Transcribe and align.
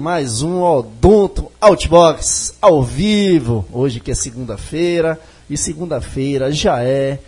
mais 0.00 0.40
um 0.40 0.62
Odonto 0.62 1.52
Outbox 1.60 2.54
ao 2.62 2.82
vivo. 2.82 3.66
Hoje 3.70 4.00
que 4.00 4.10
é 4.10 4.14
segunda-feira 4.14 5.20
e 5.48 5.58
segunda-feira 5.58 6.50
já 6.50 6.82
é 6.82 7.18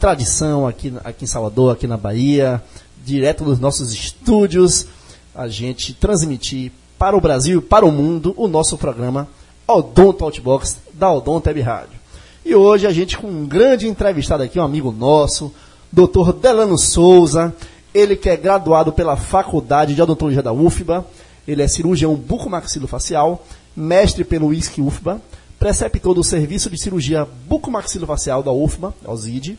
tradição 0.00 0.66
aqui, 0.66 0.94
aqui 1.04 1.24
em 1.24 1.28
Salvador, 1.28 1.74
aqui 1.74 1.86
na 1.86 1.98
Bahia, 1.98 2.62
direto 3.04 3.44
dos 3.44 3.58
nossos 3.58 3.92
estúdios, 3.92 4.86
a 5.34 5.46
gente 5.46 5.92
transmitir 5.92 6.72
para 6.98 7.14
o 7.14 7.20
Brasil 7.20 7.58
e 7.58 7.62
para 7.62 7.84
o 7.84 7.92
mundo 7.92 8.32
o 8.38 8.48
nosso 8.48 8.78
programa 8.78 9.28
Odonto 9.68 10.24
Outbox 10.24 10.78
da 10.94 11.12
Odonto 11.12 11.48
Web 11.48 11.60
Rádio. 11.60 12.00
E 12.46 12.54
hoje 12.54 12.86
a 12.86 12.92
gente 12.92 13.18
com 13.18 13.26
um 13.26 13.46
grande 13.46 13.86
entrevistado 13.86 14.42
aqui, 14.42 14.58
um 14.58 14.64
amigo 14.64 14.90
nosso, 14.90 15.52
Dr. 15.92 16.32
Delano 16.40 16.78
Souza, 16.78 17.54
ele 17.92 18.16
que 18.16 18.30
é 18.30 18.38
graduado 18.38 18.90
pela 18.90 19.18
Faculdade 19.18 19.94
de 19.94 20.00
Odontologia 20.00 20.42
da 20.42 20.50
UFBA, 20.50 21.04
ele 21.46 21.62
é 21.62 21.68
cirurgião 21.68 22.14
bucomaxilofacial, 22.14 23.44
mestre 23.76 24.24
pelo 24.24 24.52
ISC 24.52 24.80
UFBA, 24.80 25.20
preceptor 25.58 26.14
do 26.14 26.24
Serviço 26.24 26.68
de 26.68 26.80
Cirurgia 26.80 27.26
Bucomaxilofacial 27.46 28.42
da 28.42 28.52
UFBA, 28.52 28.94
OSID, 29.04 29.58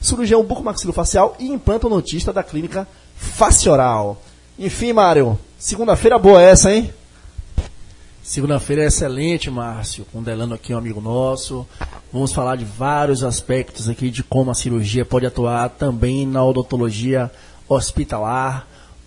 cirurgião 0.00 0.42
bucomaxilofacial 0.42 1.36
e 1.38 1.46
implantonotista 1.46 2.32
da 2.32 2.42
clínica 2.42 2.86
Facioral. 3.16 4.20
Enfim, 4.58 4.92
Mário, 4.92 5.38
segunda-feira 5.58 6.18
boa 6.18 6.42
essa, 6.42 6.72
hein? 6.72 6.92
Segunda-feira 8.22 8.84
é 8.84 8.86
excelente, 8.86 9.50
Márcio, 9.50 10.06
com 10.10 10.22
Delano 10.22 10.54
aqui, 10.54 10.72
um 10.72 10.78
amigo 10.78 11.00
nosso. 11.00 11.66
Vamos 12.12 12.32
falar 12.32 12.56
de 12.56 12.64
vários 12.64 13.22
aspectos 13.22 13.88
aqui 13.88 14.10
de 14.10 14.22
como 14.22 14.50
a 14.50 14.54
cirurgia 14.54 15.04
pode 15.04 15.26
atuar 15.26 15.68
também 15.68 16.26
na 16.26 16.42
odontologia 16.44 17.30
hospitalar, 17.68 18.66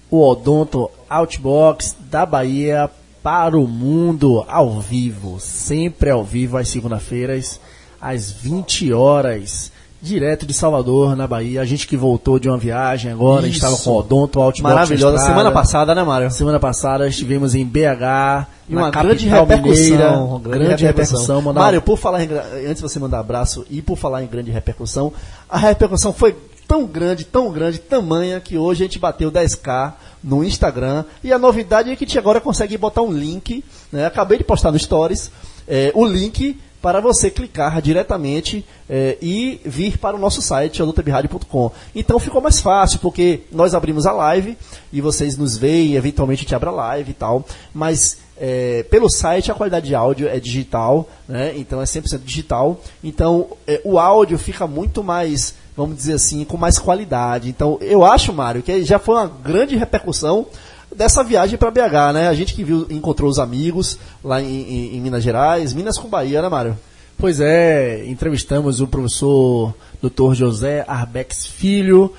o 0.10 0.28
Odonto 0.28 0.90
Outbox 1.10 1.96
da 2.10 2.26
Bahia 2.26 2.90
para 3.22 3.58
o 3.58 3.68
mundo 3.68 4.46
ao 4.48 4.80
vivo, 4.80 5.38
sempre 5.40 6.10
ao 6.10 6.24
vivo 6.24 6.58
às 6.58 6.70
segunda-feiras, 6.70 7.60
às 8.00 8.32
20 8.32 8.94
horas, 8.94 9.72
direto 10.02 10.46
de 10.46 10.54
Salvador, 10.54 11.16
na 11.16 11.28
Bahia. 11.28 11.62
A 11.62 11.66
gente 11.66 11.88
que 11.88 11.98
voltou 11.98 12.40
de 12.40 12.48
uma 12.48 12.58
viagem 12.58 13.12
agora, 13.12 13.42
a 13.42 13.46
gente 13.46 13.56
estava 13.56 13.76
com 13.76 13.90
o 13.90 13.98
Odonto 13.98 14.40
Outbox. 14.40 14.62
Maravilhosa. 14.62 15.18
Semana 15.18 15.52
passada, 15.52 15.94
né, 15.94 16.04
Mário? 16.04 16.32
Semana 16.32 16.60
passada 16.60 17.08
estivemos 17.08 17.54
em 17.54 17.66
BH, 17.66 18.48
e 18.70 18.76
uma 18.76 18.92
grande 18.92 19.28
repercussão. 19.28 19.74
Mineira, 19.74 20.40
grande, 20.42 20.66
grande 20.66 20.86
repercussão. 20.86 21.42
Mandar... 21.42 21.62
Mário, 21.62 21.82
por 21.82 21.98
falar 21.98 22.24
em, 22.24 22.30
antes 22.66 22.78
de 22.78 22.82
você 22.82 23.00
mandar 23.00 23.20
abraço 23.20 23.66
e 23.70 23.82
por 23.82 23.98
falar 23.98 24.24
em 24.24 24.28
grande 24.28 24.52
repercussão, 24.52 25.12
a 25.50 25.58
repercussão 25.58 26.14
foi 26.14 26.36
tão 26.68 26.86
grande, 26.86 27.24
tão 27.24 27.52
grande, 27.52 27.80
tamanha, 27.80 28.40
que 28.40 28.58
hoje 28.58 28.84
a 28.84 28.88
gente 28.88 29.00
bateu 29.00 29.32
10k 29.32 29.94
no 30.24 30.44
Instagram. 30.44 31.06
E 31.24 31.32
a 31.32 31.40
novidade 31.40 31.90
é 31.90 31.96
que 31.96 32.04
a 32.04 32.08
gente 32.08 32.20
agora 32.20 32.42
consegue 32.42 32.78
botar 32.78 33.02
um 33.02 33.12
link, 33.12 33.64
né? 33.92 34.06
Acabei 34.06 34.38
de 34.38 34.44
postar 34.44 34.72
no 34.72 34.78
Stories, 34.78 35.32
é, 35.68 35.92
o 35.96 36.06
link 36.06 36.60
para 36.82 37.02
você 37.02 37.32
clicar 37.32 37.82
diretamente 37.82 38.64
é, 38.88 39.18
e 39.22 39.60
vir 39.66 39.98
para 39.98 40.16
o 40.16 40.20
nosso 40.20 40.42
site, 40.42 40.82
adotabradio.com. 40.82 41.72
Então 41.96 42.20
ficou 42.20 42.42
mais 42.42 42.60
fácil, 42.60 43.00
porque 43.00 43.42
nós 43.52 43.74
abrimos 43.74 44.06
a 44.06 44.12
live 44.12 44.58
e 44.94 45.02
vocês 45.02 45.38
nos 45.38 45.58
veem, 45.58 45.96
eventualmente 45.96 46.42
a 46.42 46.44
gente 46.44 46.56
abre 46.56 46.70
a 46.70 46.74
live 46.74 47.12
e 47.12 47.14
tal, 47.14 47.46
mas 47.74 48.20
é, 48.38 48.84
pelo 48.84 49.10
site 49.10 49.52
a 49.52 49.56
qualidade 49.56 49.88
de 49.88 49.96
áudio 49.96 50.30
é 50.30 50.40
digital, 50.40 51.10
né? 51.28 51.54
então 51.58 51.82
é 51.82 51.86
100% 51.86 52.20
digital, 52.24 52.80
então 53.04 53.48
é, 53.66 53.82
o 53.84 53.98
áudio 53.98 54.38
fica 54.38 54.68
muito 54.68 55.04
mais 55.04 55.56
vamos 55.78 55.96
dizer 55.96 56.14
assim, 56.14 56.44
com 56.44 56.58
mais 56.58 56.80
qualidade. 56.80 57.48
Então, 57.48 57.78
eu 57.80 58.04
acho, 58.04 58.34
Mário, 58.34 58.64
que 58.64 58.84
já 58.84 58.98
foi 58.98 59.14
uma 59.14 59.28
grande 59.28 59.76
repercussão 59.76 60.48
dessa 60.94 61.24
viagem 61.24 61.56
para 61.56 61.70
BH, 61.70 62.14
né? 62.16 62.28
A 62.28 62.34
gente 62.34 62.56
que 62.56 62.64
viu, 62.64 62.88
encontrou 62.90 63.30
os 63.30 63.38
amigos 63.38 64.00
lá 64.24 64.42
em, 64.42 64.48
em, 64.48 64.98
em, 64.98 65.02
Minas 65.02 65.24
Gerais, 65.24 65.76
Minas 65.76 66.00
com 66.00 66.10
Bahia, 66.10 66.42
né, 66.42 66.50
Mário? 66.50 66.78
Pois 67.16 67.40
é, 67.40 68.04
entrevistamos 68.08 68.82
o 68.82 68.88
professor 68.88 69.74
Dr. 70.02 70.34
José 70.34 70.84
Arbex 70.88 71.46
Filho, 71.46 72.12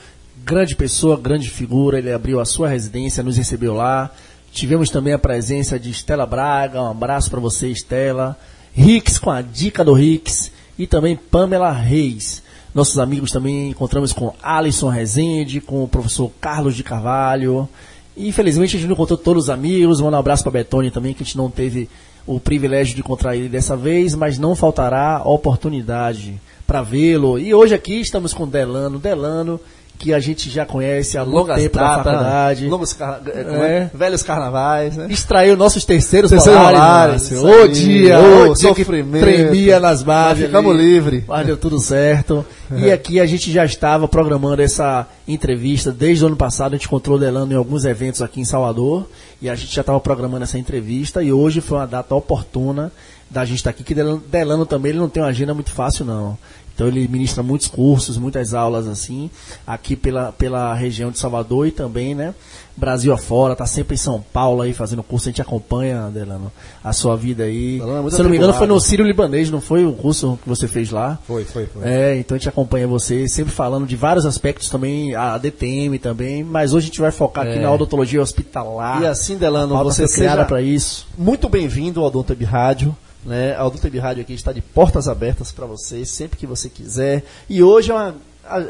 grande 0.44 0.76
pessoa, 0.76 1.16
grande 1.16 1.50
figura, 1.50 1.98
ele 1.98 2.12
abriu 2.12 2.40
a 2.40 2.44
sua 2.44 2.68
residência, 2.68 3.22
nos 3.22 3.36
recebeu 3.36 3.74
lá. 3.74 4.10
Tivemos 4.52 4.88
também 4.88 5.12
a 5.12 5.18
presença 5.18 5.78
de 5.78 5.90
Estela 5.90 6.26
Braga, 6.26 6.80
um 6.80 6.90
abraço 6.90 7.28
para 7.28 7.40
você, 7.40 7.68
Estela. 7.68 8.38
Rix 8.72 9.18
com 9.18 9.30
a 9.30 9.42
dica 9.42 9.84
do 9.84 9.92
Rix 9.92 10.52
e 10.78 10.86
também 10.86 11.16
Pamela 11.16 11.72
Reis. 11.72 12.42
Nossos 12.78 13.00
amigos 13.00 13.32
também 13.32 13.70
encontramos 13.70 14.12
com 14.12 14.32
Alisson 14.40 14.88
Rezende, 14.88 15.60
com 15.60 15.82
o 15.82 15.88
professor 15.88 16.30
Carlos 16.40 16.76
de 16.76 16.84
Carvalho. 16.84 17.68
E, 18.16 18.28
infelizmente 18.28 18.76
a 18.76 18.78
gente 18.78 18.86
não 18.86 18.94
encontrou 18.94 19.18
todos 19.18 19.44
os 19.44 19.50
amigos. 19.50 20.00
Manda 20.00 20.16
um 20.16 20.20
abraço 20.20 20.44
para 20.44 20.52
Betone 20.52 20.88
também, 20.88 21.12
que 21.12 21.24
a 21.24 21.26
gente 21.26 21.36
não 21.36 21.50
teve 21.50 21.88
o 22.24 22.38
privilégio 22.38 22.94
de 22.94 23.00
encontrar 23.00 23.34
ele 23.34 23.48
dessa 23.48 23.76
vez, 23.76 24.14
mas 24.14 24.38
não 24.38 24.54
faltará 24.54 25.20
oportunidade 25.24 26.40
para 26.68 26.80
vê-lo. 26.80 27.36
E 27.36 27.52
hoje 27.52 27.74
aqui 27.74 28.00
estamos 28.00 28.32
com 28.32 28.46
Delano. 28.46 29.00
Delano, 29.00 29.58
que 29.98 30.14
a 30.14 30.20
gente 30.20 30.48
já 30.48 30.64
conhece 30.64 31.18
há 31.18 31.24
longo 31.24 31.52
tempo 31.52 31.76
data, 31.76 31.96
na 31.96 32.04
faculdade. 32.04 32.68
Longos 32.68 32.92
car 32.92 33.20
é, 33.26 33.40
é? 33.40 33.90
Velhos 33.92 34.22
carnavais, 34.22 34.96
né? 34.96 35.08
Extraiu 35.10 35.56
nossos 35.56 35.84
terceiros 35.84 36.30
Terceiro 36.30 36.56
polares. 36.56 37.32
O 37.32 37.66
dia, 37.66 38.20
o 38.20 38.54
dia 38.54 38.74
que 38.74 38.84
tremia 38.84 39.80
nas 39.80 40.04
margens. 40.04 40.46
Ficamos 40.46 40.76
livres. 40.76 41.24
Mas 41.26 41.46
deu 41.46 41.56
tudo 41.56 41.80
certo. 41.80 42.46
E 42.70 42.92
aqui 42.92 43.18
a 43.18 43.26
gente 43.26 43.50
já 43.50 43.64
estava 43.64 44.06
programando 44.06 44.62
essa 44.62 45.06
entrevista 45.26 45.90
desde 45.90 46.22
o 46.22 46.28
ano 46.28 46.36
passado. 46.36 46.74
A 46.74 46.76
gente 46.76 46.86
encontrou 46.86 47.16
o 47.16 47.20
Delano 47.20 47.52
em 47.52 47.56
alguns 47.56 47.84
eventos 47.84 48.22
aqui 48.22 48.40
em 48.40 48.44
Salvador. 48.44 49.08
E 49.42 49.50
a 49.50 49.54
gente 49.56 49.74
já 49.74 49.80
estava 49.80 49.98
programando 49.98 50.44
essa 50.44 50.58
entrevista. 50.58 51.22
E 51.22 51.32
hoje 51.32 51.60
foi 51.60 51.78
uma 51.78 51.86
data 51.86 52.14
oportuna 52.14 52.92
da 53.28 53.44
gente 53.44 53.58
estar 53.58 53.70
aqui. 53.70 53.82
Que 53.82 53.94
Delano, 53.94 54.22
Delano 54.30 54.64
também 54.64 54.90
ele 54.90 55.00
não 55.00 55.08
tem 55.08 55.22
uma 55.22 55.28
agenda 55.28 55.52
muito 55.52 55.72
fácil, 55.72 56.04
não. 56.04 56.38
Então 56.78 56.86
ele 56.86 57.08
ministra 57.08 57.42
muitos 57.42 57.66
cursos, 57.66 58.16
muitas 58.16 58.54
aulas 58.54 58.86
assim, 58.86 59.28
aqui 59.66 59.96
pela, 59.96 60.30
pela 60.30 60.72
região 60.74 61.10
de 61.10 61.18
Salvador 61.18 61.66
e 61.66 61.72
também, 61.72 62.14
né, 62.14 62.32
Brasil 62.76 63.12
afora, 63.12 63.56
tá 63.56 63.66
sempre 63.66 63.94
em 63.94 63.98
São 63.98 64.24
Paulo 64.32 64.62
aí 64.62 64.72
fazendo 64.72 65.02
curso, 65.02 65.28
a 65.28 65.32
gente 65.32 65.42
acompanha, 65.42 66.08
Delano, 66.14 66.52
a 66.84 66.92
sua 66.92 67.16
vida 67.16 67.42
aí. 67.42 67.80
É 67.80 68.10
Se 68.10 68.22
não 68.22 68.30
me 68.30 68.36
engano, 68.36 68.54
foi 68.54 68.68
no 68.68 68.78
Sírio 68.78 69.04
Libanês, 69.04 69.50
não 69.50 69.60
foi 69.60 69.84
o 69.84 69.92
curso 69.92 70.38
que 70.40 70.48
você 70.48 70.68
fez 70.68 70.92
lá? 70.92 71.18
Foi, 71.26 71.44
foi, 71.44 71.66
foi. 71.66 71.82
É, 71.82 72.16
então 72.16 72.36
a 72.36 72.38
gente 72.38 72.48
acompanha 72.48 72.86
você, 72.86 73.26
sempre 73.26 73.52
falando 73.52 73.84
de 73.84 73.96
vários 73.96 74.24
aspectos 74.24 74.70
também, 74.70 75.16
a 75.16 75.36
DTM 75.36 75.98
também, 75.98 76.44
mas 76.44 76.72
hoje 76.72 76.84
a 76.84 76.88
gente 76.90 77.00
vai 77.00 77.10
focar 77.10 77.44
é. 77.44 77.50
aqui 77.50 77.58
na 77.58 77.72
odontologia 77.72 78.22
hospitalar. 78.22 79.02
E 79.02 79.06
assim, 79.06 79.36
Delano, 79.36 79.76
você 79.82 80.06
criada 80.06 80.44
para 80.44 80.62
isso. 80.62 81.08
Muito 81.18 81.48
bem-vindo 81.48 81.98
ao 81.98 82.06
Odonto 82.06 82.32
Web 82.32 82.44
Rádio. 82.44 82.96
Né? 83.28 83.54
A 83.54 83.60
Adulta 83.60 83.86
Web 83.86 83.98
Rádio 83.98 84.22
aqui 84.22 84.32
está 84.32 84.52
de 84.52 84.62
portas 84.62 85.06
abertas 85.06 85.52
para 85.52 85.66
você, 85.66 86.02
sempre 86.06 86.38
que 86.38 86.46
você 86.46 86.70
quiser. 86.70 87.24
E 87.46 87.62
hoje 87.62 87.90
é 87.90 87.94
uma, 87.94 88.16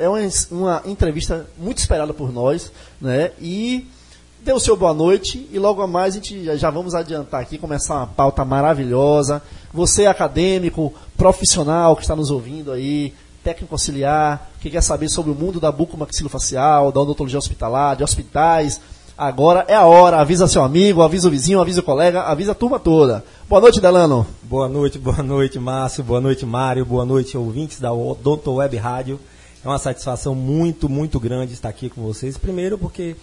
é 0.00 0.08
uma, 0.08 0.18
uma 0.50 0.82
entrevista 0.84 1.46
muito 1.56 1.78
esperada 1.78 2.12
por 2.12 2.32
nós. 2.32 2.72
Né? 3.00 3.30
E 3.40 3.86
dê 4.42 4.52
o 4.52 4.58
seu 4.58 4.76
boa 4.76 4.92
noite 4.92 5.48
e 5.52 5.58
logo 5.60 5.80
a 5.80 5.86
mais 5.86 6.14
a 6.14 6.16
gente 6.16 6.56
já 6.56 6.70
vamos 6.70 6.92
adiantar 6.92 7.40
aqui, 7.40 7.56
começar 7.56 7.98
uma 7.98 8.06
pauta 8.08 8.44
maravilhosa. 8.44 9.40
Você 9.72 10.06
acadêmico, 10.06 10.92
profissional 11.16 11.94
que 11.94 12.02
está 12.02 12.16
nos 12.16 12.28
ouvindo 12.28 12.72
aí, 12.72 13.14
técnico 13.44 13.74
auxiliar, 13.74 14.50
que 14.60 14.70
quer 14.70 14.82
saber 14.82 15.08
sobre 15.08 15.30
o 15.30 15.36
mundo 15.36 15.60
da 15.60 15.70
bucomaxilofacial, 15.70 16.90
da 16.90 17.00
odontologia 17.00 17.38
hospitalar, 17.38 17.94
de 17.94 18.02
hospitais, 18.02 18.80
Agora 19.18 19.64
é 19.66 19.74
a 19.74 19.84
hora. 19.84 20.20
Avisa 20.20 20.46
seu 20.46 20.62
amigo, 20.62 21.02
avisa 21.02 21.26
o 21.26 21.30
vizinho, 21.32 21.60
avisa 21.60 21.80
o 21.80 21.82
colega, 21.82 22.22
avisa 22.22 22.52
a 22.52 22.54
turma 22.54 22.78
toda. 22.78 23.24
Boa 23.48 23.60
noite, 23.60 23.80
Delano. 23.80 24.24
Boa 24.44 24.68
noite, 24.68 24.96
boa 24.96 25.24
noite, 25.24 25.58
Márcio. 25.58 26.04
Boa 26.04 26.20
noite, 26.20 26.46
Mário. 26.46 26.86
Boa 26.86 27.04
noite, 27.04 27.36
ouvintes 27.36 27.80
da 27.80 27.92
Odonto 27.92 28.52
Web 28.52 28.76
Rádio. 28.76 29.18
É 29.64 29.66
uma 29.66 29.78
satisfação 29.80 30.36
muito, 30.36 30.88
muito 30.88 31.18
grande 31.18 31.52
estar 31.52 31.68
aqui 31.68 31.90
com 31.90 32.00
vocês. 32.00 32.38
Primeiro, 32.38 32.78
porque 32.78 33.16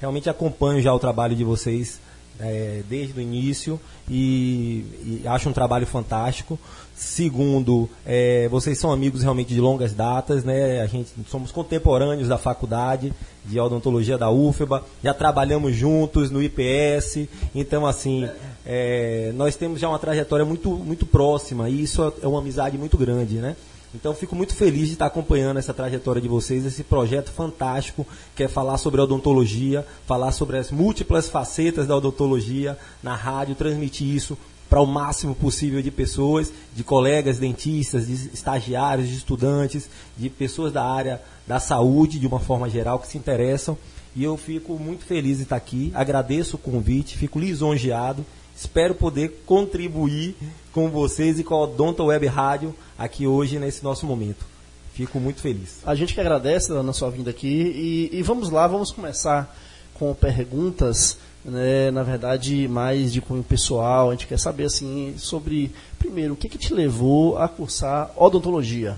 realmente 0.00 0.30
acompanho 0.30 0.80
já 0.80 0.94
o 0.94 1.00
trabalho 1.00 1.34
de 1.34 1.42
vocês 1.42 1.98
é, 2.40 2.82
desde 2.88 3.18
o 3.18 3.22
início 3.22 3.80
e, 4.08 5.22
e, 5.22 5.22
acho 5.26 5.48
um 5.48 5.52
trabalho 5.52 5.86
fantástico. 5.86 6.58
Segundo, 6.94 7.88
é, 8.04 8.46
vocês 8.48 8.78
são 8.78 8.92
amigos 8.92 9.22
realmente 9.22 9.54
de 9.54 9.60
longas 9.60 9.94
datas, 9.94 10.44
né? 10.44 10.82
A 10.82 10.86
gente 10.86 11.10
somos 11.28 11.50
contemporâneos 11.50 12.28
da 12.28 12.36
faculdade 12.36 13.12
de 13.44 13.58
odontologia 13.58 14.18
da 14.18 14.30
UFBA, 14.30 14.84
já 15.02 15.14
trabalhamos 15.14 15.74
juntos 15.74 16.30
no 16.30 16.42
IPS, 16.42 17.26
então 17.54 17.86
assim 17.86 18.28
é, 18.66 19.32
nós 19.34 19.56
temos 19.56 19.80
já 19.80 19.88
uma 19.88 19.98
trajetória 19.98 20.44
muito 20.44 20.70
muito 20.70 21.06
próxima 21.06 21.70
e 21.70 21.82
isso 21.82 22.12
é 22.22 22.26
uma 22.26 22.40
amizade 22.40 22.76
muito 22.76 22.98
grande, 22.98 23.36
né? 23.36 23.56
Então 23.94 24.14
fico 24.14 24.36
muito 24.36 24.54
feliz 24.54 24.86
de 24.86 24.92
estar 24.92 25.06
acompanhando 25.06 25.58
essa 25.58 25.74
trajetória 25.74 26.22
de 26.22 26.28
vocês, 26.28 26.64
esse 26.64 26.84
projeto 26.84 27.30
fantástico 27.32 28.06
que 28.36 28.44
é 28.44 28.48
falar 28.48 28.78
sobre 28.78 29.00
odontologia, 29.00 29.84
falar 30.06 30.30
sobre 30.30 30.58
as 30.58 30.70
múltiplas 30.70 31.28
facetas 31.28 31.88
da 31.88 31.96
odontologia 31.96 32.78
na 33.02 33.16
rádio, 33.16 33.56
transmitir 33.56 34.06
isso 34.06 34.38
para 34.68 34.80
o 34.80 34.86
máximo 34.86 35.34
possível 35.34 35.82
de 35.82 35.90
pessoas, 35.90 36.52
de 36.72 36.84
colegas 36.84 37.40
dentistas, 37.40 38.06
de 38.06 38.30
estagiários, 38.32 39.08
de 39.08 39.16
estudantes, 39.16 39.90
de 40.16 40.30
pessoas 40.30 40.72
da 40.72 40.84
área 40.84 41.20
da 41.44 41.58
saúde 41.58 42.20
de 42.20 42.26
uma 42.28 42.38
forma 42.38 42.70
geral 42.70 43.00
que 43.00 43.08
se 43.08 43.18
interessam. 43.18 43.76
E 44.14 44.22
eu 44.22 44.36
fico 44.36 44.78
muito 44.78 45.04
feliz 45.04 45.38
de 45.38 45.42
estar 45.42 45.56
aqui, 45.56 45.90
agradeço 45.92 46.54
o 46.54 46.58
convite, 46.58 47.18
fico 47.18 47.40
lisonjeado 47.40 48.24
espero 48.60 48.94
poder 48.94 49.42
contribuir 49.46 50.36
com 50.72 50.88
vocês 50.88 51.38
e 51.38 51.44
com 51.44 51.54
a 51.54 51.62
Odonto 51.62 52.04
Web 52.04 52.26
Rádio 52.26 52.74
aqui 52.98 53.26
hoje 53.26 53.58
nesse 53.58 53.82
nosso 53.82 54.06
momento. 54.06 54.44
Fico 54.92 55.18
muito 55.18 55.40
feliz. 55.40 55.78
A 55.84 55.94
gente 55.94 56.14
que 56.14 56.20
agradece 56.20 56.72
na 56.72 56.92
sua 56.92 57.10
vinda 57.10 57.30
aqui 57.30 57.48
e, 57.48 58.18
e 58.18 58.22
vamos 58.22 58.50
lá, 58.50 58.66
vamos 58.66 58.90
começar 58.90 59.56
com 59.94 60.14
perguntas, 60.14 61.18
né, 61.44 61.90
na 61.90 62.02
verdade, 62.02 62.68
mais 62.68 63.12
de 63.12 63.20
cunho 63.20 63.42
pessoal. 63.42 64.08
A 64.08 64.12
gente 64.12 64.26
quer 64.26 64.38
saber 64.38 64.64
assim 64.64 65.14
sobre, 65.16 65.72
primeiro, 65.98 66.34
o 66.34 66.36
que, 66.36 66.48
que 66.48 66.58
te 66.58 66.72
levou 66.72 67.38
a 67.38 67.48
cursar 67.48 68.10
odontologia? 68.16 68.96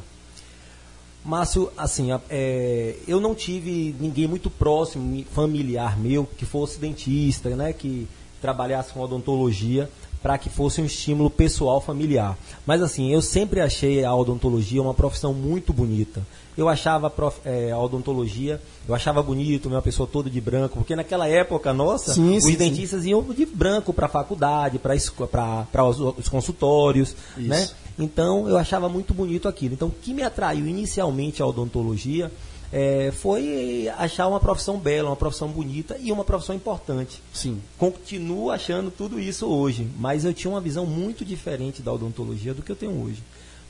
Márcio, 1.25 1.71
assim, 1.77 2.09
é, 2.29 2.97
eu 3.07 3.21
não 3.21 3.35
tive 3.35 3.95
ninguém 4.01 4.27
muito 4.27 4.51
próximo, 4.51 5.25
familiar 5.33 5.97
meu, 5.97 6.27
que 6.37 6.45
fosse 6.45 6.81
dentista, 6.81 7.51
né, 7.51 7.73
que 7.73 8.09
trabalhasse 8.41 8.93
com 8.93 9.01
odontologia 9.01 9.89
para 10.23 10.39
que 10.39 10.49
fosse 10.49 10.81
um 10.81 10.85
estímulo 10.85 11.29
pessoal 11.29 11.81
familiar. 11.81 12.39
Mas 12.65 12.81
assim, 12.83 13.13
eu 13.13 13.21
sempre 13.21 13.61
achei 13.61 14.05
a 14.05 14.15
odontologia 14.15 14.81
uma 14.81 14.95
profissão 14.95 15.35
muito 15.35 15.73
bonita. 15.73 16.23
Eu 16.57 16.69
achava 16.69 17.09
prof, 17.09 17.41
é, 17.45 17.71
a 17.71 17.79
odontologia, 17.79 18.61
eu 18.87 18.95
achava 18.95 19.23
bonito, 19.23 19.69
uma 19.69 19.81
pessoa 19.81 20.07
toda 20.07 20.29
de 20.29 20.41
branco, 20.41 20.77
porque 20.77 20.95
naquela 20.95 21.27
época 21.27 21.73
nossa, 21.73 22.13
sim, 22.13 22.37
os 22.37 22.45
sim, 22.45 22.57
dentistas 22.57 23.03
sim. 23.03 23.11
iam 23.11 23.23
de 23.23 23.47
branco 23.47 23.93
para 23.93 24.07
a 24.07 24.09
faculdade, 24.09 24.79
para 24.79 25.85
os, 25.85 25.99
os 25.99 26.29
consultórios, 26.29 27.17
Isso. 27.37 27.49
né? 27.49 27.69
Então 27.99 28.49
eu 28.49 28.59
achava 28.59 28.89
muito 28.89 29.15
bonito 29.15 29.49
aquilo. 29.49 29.75
Então 29.75 29.89
o 29.89 29.91
que 29.91 30.13
me 30.13 30.23
atraiu 30.23 30.67
inicialmente 30.67 31.43
à 31.43 31.47
odontologia 31.47 32.31
é, 32.73 33.13
foi 33.13 33.89
achar 33.99 34.27
uma 34.27 34.41
profissão 34.41 34.79
bela, 34.79 35.11
uma 35.11 35.17
profissão 35.17 35.49
bonita 35.49 35.97
e 36.01 36.11
uma 36.11 36.25
profissão 36.25 36.57
importante. 36.57 37.23
Sim. 37.33 37.61
Continuo 37.77 38.51
achando 38.51 38.91
tudo 38.91 39.21
isso 39.21 39.47
hoje, 39.47 39.87
mas 39.99 40.25
eu 40.25 40.33
tinha 40.33 40.51
uma 40.51 40.61
visão 40.61 40.87
muito 40.87 41.25
diferente 41.25 41.83
da 41.83 41.93
odontologia 41.93 42.55
do 42.55 42.63
que 42.63 42.73
eu 42.73 42.77
tenho 42.77 43.03
hoje. 43.03 43.23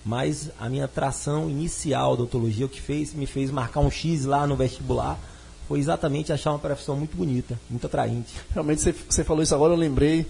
Mas 0.05 0.51
a 0.59 0.69
minha 0.69 0.85
atração 0.85 1.51
inicial 1.51 2.17
da 2.17 2.23
odontologia, 2.23 2.67
o 2.67 2.69
que 2.69 2.81
fez, 2.81 3.13
me 3.13 3.27
fez 3.27 3.51
marcar 3.51 3.81
um 3.81 3.91
X 3.91 4.25
lá 4.25 4.47
no 4.47 4.57
vestibular, 4.57 5.19
foi 5.69 5.79
exatamente 5.79 6.33
achar 6.33 6.51
uma 6.51 6.59
profissão 6.59 6.97
muito 6.97 7.17
bonita, 7.17 7.59
muito 7.71 7.87
atraente. 7.87 8.33
Realmente, 8.53 8.95
você, 9.09 9.25
falou 9.25 9.43
isso 9.43 9.55
agora, 9.55 9.73
eu 9.73 9.79
lembrei 9.79 10.27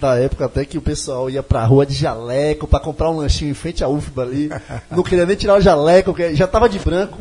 da 0.00 0.16
época 0.16 0.46
até 0.46 0.64
que 0.64 0.78
o 0.78 0.82
pessoal 0.82 1.30
ia 1.30 1.42
pra 1.42 1.64
rua 1.64 1.86
de 1.86 1.94
jaleco 1.94 2.66
para 2.66 2.80
comprar 2.80 3.10
um 3.10 3.18
lanchinho 3.18 3.50
em 3.50 3.54
frente 3.54 3.84
à 3.84 3.88
UFBA 3.88 4.22
ali. 4.22 4.48
Não 4.90 5.02
queria 5.02 5.26
nem 5.26 5.36
tirar 5.36 5.58
o 5.58 5.60
jaleco, 5.60 6.12
porque 6.12 6.34
já 6.34 6.46
tava 6.46 6.68
de 6.68 6.78
branco. 6.78 7.18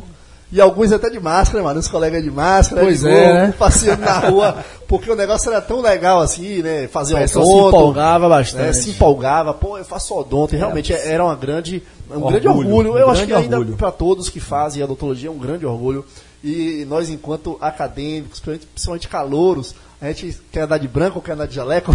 E 0.56 0.62
alguns 0.62 0.90
até 0.94 1.10
de 1.10 1.20
máscara, 1.20 1.62
mano, 1.62 1.82
os 1.82 1.88
colegas 1.90 2.24
de 2.24 2.32
máscara, 2.32 2.82
pois 2.82 3.02
de 3.02 3.10
é, 3.10 3.34
né? 3.34 3.54
passeando 3.60 4.06
na 4.06 4.20
rua, 4.30 4.58
porque 4.88 5.12
o 5.12 5.16
negócio 5.16 5.52
era 5.52 5.60
tão 5.62 5.82
legal 5.82 6.22
assim, 6.22 6.62
né? 6.62 6.88
Fazer 6.88 7.14
odonto. 7.16 7.28
Se 7.28 7.68
empolgava 7.68 8.30
bastante. 8.30 8.64
Né? 8.64 8.72
Se 8.72 8.90
empolgava, 8.92 9.54
pô, 9.54 9.78
eu 9.78 9.84
faço 9.84 10.16
odonto. 10.16 10.56
E 10.56 10.58
realmente 10.58 10.94
é, 10.94 11.12
era 11.12 11.26
uma 11.26 11.36
grande, 11.36 11.84
um 12.10 12.14
orgulho, 12.14 12.32
grande 12.32 12.48
orgulho. 12.48 12.94
Um 12.94 12.98
eu 12.98 13.06
grande 13.08 13.12
acho 13.12 13.28
que 13.28 13.34
ainda 13.34 13.66
para 13.76 13.92
todos 13.92 14.30
que 14.30 14.40
fazem 14.40 14.82
a 14.82 14.86
odontologia 14.86 15.28
é 15.28 15.32
um 15.32 15.38
grande 15.38 15.66
orgulho. 15.66 16.06
E 16.42 16.86
nós, 16.88 17.10
enquanto 17.10 17.58
acadêmicos, 17.60 18.40
principalmente 18.40 19.10
calouros, 19.10 19.76
a 20.00 20.08
gente 20.08 20.40
quer 20.54 20.62
andar 20.62 20.78
de 20.78 20.88
branco 20.88 21.20
quer 21.20 21.34
andar 21.34 21.48
de 21.48 21.56
jaleco. 21.56 21.94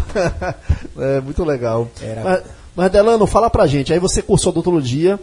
é 1.00 1.18
muito 1.22 1.42
legal. 1.44 1.88
Era... 2.02 2.22
Mas, 2.22 2.42
mas, 2.76 2.92
Delano, 2.92 3.26
fala 3.26 3.48
pra 3.48 3.66
gente. 3.66 3.90
Aí 3.90 3.98
você 3.98 4.20
cursou 4.20 4.52
odontologia, 4.52 5.18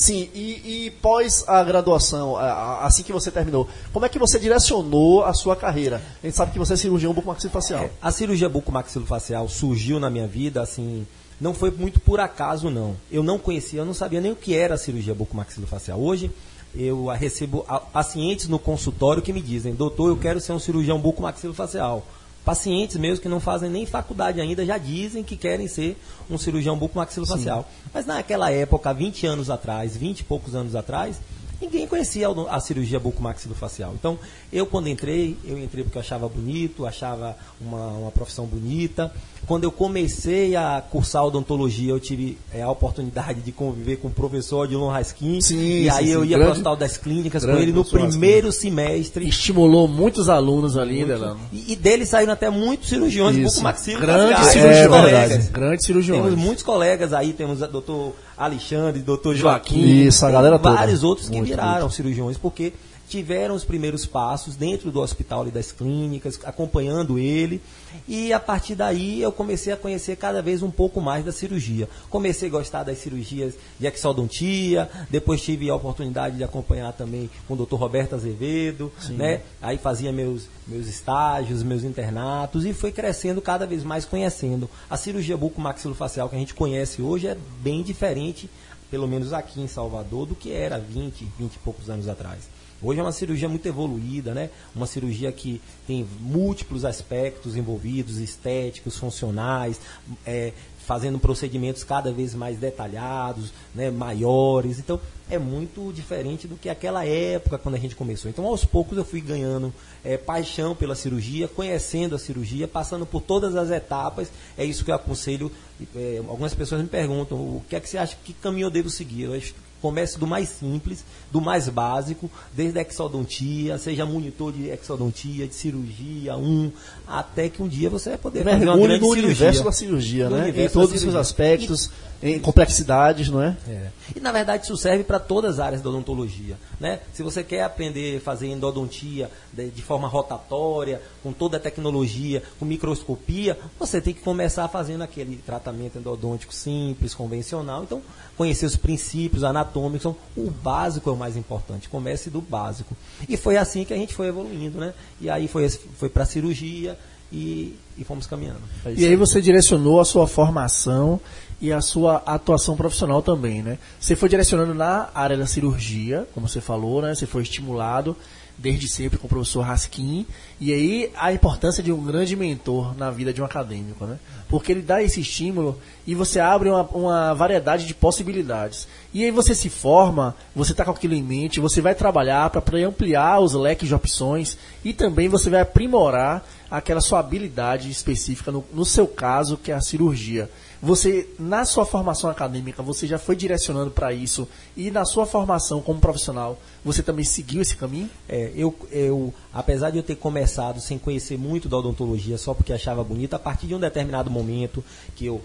Sim, 0.00 0.30
e, 0.34 0.86
e, 0.86 0.90
pós 1.02 1.44
a 1.46 1.62
graduação, 1.62 2.34
assim 2.34 3.02
que 3.02 3.12
você 3.12 3.30
terminou, 3.30 3.68
como 3.92 4.06
é 4.06 4.08
que 4.08 4.18
você 4.18 4.38
direcionou 4.38 5.26
a 5.26 5.34
sua 5.34 5.54
carreira? 5.54 6.00
A 6.22 6.26
gente 6.26 6.34
sabe 6.38 6.52
que 6.52 6.58
você 6.58 6.72
é 6.72 6.76
cirurgião 6.76 7.12
bucomaxilofacial. 7.12 7.84
É, 7.84 7.90
a 8.00 8.10
cirurgia 8.10 8.48
bucomaxilofacial 8.48 9.46
surgiu 9.46 10.00
na 10.00 10.08
minha 10.08 10.26
vida, 10.26 10.62
assim, 10.62 11.06
não 11.38 11.52
foi 11.52 11.70
muito 11.70 12.00
por 12.00 12.18
acaso, 12.18 12.70
não. 12.70 12.96
Eu 13.12 13.22
não 13.22 13.38
conhecia, 13.38 13.80
eu 13.80 13.84
não 13.84 13.92
sabia 13.92 14.22
nem 14.22 14.32
o 14.32 14.36
que 14.36 14.56
era 14.56 14.76
a 14.76 14.78
cirurgia 14.78 15.14
bucomaxilofacial. 15.14 16.00
Hoje, 16.00 16.30
eu 16.74 17.08
recebo 17.08 17.66
pacientes 17.92 18.48
no 18.48 18.58
consultório 18.58 19.20
que 19.20 19.34
me 19.34 19.42
dizem, 19.42 19.74
doutor, 19.74 20.08
eu 20.08 20.16
quero 20.16 20.40
ser 20.40 20.52
um 20.52 20.58
cirurgião 20.58 20.98
bucomaxilofacial. 20.98 22.06
Pacientes 22.44 22.96
mesmo 22.96 23.22
que 23.22 23.28
não 23.28 23.38
fazem 23.38 23.68
nem 23.68 23.84
faculdade 23.84 24.40
ainda 24.40 24.64
já 24.64 24.78
dizem 24.78 25.22
que 25.22 25.36
querem 25.36 25.68
ser 25.68 25.96
um 26.30 26.38
cirurgião 26.38 26.76
bucomaxilofacial. 26.76 27.68
Mas 27.92 28.06
naquela 28.06 28.50
época, 28.50 28.92
20 28.94 29.26
anos 29.26 29.50
atrás, 29.50 29.96
20 29.96 30.20
e 30.20 30.24
poucos 30.24 30.54
anos 30.54 30.74
atrás, 30.74 31.20
ninguém 31.60 31.86
conhecia 31.86 32.28
a 32.48 32.60
cirurgia 32.60 32.98
bucomaxilofacial. 32.98 33.94
Então, 33.94 34.18
eu 34.52 34.66
quando 34.66 34.88
entrei, 34.88 35.36
eu 35.44 35.58
entrei 35.58 35.84
porque 35.84 35.98
eu 35.98 36.02
achava 36.02 36.28
bonito, 36.28 36.86
achava 36.86 37.36
uma, 37.60 37.88
uma 37.88 38.10
profissão 38.10 38.46
bonita, 38.46 39.12
quando 39.46 39.64
eu 39.64 39.72
comecei 39.72 40.54
a 40.54 40.82
cursar 40.90 41.24
odontologia, 41.24 41.90
eu 41.90 42.00
tive 42.00 42.38
é, 42.52 42.62
a 42.62 42.70
oportunidade 42.70 43.40
de 43.40 43.52
conviver 43.52 43.96
com 43.96 44.08
o 44.08 44.10
professor 44.10 44.60
Odilon 44.64 44.88
Raskin. 44.88 45.40
Sim, 45.40 45.82
e 45.82 45.90
aí 45.90 46.06
sim, 46.06 46.12
eu 46.12 46.24
ia 46.24 46.38
para 46.38 46.48
o 46.48 46.50
Hospital 46.52 46.76
das 46.76 46.96
Clínicas 46.96 47.44
com 47.44 47.56
ele 47.56 47.72
no 47.72 47.84
primeiro 47.84 48.48
Raskin. 48.48 48.60
semestre. 48.60 49.28
Estimulou 49.28 49.88
muitos 49.88 50.28
alunos 50.28 50.76
ali, 50.76 51.04
né, 51.04 51.16
E, 51.52 51.72
e 51.72 51.76
dele 51.76 52.06
saíram 52.06 52.32
até 52.32 52.50
muitos 52.50 52.88
cirurgiões 52.88 53.36
bucomaxilos. 53.36 54.00
Grandes 54.00 54.46
cirurgiões. 54.48 55.32
É, 55.32 55.50
Grandes 55.50 55.86
cirurgiões. 55.86 56.22
Temos 56.22 56.38
muitos 56.38 56.62
colegas 56.62 57.12
aí, 57.12 57.32
temos 57.32 57.62
o 57.62 57.66
doutor 57.66 58.14
Alexandre, 58.40 59.02
doutor 59.02 59.36
Joaquim. 59.36 59.78
Isso, 59.78 60.24
a 60.24 60.30
galera 60.30 60.58
toda. 60.58 60.74
Vários 60.74 61.04
outros 61.04 61.28
que 61.28 61.36
muito, 61.36 61.50
viraram 61.50 61.82
muito. 61.82 61.94
cirurgiões, 61.94 62.38
porque 62.38 62.72
tiveram 63.10 63.54
os 63.54 63.64
primeiros 63.64 64.06
passos 64.06 64.54
dentro 64.54 64.90
do 64.90 65.00
hospital 65.00 65.46
e 65.46 65.50
das 65.50 65.72
clínicas, 65.72 66.38
acompanhando 66.44 67.18
ele. 67.18 67.60
E 68.06 68.32
a 68.32 68.38
partir 68.38 68.76
daí 68.76 69.20
eu 69.20 69.32
comecei 69.32 69.72
a 69.72 69.76
conhecer 69.76 70.16
cada 70.16 70.40
vez 70.40 70.62
um 70.62 70.70
pouco 70.70 71.00
mais 71.00 71.24
da 71.24 71.32
cirurgia. 71.32 71.88
Comecei 72.08 72.48
a 72.48 72.52
gostar 72.52 72.84
das 72.84 72.98
cirurgias 72.98 73.54
de 73.78 73.86
exodontia, 73.86 74.88
depois 75.10 75.42
tive 75.42 75.68
a 75.68 75.74
oportunidade 75.74 76.36
de 76.36 76.44
acompanhar 76.44 76.92
também 76.92 77.28
com 77.48 77.54
o 77.54 77.66
Dr. 77.66 77.74
Roberto 77.74 78.14
Azevedo, 78.14 78.92
né? 79.10 79.42
Aí 79.60 79.76
fazia 79.76 80.12
meus, 80.12 80.46
meus 80.66 80.86
estágios, 80.86 81.64
meus 81.64 81.82
internatos 81.82 82.64
e 82.64 82.72
foi 82.72 82.92
crescendo 82.92 83.42
cada 83.42 83.66
vez 83.66 83.82
mais 83.82 84.04
conhecendo. 84.04 84.70
A 84.88 84.96
cirurgia 84.96 85.36
bucomaxilofacial 85.36 86.28
que 86.28 86.36
a 86.36 86.38
gente 86.38 86.54
conhece 86.54 87.02
hoje 87.02 87.26
é 87.26 87.36
bem 87.60 87.82
diferente, 87.82 88.48
pelo 88.88 89.08
menos 89.08 89.32
aqui 89.32 89.60
em 89.60 89.66
Salvador, 89.66 90.26
do 90.26 90.36
que 90.36 90.52
era 90.52 90.78
20, 90.78 91.26
20 91.38 91.54
e 91.54 91.58
poucos 91.58 91.90
anos 91.90 92.08
atrás. 92.08 92.59
Hoje 92.82 92.98
é 92.98 93.02
uma 93.02 93.12
cirurgia 93.12 93.48
muito 93.48 93.66
evoluída, 93.66 94.32
né? 94.32 94.50
Uma 94.74 94.86
cirurgia 94.86 95.30
que 95.30 95.60
tem 95.86 96.06
múltiplos 96.20 96.84
aspectos 96.84 97.56
envolvidos, 97.56 98.16
estéticos, 98.16 98.96
funcionais, 98.96 99.80
é, 100.26 100.52
fazendo 100.86 101.18
procedimentos 101.18 101.84
cada 101.84 102.10
vez 102.10 102.34
mais 102.34 102.58
detalhados, 102.58 103.52
né, 103.74 103.90
maiores. 103.90 104.78
Então, 104.78 104.98
é 105.30 105.38
muito 105.38 105.92
diferente 105.92 106.48
do 106.48 106.56
que 106.56 106.68
aquela 106.68 107.04
época 107.04 107.58
quando 107.58 107.76
a 107.76 107.78
gente 107.78 107.94
começou. 107.94 108.28
Então, 108.28 108.44
aos 108.46 108.64
poucos 108.64 108.98
eu 108.98 109.04
fui 109.04 109.20
ganhando 109.20 109.72
é, 110.02 110.16
paixão 110.16 110.74
pela 110.74 110.96
cirurgia, 110.96 111.46
conhecendo 111.46 112.16
a 112.16 112.18
cirurgia, 112.18 112.66
passando 112.66 113.06
por 113.06 113.20
todas 113.20 113.54
as 113.54 113.70
etapas. 113.70 114.32
É 114.58 114.64
isso 114.64 114.84
que 114.84 114.90
eu 114.90 114.94
aconselho. 114.94 115.52
É, 115.94 116.22
algumas 116.26 116.54
pessoas 116.54 116.82
me 116.82 116.88
perguntam, 116.88 117.38
o 117.38 117.62
que 117.68 117.76
é 117.76 117.80
que 117.80 117.88
você 117.88 117.98
acha, 117.98 118.16
que 118.24 118.32
caminho 118.32 118.66
eu 118.66 118.70
devo 118.70 118.90
seguir? 118.90 119.24
Eu 119.24 119.34
acho 119.34 119.54
Comece 119.80 120.18
do 120.18 120.26
mais 120.26 120.48
simples, 120.48 121.04
do 121.32 121.40
mais 121.40 121.68
básico, 121.68 122.30
desde 122.52 122.78
a 122.78 122.82
exodontia, 122.82 123.78
seja 123.78 124.04
monitor 124.04 124.52
de 124.52 124.68
exodontia, 124.68 125.46
de 125.46 125.54
cirurgia, 125.54 126.36
um, 126.36 126.70
até 127.06 127.48
que 127.48 127.62
um 127.62 127.68
dia 127.68 127.88
você 127.88 128.10
vai 128.10 128.18
poder 128.18 128.44
fazer 128.44 128.64
uma 128.68 128.76
grande 128.76 129.00
no 129.00 129.14
cirurgia. 129.14 129.24
universo 129.24 129.64
da 129.64 129.72
cirurgia, 129.72 130.30
né? 130.30 130.50
Em 130.50 130.68
todos 130.68 130.94
os 130.94 131.00
seus 131.00 131.14
aspectos. 131.14 131.90
Em 132.22 132.38
complexidades, 132.38 133.30
não 133.30 133.42
é? 133.42 133.56
é? 133.66 133.90
E 134.14 134.20
na 134.20 134.30
verdade 134.30 134.64
isso 134.64 134.76
serve 134.76 135.04
para 135.04 135.18
todas 135.18 135.54
as 135.54 135.60
áreas 135.60 135.82
da 135.82 135.88
odontologia. 135.88 136.58
Né? 136.78 137.00
Se 137.14 137.22
você 137.22 137.42
quer 137.42 137.62
aprender 137.62 138.18
a 138.18 138.20
fazer 138.20 138.48
endodontia 138.48 139.30
de, 139.52 139.70
de, 139.70 139.82
forma 139.82 140.06
rotatória, 140.06 141.00
com 141.22 141.32
toda 141.32 141.56
a 141.56 141.60
tecnologia, 141.60 142.42
com 142.58 142.66
microscopia, 142.66 143.58
você 143.78 144.00
tem 144.02 144.12
que 144.12 144.20
começar 144.20 144.68
fazendo 144.68 145.02
aquele 145.02 145.36
tratamento 145.38 145.98
endodôntico 145.98 146.54
simples, 146.54 147.14
convencional. 147.14 147.84
Então, 147.84 148.02
conhecer 148.36 148.66
os 148.66 148.76
princípios 148.76 149.42
anatômicos, 149.42 150.00
então, 150.00 150.16
o 150.36 150.50
básico 150.50 151.08
é 151.08 151.12
o 151.12 151.16
mais 151.16 151.36
importante. 151.36 151.88
Comece 151.88 152.28
do 152.28 152.42
básico. 152.42 152.94
E 153.28 153.36
foi 153.36 153.56
assim 153.56 153.84
que 153.84 153.94
a 153.94 153.96
gente 153.96 154.14
foi 154.14 154.28
evoluindo, 154.28 154.78
né? 154.78 154.92
E 155.20 155.30
aí 155.30 155.48
foi, 155.48 155.68
foi 155.68 156.10
para 156.10 156.24
a 156.24 156.26
cirurgia 156.26 156.98
e, 157.32 157.76
e 157.96 158.04
fomos 158.04 158.26
caminhando. 158.26 158.60
É 158.84 158.92
e 158.92 159.06
aí 159.06 159.16
você 159.16 159.40
direcionou 159.40 160.00
a 160.00 160.04
sua 160.04 160.26
formação 160.26 161.20
e 161.60 161.72
a 161.72 161.80
sua 161.80 162.22
atuação 162.24 162.76
profissional 162.76 163.20
também, 163.20 163.62
né? 163.62 163.78
Você 163.98 164.16
foi 164.16 164.28
direcionando 164.28 164.74
na 164.74 165.08
área 165.14 165.36
da 165.36 165.46
cirurgia, 165.46 166.26
como 166.34 166.48
você 166.48 166.60
falou, 166.60 167.02
né? 167.02 167.14
Você 167.14 167.26
foi 167.26 167.42
estimulado 167.42 168.16
desde 168.60 168.88
sempre 168.88 169.18
com 169.18 169.26
o 169.26 169.30
professor 169.30 169.62
Raskin, 169.62 170.26
e 170.60 170.72
aí 170.72 171.10
a 171.16 171.32
importância 171.32 171.82
de 171.82 171.90
um 171.90 172.04
grande 172.04 172.36
mentor 172.36 172.94
na 172.96 173.10
vida 173.10 173.32
de 173.32 173.40
um 173.40 173.44
acadêmico, 173.44 174.04
né? 174.04 174.18
Porque 174.48 174.70
ele 174.70 174.82
dá 174.82 175.02
esse 175.02 175.20
estímulo 175.20 175.78
e 176.06 176.14
você 176.14 176.38
abre 176.40 176.68
uma, 176.68 176.82
uma 176.82 177.34
variedade 177.34 177.86
de 177.86 177.94
possibilidades. 177.94 178.86
E 179.14 179.24
aí 179.24 179.30
você 179.30 179.54
se 179.54 179.70
forma, 179.70 180.36
você 180.54 180.72
está 180.72 180.84
com 180.84 180.90
aquilo 180.90 181.14
em 181.14 181.22
mente, 181.22 181.58
você 181.58 181.80
vai 181.80 181.94
trabalhar 181.94 182.50
para 182.50 182.86
ampliar 182.86 183.40
os 183.40 183.54
leques 183.54 183.88
de 183.88 183.94
opções 183.94 184.58
e 184.84 184.92
também 184.92 185.28
você 185.28 185.48
vai 185.48 185.60
aprimorar 185.60 186.44
aquela 186.70 187.00
sua 187.00 187.18
habilidade 187.20 187.90
específica, 187.90 188.52
no, 188.52 188.64
no 188.72 188.84
seu 188.84 189.06
caso, 189.08 189.56
que 189.56 189.72
é 189.72 189.74
a 189.74 189.80
cirurgia. 189.80 190.50
Você, 190.82 191.28
na 191.38 191.66
sua 191.66 191.84
formação 191.84 192.30
acadêmica, 192.30 192.82
você 192.82 193.06
já 193.06 193.18
foi 193.18 193.36
direcionando 193.36 193.90
para 193.90 194.14
isso 194.14 194.48
e 194.74 194.90
na 194.90 195.04
sua 195.04 195.26
formação 195.26 195.82
como 195.82 196.00
profissional, 196.00 196.58
você 196.82 197.02
também 197.02 197.24
seguiu 197.24 197.60
esse 197.60 197.76
caminho? 197.76 198.08
É, 198.26 198.50
eu, 198.54 198.74
eu, 198.90 199.34
apesar 199.52 199.90
de 199.90 199.98
eu 199.98 200.02
ter 200.02 200.16
começado 200.16 200.80
sem 200.80 200.98
conhecer 200.98 201.36
muito 201.36 201.68
da 201.68 201.76
odontologia, 201.76 202.38
só 202.38 202.54
porque 202.54 202.72
achava 202.72 203.04
bonita, 203.04 203.36
a 203.36 203.38
partir 203.38 203.66
de 203.66 203.74
um 203.74 203.80
determinado 203.80 204.30
momento 204.30 204.82
que 205.14 205.26
eu 205.26 205.42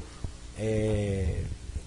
é, 0.58 1.42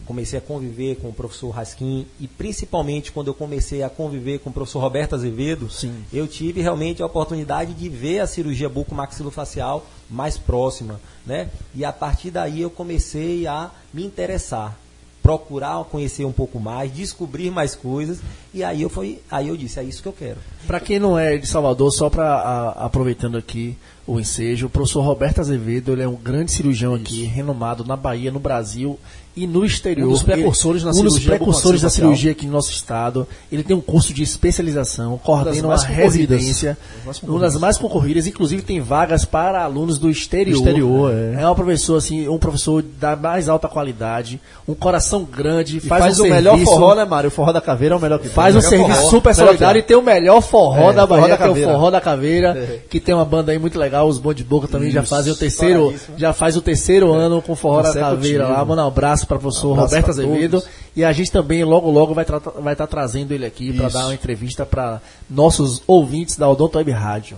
comecei 0.08 0.38
a 0.38 0.42
conviver 0.42 0.96
com 0.96 1.10
o 1.10 1.12
professor 1.12 1.50
Raskin 1.50 2.06
e 2.18 2.26
principalmente 2.26 3.12
quando 3.12 3.26
eu 3.26 3.34
comecei 3.34 3.82
a 3.82 3.90
conviver 3.90 4.38
com 4.38 4.48
o 4.48 4.52
professor 4.52 4.80
Roberto 4.80 5.14
Azevedo, 5.14 5.70
Sim. 5.70 6.02
eu 6.10 6.26
tive 6.26 6.62
realmente 6.62 7.02
a 7.02 7.06
oportunidade 7.06 7.74
de 7.74 7.90
ver 7.90 8.20
a 8.20 8.26
cirurgia 8.26 8.70
bucomaxilofacial 8.70 9.84
mais 10.08 10.38
próxima, 10.38 10.98
né? 11.26 11.50
E 11.74 11.84
a 11.84 11.92
partir 11.92 12.30
daí 12.30 12.62
eu 12.62 12.70
comecei 12.70 13.46
a 13.46 13.70
me 13.92 14.02
interessar, 14.02 14.78
procurar 15.22 15.84
conhecer 15.84 16.24
um 16.24 16.32
pouco 16.32 16.58
mais, 16.58 16.90
descobrir 16.90 17.50
mais 17.50 17.74
coisas 17.74 18.18
e 18.54 18.64
aí 18.64 18.80
eu 18.80 18.88
fui, 18.88 19.20
aí 19.30 19.48
eu 19.48 19.58
disse, 19.58 19.78
é 19.78 19.82
isso 19.82 20.00
que 20.00 20.08
eu 20.08 20.12
quero. 20.14 20.38
Para 20.66 20.80
quem 20.80 20.98
não 20.98 21.18
é 21.18 21.36
de 21.36 21.46
Salvador, 21.46 21.92
só 21.92 22.08
para 22.08 22.70
aproveitando 22.78 23.36
aqui 23.36 23.76
o 24.06 24.18
ensejo, 24.18 24.68
o 24.68 24.70
professor 24.70 25.02
Roberto 25.02 25.42
Azevedo, 25.42 25.92
ele 25.92 26.02
é 26.02 26.08
um 26.08 26.16
grande 26.16 26.50
cirurgião 26.50 26.94
aqui, 26.94 27.24
renomado 27.24 27.84
na 27.84 27.94
Bahia, 27.94 28.32
no 28.32 28.40
Brasil 28.40 28.98
e 29.42 29.46
no 29.46 29.64
exterior. 29.64 30.08
Um 30.08 30.12
dos 30.12 30.22
precursores 30.22 30.82
ele, 30.82 30.90
na 30.92 30.98
um 30.98 31.02
dos 31.02 31.12
cirurgia 31.14 31.30
precursores 31.30 31.80
da 31.82 31.88
bucomaxilofacial. 31.88 32.06
cirurgia 32.08 32.30
aqui 32.32 32.46
no 32.46 32.52
nosso 32.52 32.70
estado. 32.70 33.26
Ele 33.50 33.62
tem 33.62 33.76
um 33.76 33.80
curso 33.80 34.12
de 34.12 34.22
especialização, 34.22 35.18
coordena 35.18 35.68
uma 35.68 35.76
residência, 35.84 36.76
uma 37.22 37.38
das 37.40 37.56
mais 37.56 37.76
concorridas, 37.78 38.26
inclusive 38.26 38.62
tem 38.62 38.80
vagas 38.80 39.24
para 39.24 39.62
alunos 39.62 39.98
do 39.98 40.10
exterior. 40.10 40.54
Do 40.62 40.68
exterior, 40.68 41.12
é. 41.38 41.48
um 41.50 41.54
professor 41.54 41.96
assim, 41.96 42.28
um 42.28 42.38
professor 42.38 42.82
da 42.82 43.14
mais 43.16 43.48
alta 43.48 43.68
qualidade, 43.68 44.40
um 44.66 44.74
coração 44.74 45.24
grande, 45.24 45.80
faz, 45.80 46.02
faz, 46.02 46.20
um 46.20 46.24
o 46.24 46.28
melhor 46.30 46.52
serviço- 46.56 46.72
forró, 46.74 46.94
né, 46.94 47.04
Mário? 47.04 47.28
O 47.28 47.30
forró 47.30 47.52
da 47.52 47.60
caveira 47.60 47.94
é 47.94 47.98
o 47.98 48.00
melhor 48.00 48.18
que 48.18 48.28
Faz 48.28 48.54
um 48.56 48.60
tem. 48.60 48.68
serviço 48.68 48.90
Melhor 48.90 49.10
super 49.10 49.34
forró. 49.34 49.46
solidário 49.46 49.78
e 49.78 49.82
tem 49.82 49.96
o 49.96 50.02
melhor 50.02 50.40
forró 50.40 50.90
É, 50.90 50.94
da 50.94 51.06
Bahia, 51.06 51.22
forró 51.22 51.28
da 51.28 51.36
que 51.36 51.42
é 51.42 51.48
o. 51.48 51.72
Forró 51.72 51.90
da 51.90 52.00
Caveira, 52.00 52.48
É. 52.56 52.78
que 52.88 53.00
tem 53.00 53.14
uma 53.14 53.24
banda 53.24 53.52
aí 53.52 53.58
muito 53.58 53.78
legal, 53.78 54.08
os 54.08 54.18
Bom 54.18 54.32
de 54.34 54.42
Boca 54.44 54.66
também 54.68 54.90
já 54.90 55.02
Isso, 55.02 55.10
fazem 55.10 55.32
o 55.32 55.36
terceiro, 55.36 55.74
estouradíssimo. 55.80 56.18
já 56.18 56.32
faz 56.32 56.56
o 56.56 56.60
terceiro 56.62 57.12
ano 57.12 57.40
com 57.42 57.52
o 57.52 57.56
Forró 57.56 57.76
da 57.82 57.88
Consecutivo. 57.88 58.16
Caveira 58.16 58.48
lá. 58.48 58.64
Manda 58.64 58.84
um 58.84 58.88
abraço 58.88 59.26
para 59.28 59.36
o 59.36 59.40
professor 59.40 59.72
Abraço 59.72 59.94
Roberto 59.94 60.10
Azevedo. 60.10 60.62
E 60.96 61.04
a 61.04 61.12
gente 61.12 61.30
também 61.30 61.62
logo 61.62 61.90
logo 61.90 62.14
vai 62.14 62.24
estar 62.24 62.38
vai 62.38 62.74
tá 62.74 62.86
trazendo 62.86 63.32
ele 63.32 63.46
aqui 63.46 63.72
para 63.72 63.88
dar 63.88 64.06
uma 64.06 64.14
entrevista 64.14 64.64
para 64.66 65.00
nossos 65.28 65.82
ouvintes 65.86 66.36
da 66.36 66.48
Odonto 66.48 66.78
Web 66.78 66.90
Rádio. 66.90 67.36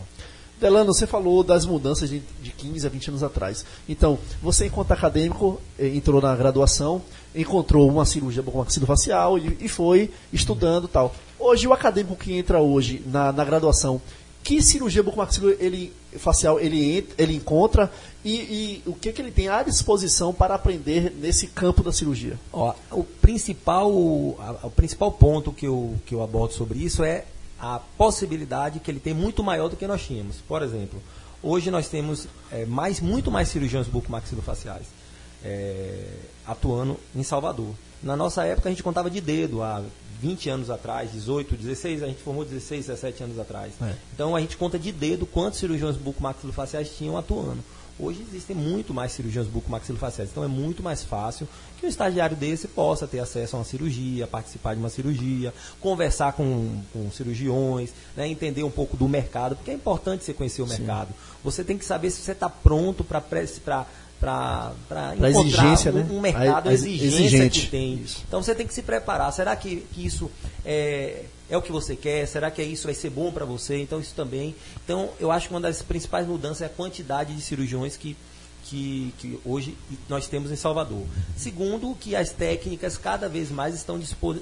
Delano, 0.61 0.93
você 0.93 1.07
falou 1.07 1.43
das 1.43 1.65
mudanças 1.65 2.11
de, 2.11 2.23
de 2.43 2.51
15 2.51 2.87
a 2.87 2.91
20 2.91 3.09
anos 3.09 3.23
atrás. 3.23 3.65
Então, 3.89 4.19
você, 4.43 4.67
enquanto 4.67 4.93
acadêmico, 4.93 5.59
eh, 5.79 5.89
entrou 5.89 6.21
na 6.21 6.37
graduação, 6.37 7.01
encontrou 7.35 7.89
uma 7.89 8.05
cirurgia 8.05 8.43
bucomaxilofacial 8.43 9.39
e, 9.39 9.57
e 9.59 9.69
foi 9.69 10.11
estudando 10.31 10.87
tal. 10.87 11.15
Hoje, 11.39 11.67
o 11.67 11.73
acadêmico 11.73 12.15
que 12.15 12.35
entra 12.35 12.61
hoje 12.61 13.03
na, 13.07 13.33
na 13.33 13.43
graduação, 13.43 14.03
que 14.43 14.61
cirurgia 14.61 15.03
bucomaxilofacial 15.03 15.65
ele, 15.67 15.95
facial 16.19 16.59
ele, 16.59 17.07
ele 17.17 17.37
encontra 17.37 17.90
e, 18.25 18.35
e 18.35 18.83
o 18.87 18.95
que, 18.95 19.12
que 19.12 19.23
ele 19.23 19.31
tem 19.31 19.49
à 19.49 19.62
disposição 19.62 20.33
para 20.33 20.55
aprender 20.55 21.12
nesse 21.19 21.47
campo 21.47 21.83
da 21.83 21.93
cirurgia? 21.93 22.38
Ó, 22.52 22.75
o 22.90 23.05
principal, 23.05 23.90
o 23.90 24.73
principal 24.75 25.12
ponto 25.12 25.52
que 25.52 25.67
eu, 25.67 25.95
que 26.05 26.14
eu 26.14 26.23
abordo 26.23 26.55
sobre 26.55 26.79
isso 26.79 27.05
é 27.05 27.25
a 27.59 27.79
possibilidade 27.97 28.81
que 28.81 28.90
ele 28.90 29.00
tem 29.00 29.14
muito 29.14 29.43
maior 29.43 29.69
do 29.69 29.76
que 29.76 29.87
nós 29.87 30.02
tínhamos. 30.02 30.37
Por 30.37 30.62
exemplo, 30.62 31.00
hoje 31.43 31.71
nós 31.71 31.88
temos 31.88 32.26
é, 32.50 32.64
mais, 32.64 33.00
muito 33.00 33.31
mais 33.31 33.49
cirurgiões 33.49 33.87
bucomaxilofaciais 33.87 34.87
é, 35.45 36.05
atuando 36.47 36.99
em 37.14 37.23
Salvador. 37.23 37.75
Na 38.02 38.17
nossa 38.17 38.45
época 38.45 38.69
a 38.69 38.73
gente 38.73 38.83
contava 38.83 39.11
de 39.11 39.21
dedo, 39.21 39.62
há 39.62 39.83
20 40.21 40.50
anos 40.50 40.71
atrás, 40.71 41.12
18, 41.12 41.57
16, 41.57 42.03
a 42.03 42.07
gente 42.07 42.23
formou 42.23 42.45
16, 42.45 42.87
17 42.87 43.23
anos 43.25 43.39
atrás. 43.39 43.73
É. 43.81 43.95
Então 44.15 44.37
a 44.37 44.41
gente 44.41 44.57
conta 44.57 44.79
de 44.79 44.93
dedo 44.93 45.27
quantos 45.27 45.59
cirurgiões 45.59 45.97
bucomaxilofaciais 45.97 46.95
tinham 46.97 47.17
atuando. 47.17 47.62
Hoje 47.99 48.25
existem 48.27 48.57
muito 48.57 48.95
mais 48.95 49.12
cirurgiões 49.12 49.47
bucomaxilofaciais, 49.47 50.31
então 50.31 50.43
é 50.43 50.49
muito 50.49 50.83
mais 50.83 51.05
fácil 51.05 51.47
que 51.79 51.85
um 51.85 51.89
estagiário 51.89 52.35
desse 52.35 52.67
possa 52.67 53.07
ter 53.07 53.19
acesso 53.19 53.57
a 53.57 53.59
uma 53.59 53.65
cirurgia, 53.65 54.27
participar 54.27 54.73
de 54.73 54.81
uma 54.81 54.89
cirurgia, 54.89 55.53
conversar 55.81 56.33
com, 56.33 56.81
com 56.95 57.11
cirurgiões, 57.11 57.91
né, 58.17 58.27
entender 58.27 58.62
um 58.62 58.71
pouco 58.71 58.97
do 58.97 59.07
mercado, 59.07 59.55
porque 59.55 59.71
é 59.71 59.75
importante 59.75 60.25
você 60.25 60.33
conhecer 60.33 60.62
o 60.62 60.67
mercado. 60.67 61.12
Você 61.45 61.62
tem 61.62 61.77
que 61.77 61.85
saber 61.85 62.11
se 62.11 62.23
você 62.23 62.33
está 62.33 62.49
pronto 62.49 63.05
para 63.05 63.21
para 64.21 64.75
encontrar 65.17 65.31
exigência, 65.31 65.91
um, 65.91 65.95
né? 65.95 66.07
um 66.11 66.21
mercado 66.21 66.69
A- 66.69 66.71
a 66.71 66.75
exigente 66.75 67.61
que 67.62 67.67
tem. 67.69 67.95
Isso. 67.95 68.23
Então 68.29 68.43
você 68.43 68.55
tem 68.55 68.67
que 68.67 68.75
se 68.75 68.83
preparar. 68.83 69.33
Será 69.33 69.57
que, 69.57 69.87
que 69.93 70.05
isso 70.05 70.31
é, 70.65 71.25
é 71.49 71.57
o 71.57 71.62
que 71.62 71.73
você 71.73 71.97
quer? 71.97 72.27
Será 72.27 72.50
que 72.50 72.62
isso 72.62 72.85
vai 72.87 72.95
ser 72.95 73.09
bom 73.11 73.33
para 73.33 73.47
você? 73.47 73.79
Então 73.81 73.99
isso 73.99 74.15
também. 74.15 74.55
Então 74.85 75.09
eu 75.19 75.31
acho 75.33 75.49
que 75.49 75.55
uma 75.55 75.61
das 75.61 75.81
principais 75.81 76.27
mudanças 76.27 76.61
é 76.61 76.67
a 76.67 76.69
quantidade 76.69 77.35
de 77.35 77.41
cirurgiões 77.41 77.97
que, 77.97 78.15
que, 78.65 79.15
que 79.19 79.41
hoje 79.45 79.75
nós 80.09 80.29
temos 80.29 80.50
em 80.53 80.57
Salvador. 80.57 81.03
Segundo, 81.37 81.95
que 81.99 82.15
as 82.15 82.29
técnicas 82.31 82.99
cada 82.99 83.27
vez 83.29 83.50
mais 83.50 83.75
estão 83.75 83.99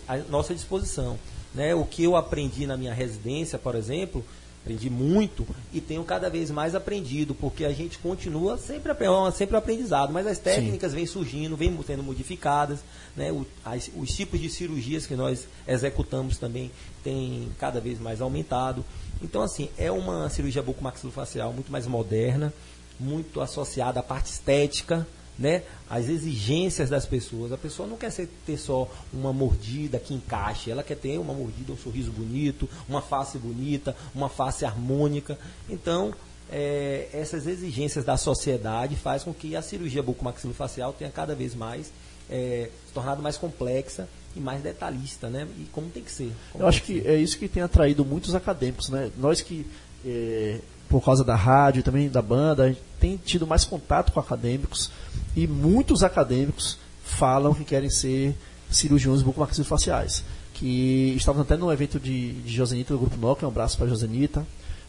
à 0.08 0.16
nossa 0.28 0.52
disposição. 0.54 1.16
Né? 1.54 1.74
O 1.74 1.84
que 1.84 2.02
eu 2.04 2.16
aprendi 2.16 2.66
na 2.66 2.76
minha 2.76 2.92
residência, 2.92 3.58
por 3.58 3.74
exemplo, 3.74 4.24
aprendi 4.68 4.90
muito 4.90 5.46
e 5.72 5.80
tenho 5.80 6.04
cada 6.04 6.28
vez 6.28 6.50
mais 6.50 6.74
aprendido, 6.74 7.34
porque 7.34 7.64
a 7.64 7.72
gente 7.72 7.96
continua 7.98 8.58
sempre, 8.58 8.92
sempre 9.34 9.56
aprendizado, 9.56 10.12
mas 10.12 10.26
as 10.26 10.38
técnicas 10.38 10.92
vêm 10.92 11.06
surgindo, 11.06 11.56
vêm 11.56 11.76
sendo 11.86 12.02
modificadas, 12.02 12.80
né? 13.16 13.32
O- 13.32 13.46
as- 13.64 13.90
os 13.96 14.10
tipos 14.14 14.38
de 14.38 14.50
cirurgias 14.50 15.06
que 15.06 15.16
nós 15.16 15.48
executamos 15.66 16.36
também 16.36 16.70
têm 17.02 17.48
cada 17.58 17.80
vez 17.80 17.98
mais 17.98 18.20
aumentado. 18.20 18.84
Então, 19.22 19.40
assim, 19.40 19.70
é 19.78 19.90
uma 19.90 20.28
cirurgia 20.28 20.62
bucomaxilofacial 20.62 21.50
muito 21.52 21.72
mais 21.72 21.86
moderna, 21.86 22.52
muito 23.00 23.40
associada 23.40 24.00
à 24.00 24.02
parte 24.02 24.26
estética, 24.30 25.06
né? 25.38 25.62
As 25.88 26.08
exigências 26.08 26.90
das 26.90 27.06
pessoas. 27.06 27.52
A 27.52 27.56
pessoa 27.56 27.88
não 27.88 27.96
quer 27.96 28.10
ser- 28.10 28.28
ter 28.44 28.56
só 28.58 28.90
uma 29.12 29.32
mordida 29.32 29.98
que 29.98 30.12
encaixe, 30.12 30.70
ela 30.70 30.82
quer 30.82 30.96
ter 30.96 31.18
uma 31.18 31.32
mordida, 31.32 31.72
um 31.72 31.76
sorriso 31.76 32.10
bonito, 32.10 32.68
uma 32.88 33.00
face 33.00 33.38
bonita, 33.38 33.94
uma 34.14 34.28
face 34.28 34.64
harmônica. 34.64 35.38
Então, 35.68 36.12
é, 36.50 37.08
essas 37.12 37.46
exigências 37.46 38.04
da 38.04 38.16
sociedade 38.16 38.96
faz 38.96 39.22
com 39.22 39.32
que 39.32 39.54
a 39.54 39.62
cirurgia 39.62 40.02
bucomaxilofacial 40.02 40.92
tenha 40.92 41.10
cada 41.10 41.34
vez 41.34 41.54
mais 41.54 41.92
é, 42.30 42.68
se 42.86 42.92
tornado 42.92 43.22
mais 43.22 43.36
complexa 43.38 44.06
e 44.36 44.40
mais 44.40 44.60
detalhista, 44.62 45.30
né? 45.30 45.46
E 45.58 45.64
como 45.72 45.88
tem 45.88 46.02
que 46.02 46.10
ser. 46.12 46.30
Eu 46.54 46.66
acho 46.66 46.82
tem 46.82 47.00
que 47.00 47.08
é 47.08 47.16
isso 47.16 47.38
que 47.38 47.48
tem 47.48 47.62
atraído 47.62 48.04
muitos 48.04 48.34
acadêmicos, 48.34 48.90
né? 48.90 49.10
Nós 49.16 49.40
que, 49.40 49.64
eh, 50.04 50.60
por 50.88 51.04
causa 51.04 51.22
da 51.24 51.34
rádio 51.34 51.82
também 51.82 52.08
da 52.08 52.22
banda, 52.22 52.64
a 52.64 52.68
gente 52.68 52.80
tem 52.98 53.16
tido 53.16 53.46
mais 53.46 53.64
contato 53.64 54.12
com 54.12 54.20
acadêmicos 54.20 54.90
e 55.36 55.46
muitos 55.46 56.02
acadêmicos 56.02 56.78
falam 57.04 57.54
que 57.54 57.64
querem 57.64 57.90
ser 57.90 58.34
cirurgiões 58.70 59.22
bucomaxilofaciais. 59.22 60.24
Que 60.54 61.14
estavam 61.16 61.42
até 61.42 61.56
no 61.56 61.72
evento 61.72 62.00
de, 62.00 62.32
de 62.32 62.52
Josenita 62.52 62.92
do 62.92 62.98
Grupo 62.98 63.16
Nokia, 63.16 63.46
um 63.46 63.50
abraço 63.50 63.78
para 63.78 63.86
Josenita. 63.86 64.40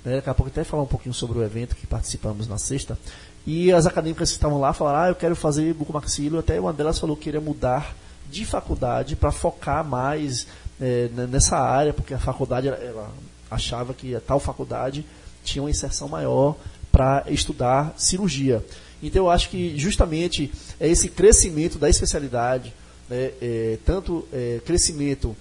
Né? 0.03 0.15
Daqui 0.15 0.29
a 0.29 0.33
pouco 0.33 0.49
até 0.49 0.63
falar 0.63 0.83
um 0.83 0.87
pouquinho 0.87 1.13
sobre 1.13 1.37
o 1.37 1.43
evento 1.43 1.75
que 1.75 1.85
participamos 1.85 2.47
na 2.47 2.57
sexta. 2.57 2.97
E 3.45 3.71
as 3.71 3.85
acadêmicas 3.85 4.29
que 4.29 4.35
estavam 4.37 4.59
lá 4.59 4.73
falaram, 4.73 4.99
ah, 4.99 5.09
eu 5.09 5.15
quero 5.15 5.35
fazer 5.35 5.73
bucomaxilo. 5.73 6.39
Até 6.39 6.59
uma 6.59 6.73
delas 6.73 6.97
falou 6.97 7.15
que 7.15 7.25
queria 7.25 7.41
mudar 7.41 7.95
de 8.31 8.45
faculdade 8.45 9.15
para 9.15 9.31
focar 9.31 9.83
mais 9.83 10.47
n- 10.79 11.27
nessa 11.27 11.57
área, 11.57 11.93
porque 11.93 12.13
a 12.13 12.19
faculdade 12.19 12.67
ela 12.67 13.11
achava 13.49 13.93
que 13.93 14.15
a 14.15 14.19
tal 14.19 14.39
faculdade 14.39 15.05
tinha 15.43 15.61
uma 15.63 15.69
inserção 15.69 16.07
maior 16.07 16.55
para 16.91 17.23
estudar 17.29 17.93
cirurgia. 17.97 18.63
Então 19.01 19.25
eu 19.25 19.29
acho 19.29 19.49
que 19.49 19.77
justamente 19.77 20.51
é 20.79 20.87
esse 20.87 21.07
crescimento 21.09 21.77
da 21.77 21.89
especialidade, 21.89 22.73
né, 23.09 23.31
eh, 23.41 23.77
tanto 23.85 24.27
eh, 24.33 24.59
crescimento 24.65 25.35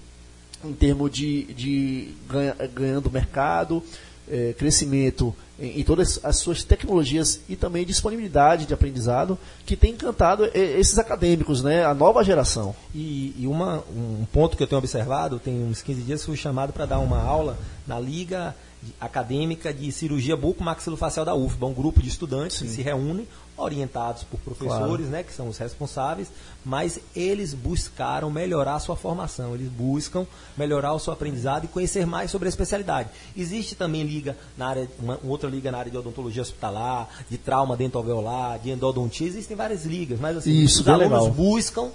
em 0.64 0.72
termos 0.72 1.10
de, 1.10 1.44
de 1.54 2.08
ganha- 2.28 2.56
ganhando 2.72 3.10
mercado, 3.10 3.82
eh, 4.30 4.54
crescimento 4.58 5.34
em, 5.58 5.80
em 5.80 5.84
todas 5.84 6.20
as 6.24 6.36
suas 6.36 6.62
tecnologias 6.62 7.40
e 7.48 7.56
também 7.56 7.84
disponibilidade 7.84 8.64
de 8.66 8.74
aprendizado 8.74 9.36
que 9.66 9.76
tem 9.76 9.92
encantado 9.92 10.44
eh, 10.54 10.78
esses 10.78 10.98
acadêmicos, 10.98 11.62
né, 11.62 11.84
a 11.84 11.92
nova 11.94 12.22
geração. 12.22 12.74
E, 12.94 13.34
e 13.38 13.46
uma, 13.46 13.82
um 13.94 14.24
ponto 14.32 14.56
que 14.56 14.62
eu 14.62 14.66
tenho 14.68 14.78
observado, 14.78 15.38
tem 15.40 15.64
uns 15.64 15.82
15 15.82 16.02
dias 16.02 16.24
fui 16.24 16.36
chamado 16.36 16.72
para 16.72 16.86
dar 16.86 16.98
uma 17.00 17.20
aula 17.20 17.58
na 17.86 17.98
Liga 17.98 18.54
acadêmica 19.00 19.72
de 19.72 19.90
cirurgia 19.90 20.36
bucomaxilofacial 20.36 21.24
da 21.24 21.34
UFBA, 21.34 21.66
um 21.66 21.74
grupo 21.74 22.02
de 22.02 22.08
estudantes 22.08 22.58
Sim. 22.58 22.66
que 22.66 22.72
se 22.72 22.82
reúne, 22.82 23.28
orientados 23.56 24.22
por 24.22 24.38
professores, 24.38 25.06
claro. 25.06 25.10
né, 25.10 25.22
que 25.22 25.32
são 25.32 25.48
os 25.48 25.58
responsáveis, 25.58 26.30
mas 26.64 27.00
eles 27.14 27.52
buscaram 27.52 28.30
melhorar 28.30 28.76
a 28.76 28.78
sua 28.78 28.96
formação, 28.96 29.54
eles 29.54 29.68
buscam 29.68 30.26
melhorar 30.56 30.92
o 30.94 30.98
seu 30.98 31.12
aprendizado 31.12 31.64
e 31.64 31.68
conhecer 31.68 32.06
mais 32.06 32.30
sobre 32.30 32.46
a 32.46 32.50
especialidade. 32.50 33.10
Existe 33.36 33.74
também 33.74 34.04
liga 34.04 34.36
na 34.56 34.68
área, 34.68 34.88
uma 34.98 35.18
outra 35.24 35.50
liga 35.50 35.72
na 35.72 35.78
área 35.78 35.90
de 35.90 35.98
odontologia 35.98 36.42
hospitalar, 36.42 37.08
de 37.28 37.36
trauma 37.36 37.76
dentoalveolar, 37.76 38.60
de 38.60 38.70
endodontia, 38.70 39.26
existem 39.26 39.56
várias 39.56 39.84
ligas, 39.84 40.20
mas 40.20 40.36
assim, 40.36 40.52
Isso, 40.52 40.82
os 40.82 40.88
alunos 40.88 41.10
legal. 41.10 41.30
buscam 41.30 41.90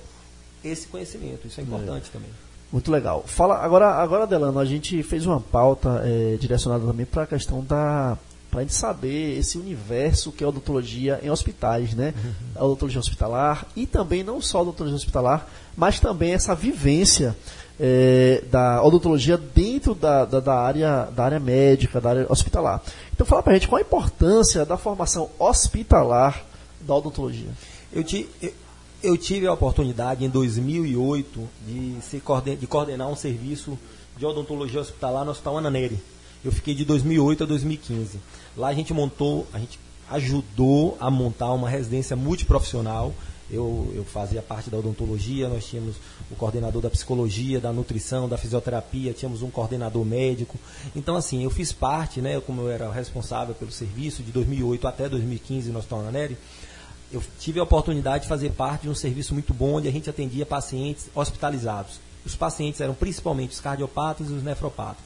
esse 0.63 0.87
conhecimento, 0.87 1.47
isso 1.47 1.59
é 1.59 1.63
importante 1.63 2.09
é. 2.09 2.11
também. 2.11 2.29
Muito 2.73 2.91
legal. 2.91 3.23
Fala 3.27 3.59
agora, 3.59 3.91
agora 3.91 4.25
Delano, 4.25 4.57
a 4.57 4.65
gente 4.65 5.03
fez 5.03 5.27
uma 5.27 5.39
pauta 5.39 6.01
é, 6.03 6.37
direcionada 6.37 6.83
também 6.83 7.05
para 7.05 7.21
a 7.21 7.27
questão 7.27 7.63
da 7.63 8.17
para 8.49 8.61
a 8.61 8.63
gente 8.63 8.73
saber 8.73 9.37
esse 9.37 9.57
universo 9.59 10.31
que 10.31 10.43
é 10.43 10.45
a 10.45 10.49
odontologia 10.49 11.19
em 11.23 11.29
hospitais, 11.29 11.93
né? 11.93 12.13
Uhum. 12.15 12.33
A 12.55 12.65
odontologia 12.65 12.99
hospitalar 12.99 13.65
e 13.75 13.85
também 13.85 14.23
não 14.23 14.41
só 14.41 14.57
a 14.57 14.61
odontologia 14.61 14.95
hospitalar, 14.95 15.47
mas 15.77 15.99
também 15.99 16.33
essa 16.33 16.55
vivência 16.55 17.35
é, 17.79 18.43
da 18.49 18.83
odontologia 18.83 19.37
dentro 19.37 19.93
da, 19.93 20.25
da, 20.25 20.39
da, 20.39 20.55
área, 20.55 21.07
da 21.15 21.25
área 21.25 21.39
médica, 21.39 22.01
da 22.01 22.09
área 22.09 22.25
hospitalar. 22.27 22.81
Então 23.13 23.25
fala 23.25 23.43
para 23.43 23.53
a 23.53 23.55
gente 23.55 23.67
qual 23.67 23.77
a 23.77 23.81
importância 23.81 24.65
da 24.65 24.77
formação 24.77 25.29
hospitalar 25.37 26.43
da 26.81 26.95
odontologia. 26.95 27.49
Eu, 27.91 28.03
te, 28.03 28.27
eu, 28.41 28.51
eu 29.03 29.17
tive 29.17 29.45
a 29.45 29.53
oportunidade 29.53 30.23
em 30.23 30.29
2008 30.29 31.49
de, 31.67 31.97
se 32.01 32.21
coorden, 32.21 32.55
de 32.55 32.65
coordenar 32.65 33.09
um 33.09 33.15
serviço 33.17 33.77
de 34.17 34.25
odontologia 34.25 34.79
hospitalar 34.79 35.25
no 35.25 35.31
Hospital 35.31 35.57
Ananeri. 35.57 35.99
Eu 36.43 36.53
fiquei 36.53 36.73
de 36.73 36.85
2008 36.85 37.43
a 37.43 37.45
2015. 37.45 38.17
Lá 38.55 38.69
a 38.69 38.73
gente 38.73 38.93
montou, 38.93 39.45
a 39.51 39.59
gente 39.59 39.77
ajudou 40.09 40.97
a 41.01 41.11
montar 41.11 41.51
uma 41.51 41.69
residência 41.69 42.15
multiprofissional. 42.15 43.13
Eu, 43.51 43.91
eu 43.93 44.05
fazia 44.05 44.41
parte 44.41 44.69
da 44.69 44.77
odontologia, 44.77 45.49
nós 45.49 45.65
tínhamos 45.65 45.97
o 46.31 46.35
coordenador 46.35 46.81
da 46.81 46.89
psicologia, 46.89 47.59
da 47.59 47.73
nutrição, 47.73 48.27
da 48.29 48.37
fisioterapia, 48.37 49.13
tínhamos 49.13 49.41
um 49.41 49.49
coordenador 49.49 50.05
médico. 50.05 50.57
Então, 50.95 51.15
assim, 51.17 51.43
eu 51.43 51.49
fiz 51.49 51.73
parte, 51.73 52.21
né, 52.21 52.39
como 52.39 52.61
eu 52.61 52.69
era 52.71 52.89
responsável 52.89 53.53
pelo 53.53 53.71
serviço 53.71 54.23
de 54.23 54.31
2008 54.31 54.87
até 54.87 55.09
2015 55.09 55.71
no 55.71 55.79
Hospital 55.79 55.99
Ananeri, 55.99 56.37
eu 57.13 57.21
tive 57.39 57.59
a 57.59 57.63
oportunidade 57.63 58.23
de 58.23 58.29
fazer 58.29 58.51
parte 58.51 58.83
de 58.83 58.89
um 58.89 58.95
serviço 58.95 59.33
muito 59.33 59.53
bom 59.53 59.75
onde 59.75 59.87
a 59.87 59.91
gente 59.91 60.09
atendia 60.09 60.45
pacientes 60.45 61.09
hospitalizados. 61.13 61.99
Os 62.25 62.35
pacientes 62.35 62.81
eram 62.81 62.95
principalmente 62.95 63.51
os 63.51 63.59
cardiopatas 63.59 64.29
e 64.29 64.33
os 64.33 64.43
nefropatas. 64.43 65.05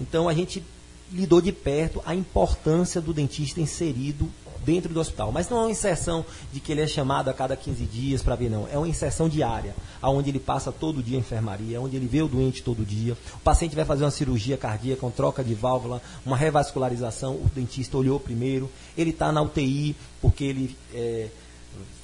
Então 0.00 0.28
a 0.28 0.34
gente 0.34 0.64
lidou 1.12 1.40
de 1.40 1.52
perto 1.52 2.02
a 2.06 2.14
importância 2.14 3.00
do 3.00 3.12
dentista 3.12 3.60
inserido 3.60 4.28
dentro 4.66 4.92
do 4.92 4.98
hospital. 4.98 5.30
Mas 5.30 5.48
não 5.48 5.58
é 5.58 5.60
uma 5.60 5.70
inserção 5.70 6.26
de 6.52 6.58
que 6.58 6.72
ele 6.72 6.82
é 6.82 6.86
chamado 6.88 7.30
a 7.30 7.32
cada 7.32 7.56
15 7.56 7.84
dias 7.84 8.22
para 8.22 8.34
ver, 8.34 8.50
não. 8.50 8.66
É 8.70 8.76
uma 8.76 8.88
inserção 8.88 9.28
diária, 9.28 9.74
onde 10.02 10.28
ele 10.28 10.40
passa 10.40 10.72
todo 10.72 11.02
dia 11.02 11.16
a 11.16 11.20
enfermaria, 11.20 11.80
onde 11.80 11.94
ele 11.94 12.08
vê 12.08 12.20
o 12.20 12.28
doente 12.28 12.62
todo 12.62 12.84
dia. 12.84 13.16
O 13.36 13.40
paciente 13.40 13.76
vai 13.76 13.84
fazer 13.84 14.02
uma 14.04 14.10
cirurgia 14.10 14.56
cardíaca, 14.56 15.06
uma 15.06 15.12
troca 15.12 15.44
de 15.44 15.54
válvula, 15.54 16.02
uma 16.24 16.36
revascularização, 16.36 17.34
o 17.34 17.50
dentista 17.54 17.96
olhou 17.96 18.18
primeiro. 18.18 18.68
Ele 18.98 19.10
está 19.10 19.30
na 19.30 19.40
UTI 19.40 19.94
porque 20.20 20.42
ele 20.42 20.76
é, 20.92 21.28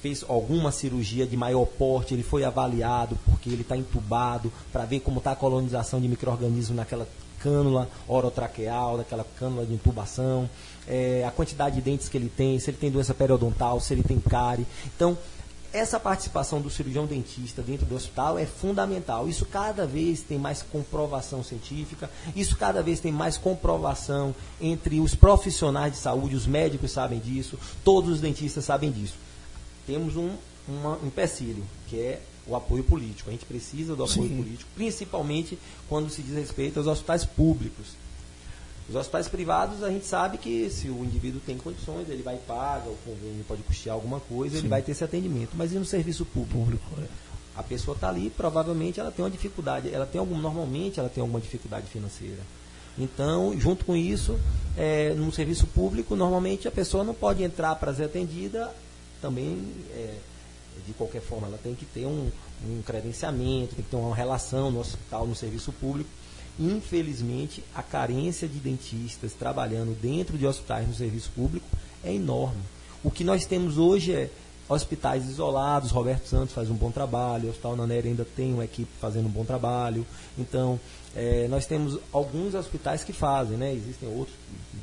fez 0.01 0.23
alguma 0.27 0.71
cirurgia 0.71 1.27
de 1.27 1.35
maior 1.35 1.65
porte, 1.65 2.13
ele 2.13 2.23
foi 2.23 2.45
avaliado 2.45 3.17
porque 3.25 3.49
ele 3.49 3.61
está 3.61 3.75
entubado 3.75 4.51
para 4.71 4.85
ver 4.85 5.01
como 5.01 5.17
está 5.17 5.31
a 5.31 5.35
colonização 5.35 5.99
de 5.99 6.07
micro-organismos 6.07 6.77
naquela 6.77 7.07
cânula 7.43 7.89
orotraqueal, 8.07 8.97
daquela 8.97 9.25
cânula 9.37 9.65
de 9.65 9.73
intubação, 9.73 10.49
é, 10.87 11.23
a 11.25 11.31
quantidade 11.31 11.75
de 11.75 11.81
dentes 11.81 12.09
que 12.09 12.17
ele 12.17 12.29
tem, 12.29 12.59
se 12.59 12.69
ele 12.69 12.77
tem 12.77 12.91
doença 12.91 13.13
periodontal, 13.13 13.79
se 13.79 13.93
ele 13.93 14.03
tem 14.03 14.19
cárie. 14.19 14.65
Então, 14.95 15.17
essa 15.73 15.99
participação 15.99 16.61
do 16.61 16.69
cirurgião 16.69 17.07
dentista 17.07 17.63
dentro 17.63 17.85
do 17.85 17.95
hospital 17.95 18.37
é 18.37 18.45
fundamental. 18.45 19.27
Isso 19.27 19.43
cada 19.43 19.87
vez 19.87 20.21
tem 20.21 20.37
mais 20.37 20.61
comprovação 20.61 21.43
científica, 21.43 22.09
isso 22.35 22.55
cada 22.55 22.83
vez 22.83 22.99
tem 22.99 23.11
mais 23.11 23.37
comprovação 23.37 24.35
entre 24.61 24.99
os 24.99 25.15
profissionais 25.15 25.93
de 25.93 25.97
saúde, 25.97 26.35
os 26.35 26.45
médicos 26.45 26.91
sabem 26.91 27.19
disso, 27.19 27.57
todos 27.83 28.11
os 28.11 28.21
dentistas 28.21 28.63
sabem 28.65 28.91
disso. 28.91 29.15
Temos 29.87 30.15
um, 30.15 30.29
uma, 30.67 30.97
um 30.97 31.07
empecilho, 31.07 31.63
que 31.87 31.99
é 31.99 32.21
o 32.45 32.55
apoio 32.55 32.83
político. 32.83 33.29
A 33.29 33.33
gente 33.33 33.45
precisa 33.45 33.95
do 33.95 34.03
apoio 34.03 34.29
Sim. 34.29 34.37
político, 34.37 34.69
principalmente 34.75 35.57
quando 35.89 36.09
se 36.09 36.21
diz 36.21 36.35
respeito 36.35 36.77
aos 36.77 36.87
hospitais 36.87 37.25
públicos. 37.25 38.02
Os 38.89 38.95
hospitais 38.95 39.27
privados, 39.27 39.81
a 39.81 39.89
gente 39.89 40.05
sabe 40.05 40.37
que 40.37 40.69
se 40.69 40.89
o 40.89 41.03
indivíduo 41.03 41.41
tem 41.45 41.57
condições, 41.57 42.09
ele 42.09 42.21
vai 42.21 42.35
pagar, 42.35 42.85
o 42.87 42.97
convênio 43.05 43.43
pode 43.47 43.63
custear 43.63 43.95
alguma 43.95 44.19
coisa, 44.19 44.55
Sim. 44.55 44.61
ele 44.61 44.67
vai 44.67 44.81
ter 44.81 44.91
esse 44.91 45.03
atendimento. 45.03 45.51
Mas 45.55 45.71
e 45.71 45.75
no 45.75 45.85
serviço 45.85 46.25
público? 46.25 46.65
público 46.65 47.01
é. 47.01 47.07
A 47.55 47.63
pessoa 47.63 47.95
está 47.95 48.09
ali, 48.09 48.29
provavelmente 48.29 48.99
ela 48.99 49.11
tem 49.11 49.23
uma 49.23 49.29
dificuldade, 49.31 49.93
ela 49.93 50.05
tem 50.05 50.19
algum, 50.19 50.37
normalmente 50.37 50.99
ela 50.99 51.07
tem 51.07 51.21
alguma 51.21 51.39
dificuldade 51.39 51.87
financeira. 51.87 52.39
Então, 52.97 53.57
junto 53.59 53.85
com 53.85 53.95
isso, 53.95 54.39
é, 54.77 55.13
no 55.13 55.31
serviço 55.31 55.65
público, 55.67 56.15
normalmente 56.15 56.67
a 56.67 56.71
pessoa 56.71 57.03
não 57.03 57.13
pode 57.13 57.43
entrar 57.43 57.75
para 57.75 57.93
ser 57.93 58.05
atendida 58.05 58.73
também 59.21 59.65
é, 59.91 60.15
de 60.85 60.93
qualquer 60.93 61.21
forma, 61.21 61.47
ela 61.47 61.59
tem 61.61 61.75
que 61.75 61.85
ter 61.85 62.05
um, 62.05 62.29
um 62.65 62.81
credenciamento, 62.81 63.75
tem 63.75 63.83
que 63.83 63.89
ter 63.89 63.95
uma 63.95 64.15
relação 64.15 64.71
no 64.71 64.79
hospital, 64.79 65.25
no 65.25 65.35
serviço 65.35 65.71
público. 65.71 66.09
Infelizmente, 66.59 67.63
a 67.73 67.81
carência 67.81 68.47
de 68.47 68.59
dentistas 68.59 69.33
trabalhando 69.33 69.97
dentro 69.99 70.37
de 70.37 70.45
hospitais 70.45 70.87
no 70.87 70.93
serviço 70.93 71.31
público 71.35 71.65
é 72.03 72.13
enorme. 72.13 72.61
O 73.03 73.09
que 73.09 73.23
nós 73.23 73.45
temos 73.45 73.77
hoje 73.77 74.13
é 74.13 74.29
hospitais 74.69 75.27
isolados, 75.27 75.91
Roberto 75.91 76.27
Santos 76.27 76.53
faz 76.53 76.69
um 76.69 76.75
bom 76.75 76.89
trabalho, 76.89 77.47
o 77.47 77.49
Hospital 77.49 77.75
Nanera 77.75 78.07
ainda 78.07 78.25
tem 78.35 78.53
uma 78.53 78.63
equipe 78.63 78.89
fazendo 78.99 79.25
um 79.25 79.31
bom 79.31 79.43
trabalho. 79.43 80.05
Então, 80.37 80.79
é, 81.15 81.47
nós 81.49 81.65
temos 81.65 81.99
alguns 82.11 82.55
hospitais 82.55 83.03
que 83.03 83.13
fazem, 83.13 83.57
né? 83.57 83.73
existem 83.73 84.07
outros 84.09 84.35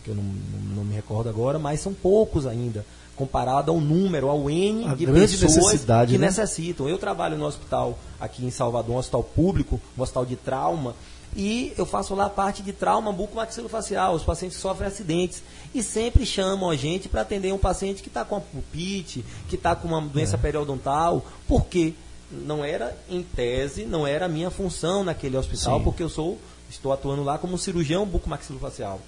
que 0.04 0.10
eu 0.10 0.14
não, 0.14 0.22
não, 0.22 0.76
não 0.76 0.84
me 0.84 0.94
recordo 0.94 1.28
agora, 1.28 1.58
mas 1.58 1.80
são 1.80 1.94
poucos 1.94 2.46
ainda 2.46 2.84
comparado 3.16 3.70
ao 3.70 3.80
número, 3.80 4.28
ao 4.28 4.48
N 4.48 4.86
a 4.86 4.94
de 4.94 5.04
pessoas 5.06 5.84
que 6.08 6.18
né? 6.18 6.26
necessitam. 6.26 6.88
Eu 6.88 6.96
trabalho 6.96 7.36
no 7.36 7.44
hospital 7.44 7.98
aqui 8.18 8.44
em 8.44 8.50
Salvador, 8.50 8.94
um 8.94 8.98
hospital 8.98 9.22
público, 9.22 9.80
um 9.98 10.02
hospital 10.02 10.24
de 10.24 10.36
trauma, 10.36 10.94
e 11.36 11.72
eu 11.78 11.86
faço 11.86 12.14
lá 12.14 12.28
parte 12.28 12.62
de 12.62 12.72
trauma 12.72 13.12
bucomaxilofacial, 13.12 14.14
os 14.14 14.22
pacientes 14.22 14.58
sofrem 14.58 14.88
acidentes. 14.88 15.42
E 15.74 15.82
sempre 15.82 16.26
chamam 16.26 16.70
a 16.70 16.76
gente 16.76 17.08
para 17.08 17.20
atender 17.20 17.52
um 17.52 17.58
paciente 17.58 18.02
que 18.02 18.08
está 18.08 18.24
com 18.24 18.36
a 18.36 18.40
pulpite, 18.40 19.24
que 19.48 19.54
está 19.54 19.76
com 19.76 19.88
uma 19.88 20.00
doença 20.00 20.36
é. 20.36 20.38
periodontal. 20.38 21.24
Por 21.46 21.66
quê? 21.66 21.94
Não 22.30 22.64
era, 22.64 22.96
em 23.08 23.22
tese, 23.22 23.84
não 23.84 24.06
era 24.06 24.26
a 24.26 24.28
minha 24.28 24.50
função 24.50 25.04
naquele 25.04 25.36
hospital, 25.36 25.78
Sim. 25.78 25.84
porque 25.84 26.02
eu 26.02 26.08
sou, 26.08 26.38
estou 26.68 26.92
atuando 26.92 27.22
lá 27.22 27.38
como 27.38 27.58
cirurgião 27.58 28.06
bucomaxilofacial. 28.06 29.00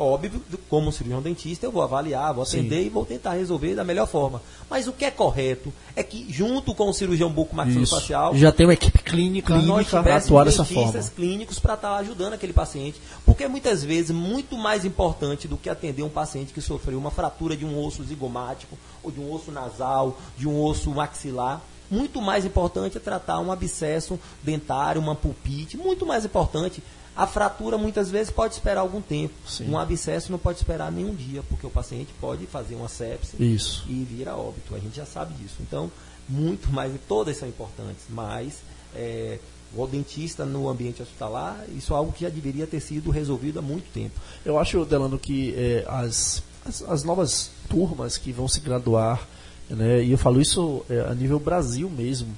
Óbvio, 0.00 0.42
como 0.70 0.90
cirurgião 0.90 1.20
dentista, 1.20 1.66
eu 1.66 1.70
vou 1.70 1.82
avaliar, 1.82 2.32
vou 2.32 2.42
atender 2.42 2.80
Sim. 2.80 2.86
e 2.86 2.88
vou 2.88 3.04
tentar 3.04 3.34
resolver 3.34 3.74
da 3.74 3.84
melhor 3.84 4.06
forma. 4.06 4.40
Mas 4.70 4.88
o 4.88 4.94
que 4.94 5.04
é 5.04 5.10
correto 5.10 5.70
é 5.94 6.02
que, 6.02 6.24
junto 6.32 6.74
com 6.74 6.88
o 6.88 6.94
cirurgião 6.94 7.30
bucomaxilofacial, 7.30 8.34
já 8.34 8.50
tem 8.50 8.64
uma 8.64 8.72
equipe 8.72 8.98
clínica, 9.02 9.52
clínica 9.52 10.02
para 10.02 10.16
atuar 10.16 10.44
dessa 10.44 10.64
forma. 10.64 10.98
clínicos 11.10 11.58
para 11.58 11.74
estar 11.74 11.96
ajudando 11.96 12.32
aquele 12.32 12.54
paciente, 12.54 12.98
porque 13.26 13.46
muitas 13.46 13.84
vezes 13.84 14.10
muito 14.10 14.56
mais 14.56 14.86
importante 14.86 15.46
do 15.46 15.58
que 15.58 15.68
atender 15.68 16.02
um 16.02 16.08
paciente 16.08 16.54
que 16.54 16.62
sofreu 16.62 16.98
uma 16.98 17.10
fratura 17.10 17.54
de 17.54 17.66
um 17.66 17.78
osso 17.78 18.02
zigomático 18.02 18.78
ou 19.02 19.10
de 19.10 19.20
um 19.20 19.30
osso 19.30 19.52
nasal, 19.52 20.18
de 20.38 20.48
um 20.48 20.64
osso 20.64 20.90
maxilar, 20.92 21.60
muito 21.90 22.22
mais 22.22 22.46
importante 22.46 22.96
é 22.96 23.00
tratar 23.00 23.38
um 23.40 23.52
abscesso 23.52 24.18
dentário, 24.42 25.00
uma 25.02 25.14
pulpite, 25.14 25.76
muito 25.76 26.06
mais 26.06 26.24
importante 26.24 26.82
a 27.16 27.26
fratura 27.26 27.76
muitas 27.76 28.10
vezes 28.10 28.30
pode 28.30 28.54
esperar 28.54 28.80
algum 28.80 29.00
tempo. 29.00 29.34
Sim. 29.46 29.70
Um 29.70 29.78
abscesso 29.78 30.30
não 30.30 30.38
pode 30.38 30.58
esperar 30.58 30.90
nenhum 30.90 31.14
dia, 31.14 31.42
porque 31.48 31.66
o 31.66 31.70
paciente 31.70 32.12
pode 32.20 32.46
fazer 32.46 32.74
uma 32.74 32.88
sepse 32.88 33.36
Isso. 33.38 33.84
e 33.88 34.04
vir 34.04 34.28
a 34.28 34.36
óbito. 34.36 34.74
A 34.74 34.78
gente 34.78 34.96
já 34.96 35.04
sabe 35.04 35.34
disso. 35.34 35.56
Então, 35.60 35.90
muito 36.28 36.72
mais, 36.72 36.92
todas 37.08 37.36
são 37.36 37.48
importantes, 37.48 38.04
mas 38.08 38.62
é, 38.94 39.38
o 39.74 39.86
dentista 39.86 40.44
no 40.44 40.68
ambiente 40.68 41.02
hospitalar, 41.02 41.64
isso 41.76 41.92
é 41.92 41.96
algo 41.96 42.12
que 42.12 42.22
já 42.22 42.28
deveria 42.28 42.66
ter 42.66 42.80
sido 42.80 43.10
resolvido 43.10 43.58
há 43.58 43.62
muito 43.62 43.92
tempo. 43.92 44.18
Eu 44.44 44.58
acho, 44.58 44.84
Delano, 44.84 45.18
que 45.18 45.54
é, 45.56 45.84
as, 45.88 46.42
as, 46.64 46.82
as, 46.82 47.04
novas 47.04 47.50
turmas 47.68 48.16
que 48.16 48.32
vão 48.32 48.48
se 48.48 48.60
graduar, 48.60 49.26
né, 49.68 50.02
e 50.02 50.10
eu 50.10 50.18
falo 50.18 50.40
isso 50.40 50.84
é, 50.88 51.00
a 51.00 51.14
nível 51.14 51.38
Brasil 51.38 51.88
mesmo, 51.88 52.36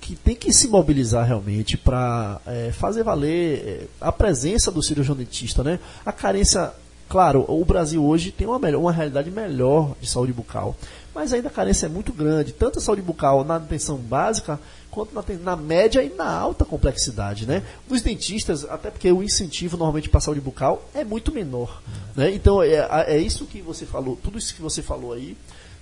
que 0.00 0.14
tem 0.14 0.36
que 0.36 0.52
se 0.52 0.68
mobilizar 0.68 1.26
realmente 1.26 1.76
para 1.76 2.40
é, 2.46 2.70
fazer 2.72 3.02
valer 3.02 3.58
é, 3.58 3.86
a 4.00 4.12
presença 4.12 4.70
do 4.70 4.82
cirurgião 4.82 5.16
dentista, 5.16 5.64
né? 5.64 5.80
A 6.04 6.12
carência 6.12 6.72
Claro, 7.08 7.44
o 7.46 7.64
Brasil 7.64 8.04
hoje 8.04 8.32
tem 8.32 8.46
uma, 8.46 8.58
melhor, 8.58 8.80
uma 8.80 8.90
realidade 8.90 9.30
melhor 9.30 9.94
de 10.00 10.08
saúde 10.08 10.32
bucal, 10.32 10.74
mas 11.14 11.32
ainda 11.32 11.46
a 11.48 11.52
carência 11.52 11.86
é 11.86 11.88
muito 11.88 12.12
grande, 12.12 12.52
tanto 12.52 12.80
a 12.80 12.82
saúde 12.82 13.00
bucal 13.00 13.44
na 13.44 13.56
atenção 13.56 13.96
básica, 13.96 14.58
quanto 14.90 15.14
na, 15.14 15.22
na, 15.40 15.56
média 15.56 16.02
e 16.02 16.12
na 16.12 16.28
alta 16.28 16.64
complexidade, 16.64 17.46
né? 17.46 17.62
Dos 17.88 18.02
dentistas, 18.02 18.64
até 18.64 18.90
porque 18.90 19.10
o 19.12 19.22
incentivo 19.22 19.76
normalmente 19.76 20.08
para 20.08 20.18
a 20.18 20.20
saúde 20.20 20.40
bucal 20.40 20.88
é 20.92 21.04
muito 21.04 21.32
menor, 21.32 21.80
né? 22.16 22.34
Então, 22.34 22.60
é, 22.60 22.88
é 23.06 23.18
isso 23.18 23.46
que 23.46 23.62
você 23.62 23.86
falou, 23.86 24.18
tudo 24.20 24.36
isso 24.36 24.54
que 24.54 24.62
você 24.62 24.82
falou 24.82 25.12
aí, 25.12 25.36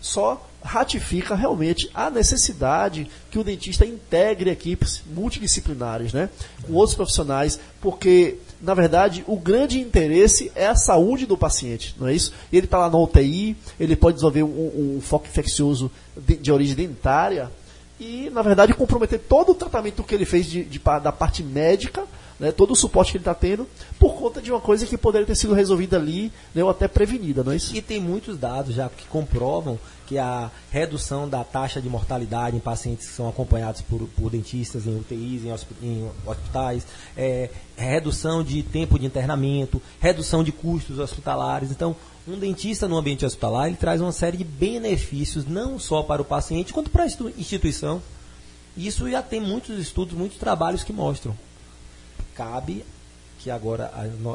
só 0.04 0.46
ratifica 0.62 1.34
realmente 1.34 1.90
a 1.94 2.10
necessidade 2.10 3.08
que 3.30 3.38
o 3.38 3.44
dentista 3.44 3.86
integre 3.86 4.50
equipes 4.50 5.02
multidisciplinares, 5.06 6.12
né? 6.12 6.28
Com 6.66 6.74
outros 6.74 6.94
profissionais, 6.94 7.58
porque 7.80 8.36
na 8.60 8.74
verdade, 8.74 9.24
o 9.26 9.36
grande 9.36 9.80
interesse 9.80 10.52
é 10.54 10.66
a 10.66 10.74
saúde 10.74 11.24
do 11.24 11.38
paciente, 11.38 11.94
não 11.98 12.06
é 12.06 12.14
isso? 12.14 12.32
Ele 12.52 12.66
está 12.66 12.78
lá 12.78 12.90
na 12.90 12.98
UTI, 12.98 13.56
ele 13.80 13.96
pode 13.96 14.16
desenvolver 14.16 14.42
um, 14.42 14.96
um 14.96 15.00
foco 15.00 15.26
infeccioso 15.26 15.90
de, 16.16 16.36
de, 16.36 16.52
origem 16.52 16.74
dentária 16.74 17.50
e, 17.98 18.30
na 18.30 18.40
verdade, 18.42 18.72
comprometer 18.72 19.18
todo 19.18 19.52
o 19.52 19.54
tratamento 19.54 20.02
que 20.02 20.14
ele 20.14 20.24
fez 20.24 20.46
de, 20.46 20.64
de, 20.64 20.78
da 20.78 21.12
parte 21.12 21.42
médica, 21.42 22.04
né, 22.38 22.52
todo 22.52 22.72
o 22.72 22.76
suporte 22.76 23.12
que 23.12 23.18
ele 23.18 23.22
está 23.22 23.34
tendo, 23.34 23.66
por 23.98 24.14
conta 24.14 24.40
de 24.40 24.50
uma 24.50 24.60
coisa 24.60 24.86
que 24.86 24.96
poderia 24.96 25.26
ter 25.26 25.34
sido 25.34 25.54
resolvida 25.54 25.96
ali, 25.96 26.32
né, 26.54 26.64
ou 26.64 26.70
até 26.70 26.88
prevenida, 26.88 27.44
não 27.44 27.52
é 27.52 27.56
isso? 27.56 27.76
E 27.76 27.82
tem 27.82 28.00
muitos 28.00 28.38
dados 28.38 28.74
já 28.74 28.88
que 28.88 29.06
comprovam 29.06 29.78
que 30.06 30.18
a 30.18 30.50
redução 30.70 31.28
da 31.28 31.42
taxa 31.42 31.80
de 31.80 31.88
mortalidade 31.88 32.56
em 32.56 32.60
pacientes 32.60 33.08
que 33.08 33.14
são 33.14 33.28
acompanhados 33.28 33.80
por, 33.82 34.06
por 34.08 34.30
dentistas 34.30 34.86
em 34.86 34.96
UTIs, 34.96 35.42
em, 35.44 35.86
em 35.86 36.10
hospitais, 36.26 36.86
é, 37.16 37.50
redução 37.76 38.42
de 38.42 38.62
tempo 38.62 38.98
de 38.98 39.06
internamento, 39.06 39.80
redução 40.00 40.44
de 40.44 40.52
custos 40.52 40.98
hospitalares. 40.98 41.70
Então, 41.70 41.96
um 42.26 42.38
dentista 42.38 42.88
no 42.88 42.96
ambiente 42.96 43.24
hospitalar 43.24 43.68
ele 43.68 43.76
traz 43.76 44.00
uma 44.00 44.12
série 44.12 44.36
de 44.36 44.44
benefícios, 44.44 45.46
não 45.46 45.78
só 45.78 46.02
para 46.02 46.22
o 46.22 46.24
paciente, 46.24 46.72
quanto 46.72 46.90
para 46.90 47.04
a 47.04 47.06
instituição. 47.36 48.02
Isso 48.76 49.08
já 49.08 49.22
tem 49.22 49.40
muitos 49.40 49.78
estudos, 49.78 50.14
muitos 50.14 50.38
trabalhos 50.38 50.82
que 50.82 50.92
mostram. 50.92 51.36
Cabe 52.34 52.84
que 53.38 53.50
agora 53.50 53.92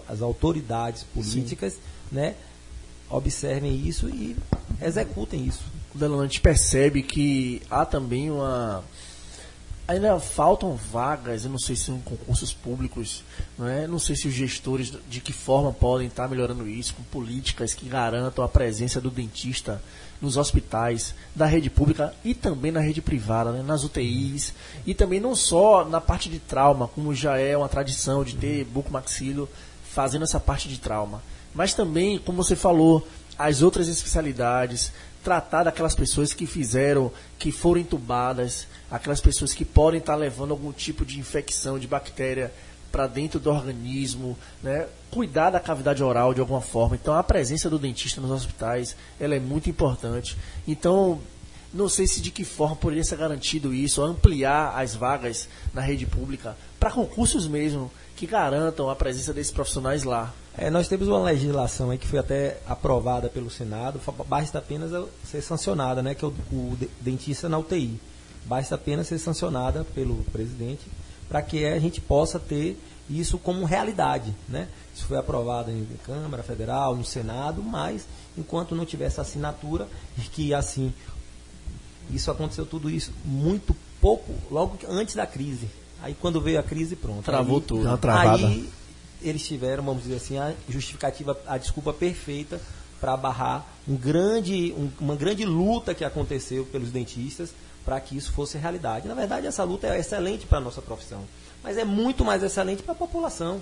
as, 0.08 0.22
autoridades 0.22 1.04
políticas 1.04 1.78
né, 2.12 2.36
observem 3.10 3.76
isso 3.76 4.08
e 4.10 4.36
executem 4.82 5.46
isso. 5.46 5.64
Delano, 5.94 6.22
a 6.22 6.26
gente 6.26 6.42
percebe 6.42 7.02
que 7.02 7.62
há 7.70 7.86
também 7.86 8.30
uma. 8.30 8.84
Ainda 9.88 10.20
faltam 10.20 10.76
vagas, 10.76 11.46
eu 11.46 11.50
não 11.50 11.58
sei 11.58 11.76
se 11.76 11.86
são 11.86 12.00
concursos 12.02 12.54
públicos, 12.54 13.24
não, 13.58 13.68
é? 13.68 13.88
não 13.88 13.98
sei 13.98 14.16
se 14.16 14.28
os 14.28 14.34
gestores 14.36 14.94
de 15.10 15.20
que 15.20 15.34
forma 15.34 15.74
podem 15.74 16.06
estar 16.06 16.28
melhorando 16.28 16.70
isso, 16.70 16.94
com 16.94 17.02
políticas 17.02 17.74
que 17.74 17.90
garantam 17.90 18.46
a 18.46 18.48
presença 18.48 19.02
do 19.02 19.10
dentista 19.10 19.82
nos 20.22 20.38
hospitais 20.38 21.16
da 21.34 21.48
rede 21.48 21.72
pública 21.72 22.14
e 22.24 22.36
também 22.36 22.72
na 22.72 22.80
rede 22.80 23.02
privada, 23.02 23.52
né? 23.52 23.64
nas 23.64 23.84
UTIs, 23.84 24.54
e 24.86 24.94
também 24.94 25.20
não 25.20 25.36
só 25.36 25.84
na 25.84 26.00
parte 26.00 26.30
de 26.30 26.38
trauma, 26.38 26.88
como 26.88 27.16
já 27.16 27.40
é 27.40 27.58
uma 27.58 27.68
tradição 27.68 28.24
de 28.24 28.36
ter 28.36 28.66
bucomaxilo 28.66 29.50
fazendo 29.84 30.24
essa 30.24 30.40
parte 30.40 30.70
de 30.70 30.78
trauma, 30.78 31.20
mas 31.60 31.74
também, 31.74 32.18
como 32.18 32.42
você 32.42 32.56
falou, 32.56 33.06
as 33.38 33.62
outras 33.62 33.90
especialidades, 33.90 34.94
tratar 35.22 35.64
daquelas 35.64 35.94
pessoas 35.94 36.34
que 36.34 36.46
fizeram, 36.46 37.12
que 37.38 37.52
foram 37.52 37.82
entubadas, 37.82 38.66
aquelas 38.90 39.20
pessoas 39.20 39.54
que 39.54 39.66
podem 39.66 40.00
estar 40.00 40.16
levando 40.16 40.52
algum 40.52 40.72
tipo 40.72 41.04
de 41.04 41.20
infecção, 41.20 41.78
de 41.78 41.86
bactéria 41.86 42.50
para 42.90 43.08
dentro 43.08 43.42
do 43.42 43.50
organismo, 43.50 44.38
né? 44.64 44.88
cuidar 45.12 45.50
da 45.50 45.60
cavidade 45.60 46.02
oral 46.02 46.34
de 46.34 46.40
alguma 46.40 46.62
forma. 46.62 46.96
Então 46.96 47.14
a 47.14 47.24
presença 47.24 47.70
do 47.70 47.78
dentista 47.78 48.22
nos 48.22 48.32
hospitais 48.32 48.96
ela 49.20 49.36
é 49.36 49.40
muito 49.42 49.70
importante. 49.70 50.38
Então 50.66 51.20
não 51.74 51.90
sei 51.90 52.08
se 52.08 52.22
de 52.22 52.32
que 52.32 52.46
forma 52.46 52.78
poderia 52.78 53.04
ser 53.04 53.18
garantido 53.18 53.74
isso, 53.74 54.02
ampliar 54.02 54.80
as 54.80 54.96
vagas 54.96 55.50
na 55.74 55.82
rede 55.82 56.06
pública 56.06 56.56
para 56.80 56.90
concursos 56.90 57.50
mesmo 57.50 57.92
que 58.20 58.28
garantam 58.28 58.90
a 58.90 58.96
presença 58.98 59.34
desses 59.34 59.50
profissionais 59.50 60.04
lá. 60.04 60.34
É, 60.58 60.70
nós 60.70 60.90
temos 60.90 61.08
uma 61.08 61.24
legislação 61.24 61.90
aí 61.90 61.98
que 61.98 62.06
foi 62.06 62.20
até 62.20 62.58
aprovada 62.68 63.30
pelo 63.30 63.50
Senado, 63.50 63.98
basta 64.28 64.58
apenas 64.58 64.92
ser 65.24 65.42
sancionada, 65.42 66.04
né, 66.04 66.14
que 66.14 66.26
é 66.26 66.28
o, 66.28 66.32
o 66.52 66.78
dentista 67.00 67.48
na 67.48 67.58
UTI. 67.58 67.98
Basta 68.44 68.76
apenas 68.76 69.08
ser 69.08 69.20
sancionada 69.20 69.86
pelo 69.96 70.18
presidente 70.34 70.86
para 71.30 71.42
que 71.42 71.66
a 71.66 71.80
gente 71.80 72.02
possa 72.02 72.38
ter 72.38 72.78
isso 73.10 73.38
como 73.38 73.64
realidade. 73.64 74.36
Né? 74.50 74.68
Isso 74.94 75.06
foi 75.06 75.18
aprovado 75.18 75.72
em 75.72 75.88
Câmara 76.04 76.44
Federal, 76.44 76.98
no 76.98 77.06
Senado, 77.06 77.64
mas 77.64 78.06
enquanto 78.38 78.76
não 78.76 78.86
tiver 78.86 79.06
essa 79.06 79.22
assinatura, 79.22 79.88
que 80.34 80.54
assim, 80.54 80.94
isso 82.12 82.30
aconteceu 82.30 82.66
tudo 82.66 82.90
isso 82.90 83.14
muito 83.24 83.74
pouco, 84.02 84.34
logo 84.52 84.78
antes 84.90 85.16
da 85.16 85.26
crise. 85.26 85.70
Aí 86.02 86.16
quando 86.20 86.40
veio 86.40 86.60
a 86.60 86.64
crise, 86.64 86.96
pronto. 86.96 87.24
Travou 87.24 87.58
aí, 87.58 87.64
tudo. 87.64 88.00
Aí 88.42 88.70
eles 89.22 89.46
tiveram, 89.46 89.84
vamos 89.84 90.04
dizer 90.04 90.16
assim, 90.16 90.38
a 90.38 90.54
justificativa, 90.68 91.38
a 91.46 91.58
desculpa 91.58 91.92
perfeita 91.94 92.60
para 93.00 93.16
barrar 93.16 93.66
um 93.88 93.96
grande, 93.96 94.74
um, 94.78 94.90
uma 95.00 95.16
grande 95.16 95.46
luta 95.46 95.94
que 95.94 96.04
aconteceu 96.04 96.66
pelos 96.66 96.92
dentistas 96.92 97.54
para 97.86 98.00
que 98.00 98.16
isso 98.16 98.32
fosse 98.32 98.58
realidade. 98.58 99.08
Na 99.08 99.14
verdade, 99.14 99.48
essa 99.48 99.64
luta 99.64 99.88
é 99.88 100.00
excelente 100.00 100.46
para 100.46 100.58
a 100.58 100.62
nossa 100.62 100.82
profissão, 100.82 101.24
mas 101.64 101.78
é 101.78 101.86
muito 101.86 102.24
mais 102.24 102.44
excelente 102.44 102.84
para 102.84 102.94
a 102.94 102.98
população. 102.98 103.62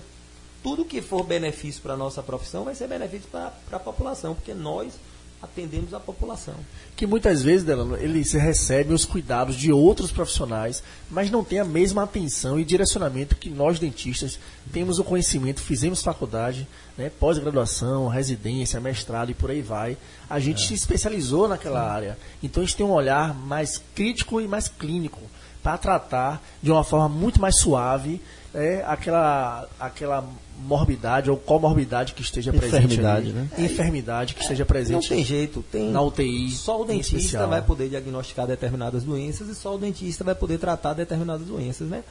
Tudo 0.63 0.83
que 0.83 1.01
for 1.01 1.23
benefício 1.23 1.81
para 1.81 1.93
a 1.93 1.97
nossa 1.97 2.21
profissão 2.23 2.63
vai 2.63 2.75
ser 2.75 2.87
benefício 2.87 3.29
para 3.29 3.53
a 3.71 3.79
população, 3.79 4.33
porque 4.33 4.53
nós 4.53 4.93
atendemos 5.41 5.93
a 5.93 5.99
população. 5.99 6.55
Que 6.95 7.05
muitas 7.05 7.43
vezes, 7.43 7.65
Delano, 7.65 7.95
eles 7.95 8.33
recebem 8.33 8.93
os 8.93 9.05
cuidados 9.05 9.55
de 9.55 9.71
outros 9.71 10.11
profissionais, 10.11 10.81
mas 11.09 11.29
não 11.29 11.43
tem 11.43 11.59
a 11.59 11.65
mesma 11.65 12.03
atenção 12.03 12.59
e 12.59 12.65
direcionamento 12.65 13.35
que 13.35 13.49
nós 13.49 13.79
dentistas 13.79 14.39
temos 14.71 14.97
o 14.97 15.03
conhecimento, 15.03 15.61
fizemos 15.61 16.01
faculdade, 16.01 16.67
né, 16.97 17.11
pós-graduação, 17.19 18.07
residência, 18.07 18.79
mestrado 18.79 19.29
e 19.29 19.35
por 19.35 19.51
aí 19.51 19.61
vai. 19.61 19.97
A 20.29 20.39
gente 20.39 20.63
é. 20.63 20.67
se 20.67 20.73
especializou 20.73 21.47
naquela 21.47 21.83
Sim. 21.83 21.89
área. 21.89 22.17
Então 22.41 22.63
a 22.63 22.65
gente 22.65 22.75
tem 22.75 22.85
um 22.85 22.91
olhar 22.91 23.33
mais 23.33 23.81
crítico 23.93 24.41
e 24.41 24.47
mais 24.47 24.67
clínico 24.67 25.21
para 25.61 25.77
tratar 25.77 26.41
de 26.63 26.71
uma 26.71 26.83
forma 26.83 27.09
muito 27.09 27.41
mais 27.41 27.59
suave 27.59 28.21
é, 28.57 28.83
aquela, 28.87 29.69
aquela 29.79 30.27
morbidade 30.63 31.29
ou 31.29 31.37
comorbidade 31.37 32.13
que 32.13 32.23
esteja 32.23 32.51
presente 32.51 32.85
enfermidade, 32.85 33.31
né? 33.31 33.47
enfermidade 33.55 34.33
que 34.33 34.39
é, 34.39 34.43
esteja 34.43 34.65
presente 34.65 34.93
não 34.93 35.15
tem 35.15 35.23
jeito 35.23 35.63
tem 35.71 35.91
na 35.91 36.01
UTI 36.01 36.49
só 36.49 36.81
o 36.81 36.83
dentista 36.83 37.45
vai 37.45 37.61
poder 37.61 37.87
diagnosticar 37.89 38.47
determinadas 38.47 39.03
doenças 39.03 39.47
e 39.47 39.53
só 39.53 39.75
o 39.75 39.77
dentista 39.77 40.23
vai 40.23 40.33
poder 40.33 40.57
tratar 40.57 40.93
determinadas 40.93 41.45
doenças 41.45 41.87
né? 41.87 42.03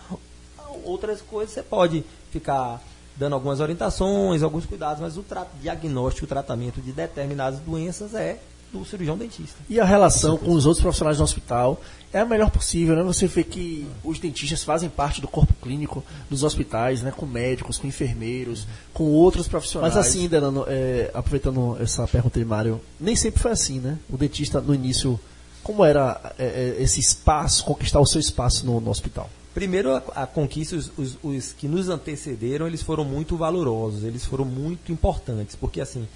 Outras 0.85 1.21
coisas 1.21 1.53
você 1.53 1.65
pode 1.65 2.05
ficar 2.31 2.81
dando 3.17 3.33
algumas 3.33 3.59
orientações 3.59 4.45
alguns 4.45 4.67
cuidados 4.67 5.03
mas 5.03 5.17
o 5.17 5.25
tra 5.25 5.49
diagnóstico 5.61 6.27
o 6.27 6.29
tratamento 6.29 6.81
de 6.81 6.93
determinadas 6.93 7.59
doenças 7.59 8.15
é 8.15 8.39
do 8.73 8.85
cirurgião 8.85 9.17
dentista. 9.17 9.57
E 9.69 9.79
a 9.81 9.85
relação 9.85 10.37
com 10.37 10.53
os 10.53 10.67
outros 10.67 10.83
profissionais 10.83 11.19
do 11.19 11.25
hospital 11.25 11.81
é 12.13 12.21
a 12.21 12.25
melhor 12.25 12.51
possível, 12.51 12.97
né? 12.97 13.03
Você 13.03 13.27
vê 13.27 13.45
que 13.45 13.87
os 14.03 14.19
dentistas 14.19 14.65
fazem 14.65 14.89
parte 14.89 15.21
do 15.21 15.29
corpo 15.29 15.53
clínico 15.63 16.05
dos 16.31 16.43
hospitais, 16.43 17.03
né? 17.03 17.13
Com 17.15 17.27
médicos, 17.27 17.79
com 17.79 17.87
enfermeiros, 17.87 18.67
com 18.93 19.05
outros 19.05 19.49
profissionais. 19.49 19.95
Mas 19.95 20.07
assim, 20.07 20.29
Delano, 20.29 20.65
é, 20.67 21.11
aproveitando 21.13 21.77
essa 21.81 22.07
pergunta 22.07 22.39
de 22.39 22.45
Mário, 22.45 22.81
nem 22.99 23.15
sempre 23.17 23.41
foi 23.41 23.51
assim, 23.51 23.81
né? 23.81 23.99
O 24.09 24.17
dentista 24.17 24.61
no 24.61 24.75
início, 24.75 25.19
como 25.63 25.85
era 25.85 26.35
é, 26.39 26.77
é 26.79 26.83
esse 26.83 27.01
espaço, 27.01 27.65
conquistar 27.65 28.01
o 28.01 28.07
seu 28.07 28.21
espaço 28.21 28.65
no, 28.65 28.81
no 28.81 28.91
hospital? 28.91 29.29
Primeiro, 29.57 29.95
a, 29.95 30.03
a 30.15 30.27
conquista, 30.27 30.77
os, 30.77 30.93
os, 30.99 31.19
os 31.23 31.53
que 31.55 31.67
nos 31.67 31.89
antecederam, 31.89 32.67
eles 32.67 32.83
foram 32.83 33.05
muito 33.05 33.39
valorosos, 33.39 34.05
eles 34.05 34.23
foram 34.25 34.45
muito 34.45 34.93
importantes, 34.93 35.57
porque 35.57 35.81
assim, 35.81 36.07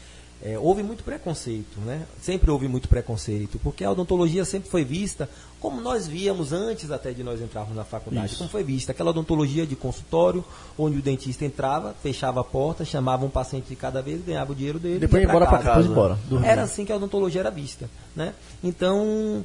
é, 0.43 0.59
houve 0.59 0.83
muito 0.83 1.05
preconceito, 1.05 1.79
né? 1.81 2.07
Sempre 2.23 2.51
houve 2.51 2.67
muito 2.67 2.89
preconceito, 2.89 3.59
porque 3.63 3.85
a 3.85 3.91
odontologia 3.91 4.45
sempre 4.45 4.71
foi 4.71 4.85
vista 4.85 5.29
como 5.61 5.81
nós 5.83 6.09
víamos 6.09 6.51
antes 6.53 6.91
até 6.91 7.13
de 7.13 7.23
nós 7.23 7.43
entrarmos 7.43 7.77
na 7.77 7.85
faculdade, 7.85 8.29
Isso. 8.29 8.39
como 8.39 8.49
foi 8.49 8.65
vista 8.65 8.93
aquela 8.93 9.11
odontologia 9.11 9.67
de 9.67 9.77
consultório, 9.77 10.43
onde 10.79 10.99
o 10.99 11.03
dentista 11.03 11.45
entrava, 11.45 11.95
fechava 12.03 12.41
a 12.41 12.45
porta, 12.45 12.85
chamava 12.85 13.27
um 13.27 13.29
paciente 13.29 13.69
de 13.69 13.77
cada 13.77 14.01
vez, 14.01 14.25
ganhava 14.25 14.53
o 14.53 14.55
dinheiro 14.55 14.79
dele, 14.79 15.01
depois 15.01 15.23
ia 15.23 15.29
embora 15.29 15.47
para 15.47 15.59
casa. 15.59 15.69
casa. 15.69 15.89
Depois 15.89 16.19
embora, 16.27 16.47
era 16.47 16.63
assim 16.63 16.87
que 16.87 16.93
a 16.93 16.97
odontologia 16.97 17.43
era 17.43 17.51
vista, 17.51 17.91
né? 18.17 18.33
Então, 18.65 19.45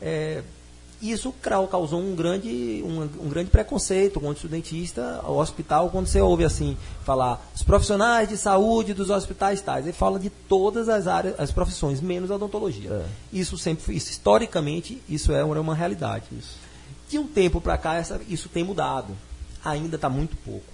é, 0.00 0.42
isso 1.10 1.34
causou 1.68 2.00
um 2.00 2.14
grande, 2.14 2.82
um, 2.86 3.02
um, 3.02 3.28
grande 3.28 3.50
preconceito 3.50 4.20
contra 4.20 4.46
o 4.46 4.48
dentista, 4.48 5.20
o 5.26 5.36
hospital, 5.36 5.90
quando 5.90 6.06
você 6.06 6.20
ouve 6.20 6.44
assim, 6.44 6.76
falar 7.04 7.44
os 7.54 7.62
profissionais 7.62 8.28
de 8.28 8.36
saúde 8.36 8.94
dos 8.94 9.10
hospitais 9.10 9.60
tais, 9.60 9.84
ele 9.84 9.92
fala 9.92 10.18
de 10.18 10.30
todas 10.30 10.88
as 10.88 11.08
áreas, 11.08 11.34
as 11.38 11.50
profissões, 11.50 12.00
menos 12.00 12.30
a 12.30 12.36
odontologia. 12.36 12.90
É. 12.90 13.06
Isso 13.32 13.58
sempre, 13.58 13.96
isso, 13.96 14.10
historicamente, 14.10 15.02
isso 15.08 15.32
é 15.32 15.42
uma, 15.42 15.58
uma 15.58 15.74
realidade. 15.74 16.26
Isso. 16.38 16.56
De 17.08 17.18
um 17.18 17.26
tempo 17.26 17.60
para 17.60 17.76
cá, 17.76 17.94
essa, 17.96 18.20
isso 18.28 18.48
tem 18.48 18.62
mudado. 18.62 19.16
Ainda 19.64 19.96
está 19.96 20.08
muito 20.08 20.36
pouco. 20.36 20.72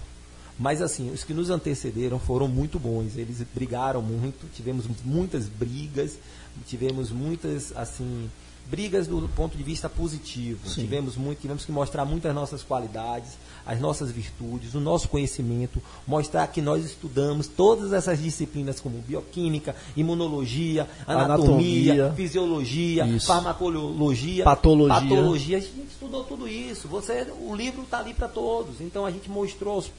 Mas 0.59 0.81
assim, 0.81 1.09
os 1.11 1.23
que 1.23 1.33
nos 1.33 1.49
antecederam 1.49 2.19
foram 2.19 2.47
muito 2.47 2.77
bons. 2.77 3.17
Eles 3.17 3.41
brigaram 3.55 4.01
muito, 4.01 4.45
tivemos 4.53 4.85
muitas 5.05 5.47
brigas, 5.47 6.19
tivemos 6.67 7.11
muitas 7.11 7.75
assim 7.75 8.29
brigas 8.69 9.07
do 9.07 9.27
ponto 9.35 9.57
de 9.57 9.63
vista 9.63 9.89
positivo. 9.89 10.67
Sim. 10.69 10.81
Tivemos 10.81 11.17
muito, 11.17 11.39
tivemos 11.39 11.65
que 11.65 11.71
mostrar 11.71 12.05
muitas 12.05 12.33
nossas 12.33 12.61
qualidades, 12.61 13.31
as 13.65 13.79
nossas 13.79 14.11
virtudes, 14.11 14.75
o 14.75 14.79
nosso 14.79 15.09
conhecimento, 15.09 15.81
mostrar 16.05 16.45
que 16.47 16.61
nós 16.61 16.85
estudamos 16.85 17.47
todas 17.47 17.91
essas 17.91 18.21
disciplinas 18.21 18.79
como 18.79 18.99
bioquímica, 18.99 19.75
imunologia, 19.97 20.87
anatomia, 21.07 21.93
anatomia 21.93 22.13
fisiologia, 22.15 23.05
isso. 23.07 23.27
farmacologia, 23.27 24.43
patologia. 24.43 25.01
patologia. 25.01 25.57
A 25.57 25.61
gente 25.61 25.87
estudou 25.91 26.23
tudo 26.23 26.47
isso. 26.47 26.87
Você, 26.87 27.27
o 27.41 27.55
livro 27.55 27.83
está 27.83 27.99
ali 27.99 28.13
para 28.13 28.27
todos. 28.27 28.81
Então 28.81 29.05
a 29.05 29.11
gente 29.11 29.29
mostrou 29.29 29.75
aos, 29.75 29.91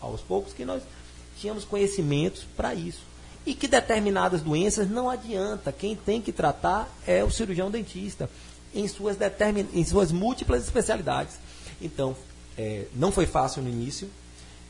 aos 0.00 0.20
poucos 0.20 0.52
que 0.52 0.64
nós 0.64 0.82
tínhamos 1.38 1.64
conhecimentos 1.64 2.44
para 2.54 2.74
isso 2.74 3.09
e 3.44 3.54
que 3.54 3.66
determinadas 3.66 4.42
doenças 4.42 4.88
não 4.88 5.08
adianta. 5.08 5.72
Quem 5.72 5.96
tem 5.96 6.20
que 6.20 6.32
tratar 6.32 6.88
é 7.06 7.24
o 7.24 7.30
cirurgião 7.30 7.70
dentista, 7.70 8.28
em 8.74 8.86
suas, 8.86 9.16
determin... 9.16 9.68
em 9.72 9.84
suas 9.84 10.12
múltiplas 10.12 10.64
especialidades. 10.64 11.36
Então, 11.80 12.16
é, 12.56 12.86
não 12.94 13.10
foi 13.10 13.26
fácil 13.26 13.62
no 13.62 13.68
início, 13.68 14.10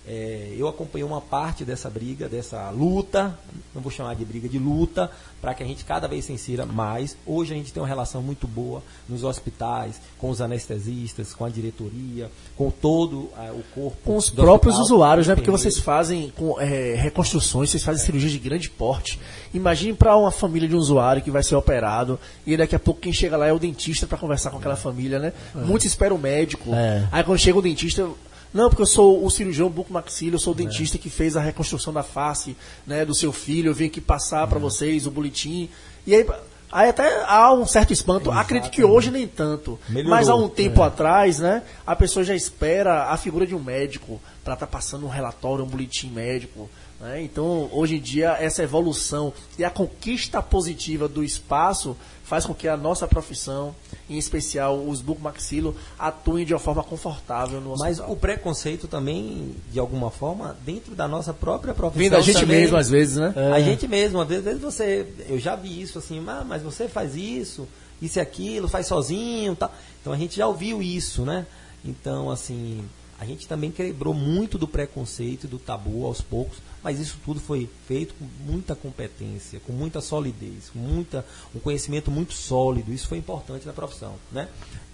é, 0.07 0.55
eu 0.57 0.67
acompanhei 0.67 1.07
uma 1.07 1.21
parte 1.21 1.65
dessa 1.65 1.91
briga, 1.91 2.29
dessa 2.29 2.71
luta, 2.71 3.39
não 3.75 3.83
vou 3.83 3.93
chamar 3.93 4.15
de 4.15 4.25
briga, 4.25 4.49
de 4.49 4.59
luta, 4.59 5.11
para 5.41 5.55
que 5.55 5.63
a 5.63 5.67
gente 5.67 5.85
cada 5.85 6.09
vez 6.09 6.25
se 6.25 6.33
insira 6.33 6.65
mais. 6.65 7.17
Hoje 7.27 7.53
a 7.53 7.57
gente 7.57 7.73
tem 7.73 7.83
uma 7.83 7.89
relação 7.89 8.23
muito 8.23 8.49
boa 8.49 8.83
nos 9.09 9.25
hospitais, 9.25 10.01
com 10.19 10.31
os 10.31 10.41
anestesistas, 10.41 11.35
com 11.35 11.45
a 11.45 11.51
diretoria, 11.51 12.31
com 12.57 12.71
todo 12.71 13.29
é, 13.39 13.51
o 13.51 13.63
corpo. 13.75 13.99
Com 14.05 14.17
os 14.17 14.31
próprios 14.31 14.77
hospital, 14.77 14.97
usuários, 14.97 15.27
né? 15.27 15.35
Porque 15.35 15.51
vocês 15.51 15.79
fazem 15.79 16.33
com, 16.37 16.59
é, 16.59 16.95
reconstruções, 16.95 17.71
vocês 17.71 17.85
fazem 17.85 18.03
é. 18.03 18.07
cirurgia 18.07 18.31
de 18.31 18.39
grande 18.39 18.71
porte. 18.71 19.21
Imagine 19.53 19.93
para 19.93 20.17
uma 20.17 20.31
família 20.31 20.69
de 20.69 20.75
um 20.75 20.79
usuário 20.79 21.23
que 21.23 21.31
vai 21.31 21.43
ser 21.43 21.57
operado 21.57 22.19
e 22.47 22.57
daqui 22.57 22.75
a 22.75 22.79
pouco 22.79 23.01
quem 23.01 23.13
chega 23.13 23.37
lá 23.37 23.47
é 23.47 23.53
o 23.53 23.59
dentista 23.59 24.07
para 24.07 24.17
conversar 24.17 24.51
com 24.51 24.57
aquela 24.57 24.77
família, 24.77 25.19
né? 25.19 25.33
É. 25.55 25.59
Muitos 25.59 25.87
esperam 25.87 26.17
o 26.17 26.19
médico. 26.19 26.71
Aí 27.13 27.23
quando 27.23 27.39
chega 27.39 27.59
o 27.59 27.63
dentista 27.63 28.09
não, 28.53 28.69
porque 28.69 28.83
eu 28.83 28.87
sou 28.87 29.25
o 29.25 29.31
cirurgião 29.31 29.69
bucomaxilo, 29.69 30.35
eu 30.35 30.39
sou 30.39 30.53
o 30.53 30.57
é. 30.57 30.65
dentista 30.65 30.97
é. 30.97 31.01
que 31.01 31.09
fez 31.09 31.37
a 31.37 31.41
reconstrução 31.41 31.93
da 31.93 32.03
face 32.03 32.57
né, 32.87 33.05
do 33.05 33.15
seu 33.15 33.33
filho, 33.33 33.71
eu 33.71 33.75
vim 33.75 33.87
aqui 33.87 34.01
passar 34.01 34.45
é. 34.45 34.47
para 34.47 34.59
vocês 34.59 35.07
o 35.07 35.11
boletim. 35.11 35.69
E 36.07 36.15
aí, 36.15 36.27
aí 36.71 36.89
até 36.89 37.25
há 37.27 37.53
um 37.53 37.67
certo 37.67 37.93
espanto. 37.93 38.31
Acredito 38.31 38.71
que 38.71 38.83
hoje 38.83 39.11
nem 39.11 39.27
tanto. 39.27 39.79
Melhorou. 39.89 40.11
Mas 40.11 40.29
há 40.29 40.35
um 40.35 40.49
tempo 40.49 40.83
é. 40.83 40.87
atrás, 40.87 41.39
né, 41.39 41.63
a 41.87 41.95
pessoa 41.95 42.25
já 42.25 42.35
espera 42.35 43.05
a 43.05 43.17
figura 43.17 43.47
de 43.47 43.55
um 43.55 43.63
médico 43.63 44.21
para 44.43 44.55
estar 44.55 44.67
tá 44.67 44.73
passando 44.73 45.07
um 45.07 45.11
relatório, 45.11 45.65
um 45.65 45.69
boletim 45.69 46.11
médico. 46.11 46.69
Né? 47.01 47.23
Então, 47.23 47.71
hoje 47.73 47.97
em 47.97 48.01
dia, 48.01 48.37
essa 48.41 48.63
evolução 48.63 49.33
e 49.57 49.65
a 49.65 49.71
conquista 49.71 50.43
positiva 50.43 51.07
do 51.07 51.23
espaço 51.23 51.97
faz 52.25 52.47
com 52.47 52.55
que 52.55 52.69
a 52.69 52.77
nossa 52.77 53.09
profissão, 53.09 53.75
em 54.11 54.19
especial 54.19 54.77
os 54.77 55.01
bucomaxilo, 55.01 55.75
atuem 55.97 56.45
de 56.45 56.53
uma 56.53 56.59
forma 56.59 56.83
confortável 56.83 57.61
no 57.61 57.73
hospital. 57.73 58.07
Mas 58.07 58.13
o 58.13 58.17
preconceito 58.17 58.89
também, 58.89 59.55
de 59.73 59.79
alguma 59.79 60.11
forma, 60.11 60.57
dentro 60.65 60.97
da 60.97 61.07
nossa 61.07 61.33
própria 61.33 61.73
profissão. 61.73 62.01
Vem 62.01 62.11
da 62.11 62.21
gente 62.21 62.41
também, 62.41 62.61
mesmo, 62.63 62.77
às 62.77 62.91
vezes, 62.91 63.17
né? 63.17 63.33
É. 63.37 63.53
A 63.53 63.61
gente 63.61 63.87
mesmo, 63.87 64.21
às 64.21 64.29
vezes 64.29 64.61
você. 64.61 65.07
Eu 65.29 65.39
já 65.39 65.55
vi 65.55 65.81
isso 65.81 65.99
assim, 65.99 66.23
ah, 66.27 66.45
mas 66.47 66.63
você 66.63 66.89
faz 66.89 67.15
isso, 67.15 67.69
isso 68.03 68.19
e 68.19 68.21
aquilo, 68.21 68.69
faz 68.69 68.87
sozinho. 68.87 69.55
Tá. 69.55 69.71
Então 70.01 70.13
a 70.13 70.17
gente 70.17 70.37
já 70.37 70.47
ouviu 70.49 70.83
isso, 70.83 71.25
né? 71.25 71.47
Então, 71.85 72.31
assim, 72.31 72.85
a 73.21 73.27
gente 73.27 73.47
também 73.47 73.71
quebrou 73.71 74.15
muito 74.15 74.57
do 74.57 74.67
preconceito 74.67 75.45
e 75.45 75.47
do 75.47 75.59
tabu 75.59 76.07
aos 76.07 76.23
poucos, 76.23 76.57
mas 76.83 76.99
isso 76.99 77.19
tudo 77.23 77.39
foi 77.39 77.69
feito 77.87 78.15
com 78.15 78.25
muita 78.51 78.75
competência, 78.75 79.61
com 79.61 79.75
muita 79.75 80.01
solidez, 80.01 80.71
com 80.71 80.79
muita, 80.79 81.23
um 81.55 81.61
conhecimento 81.61 82.11
muito 82.11 82.33
sólido. 82.33 82.95
Isso 82.95 83.07
foi 83.07 83.19
importante 83.19 83.67
na 83.67 83.75
profissão. 83.75 84.15
Né? 84.33 84.49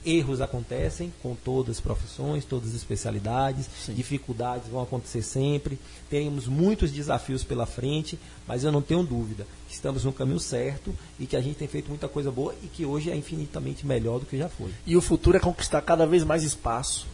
Erros 0.05 0.41
acontecem 0.41 1.13
com 1.23 1.37
todas 1.37 1.77
as 1.77 1.81
profissões, 1.81 2.45
todas 2.45 2.71
as 2.71 2.75
especialidades, 2.75 3.69
Sim. 3.85 3.95
dificuldades 3.95 4.69
vão 4.69 4.83
acontecer 4.83 5.23
sempre, 5.23 5.79
teremos 6.11 6.49
muitos 6.49 6.91
desafios 6.91 7.45
pela 7.45 7.65
frente, 7.65 8.19
mas 8.45 8.65
eu 8.65 8.73
não 8.73 8.83
tenho 8.83 9.05
dúvida 9.05 9.47
que 9.69 9.75
estamos 9.75 10.03
no 10.03 10.13
caminho 10.13 10.41
certo 10.41 10.93
e 11.21 11.27
que 11.27 11.37
a 11.37 11.41
gente 11.41 11.59
tem 11.59 11.69
feito 11.69 11.89
muita 11.89 12.09
coisa 12.09 12.33
boa 12.33 12.53
e 12.61 12.67
que 12.67 12.85
hoje 12.85 13.09
é 13.09 13.15
infinitamente 13.15 13.87
melhor 13.87 14.19
do 14.19 14.27
que 14.27 14.37
já 14.37 14.49
foi. 14.49 14.73
E 14.85 14.97
o 14.97 15.01
futuro 15.01 15.37
é 15.37 15.41
conquistar 15.41 15.81
cada 15.83 16.05
vez 16.09 16.25
mais 16.25 16.43
espaço. 16.43 17.07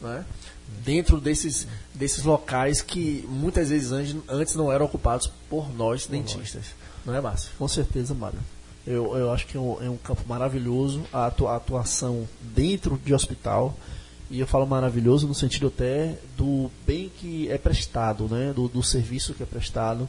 Né? 0.00 0.24
Dentro 0.84 1.20
desses, 1.20 1.66
desses 1.94 2.24
locais 2.24 2.80
que 2.80 3.24
muitas 3.28 3.70
vezes 3.70 3.92
antes 4.28 4.54
não 4.54 4.72
eram 4.72 4.86
ocupados 4.86 5.30
por 5.48 5.72
nós 5.74 6.06
por 6.06 6.12
dentistas. 6.12 6.54
Nós. 6.54 6.88
Não 7.06 7.14
é, 7.14 7.20
Márcio? 7.20 7.50
Com 7.58 7.68
certeza, 7.68 8.14
Mário. 8.14 8.38
Eu, 8.86 9.16
eu 9.16 9.30
acho 9.32 9.46
que 9.46 9.56
é 9.56 9.60
um, 9.60 9.82
é 9.82 9.90
um 9.90 9.96
campo 9.96 10.22
maravilhoso 10.26 11.02
a, 11.12 11.26
atuação 11.26 12.26
dentro 12.40 12.98
de 13.04 13.12
hospital. 13.12 13.76
E 14.30 14.40
eu 14.40 14.46
falo 14.46 14.66
maravilhoso 14.66 15.26
no 15.26 15.34
sentido 15.34 15.68
até 15.68 16.18
do 16.36 16.70
bem 16.86 17.10
que 17.18 17.50
é 17.50 17.56
prestado, 17.56 18.28
né? 18.28 18.52
do, 18.52 18.68
do 18.68 18.82
serviço 18.82 19.34
que 19.34 19.42
é 19.42 19.46
prestado. 19.46 20.08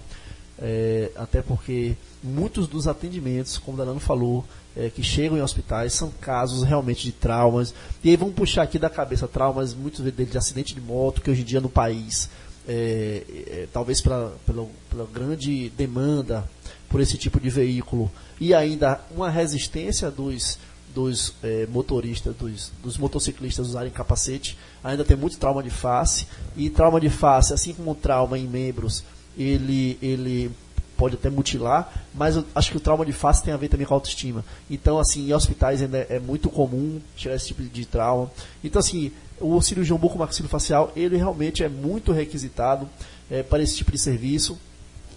É, 0.62 1.12
até 1.16 1.42
porque 1.42 1.96
muitos 2.22 2.68
dos 2.68 2.88
atendimentos, 2.88 3.58
como 3.58 3.76
o 3.76 3.78
Danano 3.78 4.00
falou, 4.00 4.44
é, 4.76 4.90
que 4.90 5.02
chegam 5.02 5.38
em 5.38 5.42
hospitais 5.42 5.94
são 5.94 6.12
casos 6.22 6.64
realmente 6.64 7.04
de 7.04 7.12
traumas. 7.12 7.74
E 8.04 8.10
aí 8.10 8.16
vamos 8.16 8.36
puxar 8.36 8.64
aqui 8.64 8.78
da 8.78 8.90
cabeça 8.90 9.28
traumas, 9.28 9.74
muitos 9.74 10.02
deles 10.02 10.32
de 10.32 10.38
acidente 10.38 10.76
de 10.76 10.82
moto, 10.82 11.22
que 11.22 11.30
hoje 11.30 11.42
em 11.42 11.46
dia 11.46 11.62
no 11.62 11.70
país, 11.70 12.30
é, 12.68 13.24
é, 13.48 13.68
talvez 13.72 14.02
pela, 14.02 14.36
pela, 14.46 14.68
pela 14.90 15.06
grande 15.06 15.70
demanda 15.70 16.48
por 16.90 17.00
esse 17.00 17.18
tipo 17.18 17.40
de 17.40 17.50
veículo, 17.50 18.12
e 18.40 18.54
ainda 18.54 19.00
uma 19.12 19.30
resistência 19.30 20.10
dos, 20.10 20.58
dos 20.94 21.34
é, 21.44 21.68
motoristas, 21.68 22.36
dos, 22.36 22.72
dos, 22.82 22.98
motociclistas 22.98 23.68
usarem 23.68 23.92
capacete, 23.92 24.58
ainda 24.84 25.06
tem 25.06 25.16
muito 25.16 25.38
trauma 25.38 25.62
de 25.62 25.70
face, 25.70 26.28
e 26.58 26.70
trauma 26.70 27.00
de 27.00 27.10
face, 27.10 27.54
assim 27.54 27.74
como 27.74 27.94
trauma 27.94 28.40
em 28.40 28.48
membros, 28.48 29.04
ele, 29.38 29.98
ele 30.02 30.52
pode 30.98 31.16
até 31.16 31.30
mutilar, 31.30 31.90
mas 32.14 32.36
eu 32.36 32.44
acho 32.54 32.72
que 32.72 32.78
o 32.78 32.80
trauma 32.80 33.06
de 33.06 33.14
face 33.14 33.42
tem 33.42 33.54
a 33.54 33.58
ver 33.58 33.70
também 33.70 33.88
com 33.88 33.94
a 33.94 33.98
autoestima. 33.98 34.44
Então, 34.70 35.00
assim, 35.00 35.30
em 35.30 35.34
hospitais 35.34 35.82
ainda 35.82 36.00
é 36.10 36.20
muito 36.20 36.50
comum 36.50 37.00
tirar 37.16 37.36
esse 37.36 37.48
tipo 37.48 37.64
de 37.64 37.86
trauma. 37.86 38.30
Então, 38.62 38.80
assim, 38.80 39.12
o 39.40 39.62
cirurgião 39.62 39.98
bucomaxilofacial, 39.98 40.92
ele 40.96 41.16
realmente 41.16 41.64
é 41.64 41.70
muito 41.70 42.12
requisitado 42.12 42.88
é, 43.32 43.42
para 43.42 43.64
esse 43.64 43.78
tipo 43.78 43.92
de 43.92 43.98
serviço, 43.98 44.58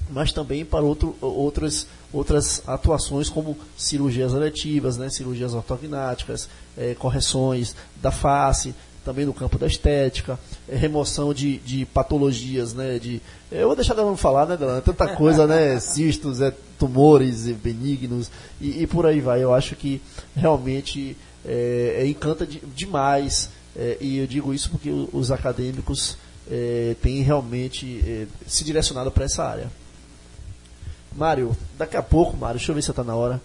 mas 0.08 0.32
também 0.32 0.64
para 0.64 0.84
outro, 0.84 1.16
outras, 1.20 1.86
outras 2.12 2.62
atuações 2.66 3.28
como 3.28 3.56
cirurgias 3.76 4.32
eletivas, 4.32 4.96
né, 4.96 5.08
cirurgias 5.10 5.54
ortognáticas, 5.54 6.48
é, 6.76 6.94
correções 6.94 7.74
da 8.00 8.10
face, 8.10 8.74
também 9.04 9.26
no 9.26 9.34
campo 9.34 9.58
da 9.58 9.66
estética, 9.66 10.38
é, 10.68 10.76
remoção 10.76 11.34
de, 11.34 11.58
de 11.58 11.84
patologias, 11.86 12.72
né? 12.72 12.98
De, 12.98 13.20
eu 13.50 13.66
vou 13.66 13.76
deixar 13.76 13.96
ela 13.96 14.16
falar, 14.16 14.46
né, 14.46 14.56
Delana? 14.56 14.80
Tanta 14.80 15.08
coisa, 15.08 15.46
né? 15.46 15.78
Cistos, 15.80 16.40
é, 16.40 16.52
tumores 16.78 17.46
benignos 17.48 18.30
e, 18.60 18.82
e, 18.82 18.86
por 18.86 19.06
aí 19.06 19.20
vai. 19.20 19.42
Eu 19.42 19.52
acho 19.52 19.76
que 19.76 20.00
realmente 20.34 21.16
é, 21.44 21.98
é 21.98 22.06
encanta 22.06 22.46
de, 22.46 22.60
demais. 22.74 23.50
É, 23.74 23.96
e 24.00 24.18
eu 24.18 24.26
digo 24.26 24.52
isso 24.52 24.70
porque 24.70 24.90
os 25.12 25.30
acadêmicos 25.30 26.16
é, 26.50 26.94
têm 27.00 27.22
realmente 27.22 28.02
é, 28.06 28.26
se 28.46 28.64
direcionado 28.64 29.10
para 29.10 29.24
essa 29.24 29.44
área. 29.44 29.70
Mário, 31.14 31.56
daqui 31.76 31.96
a 31.96 32.02
pouco, 32.02 32.36
Mário, 32.36 32.58
deixa 32.58 32.70
eu 32.70 32.74
ver 32.74 32.82
se 32.82 32.90
está 32.90 33.04
na 33.04 33.14
hora. 33.14 33.40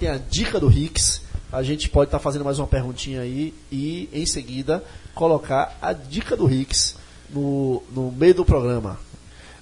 tem 0.00 0.08
a 0.08 0.18
dica 0.18 0.58
do 0.58 0.66
Ricks 0.66 1.22
a 1.52 1.62
gente 1.62 1.88
pode 1.88 2.08
estar 2.08 2.18
tá 2.18 2.22
fazendo 2.22 2.44
mais 2.44 2.58
uma 2.58 2.66
perguntinha 2.66 3.20
aí 3.20 3.54
e, 3.70 4.08
em 4.12 4.26
seguida, 4.26 4.84
colocar 5.14 5.76
a 5.80 5.92
dica 5.92 6.36
do 6.36 6.46
Ricks 6.46 6.96
no, 7.30 7.82
no 7.92 8.10
meio 8.12 8.34
do 8.34 8.44
programa. 8.44 8.98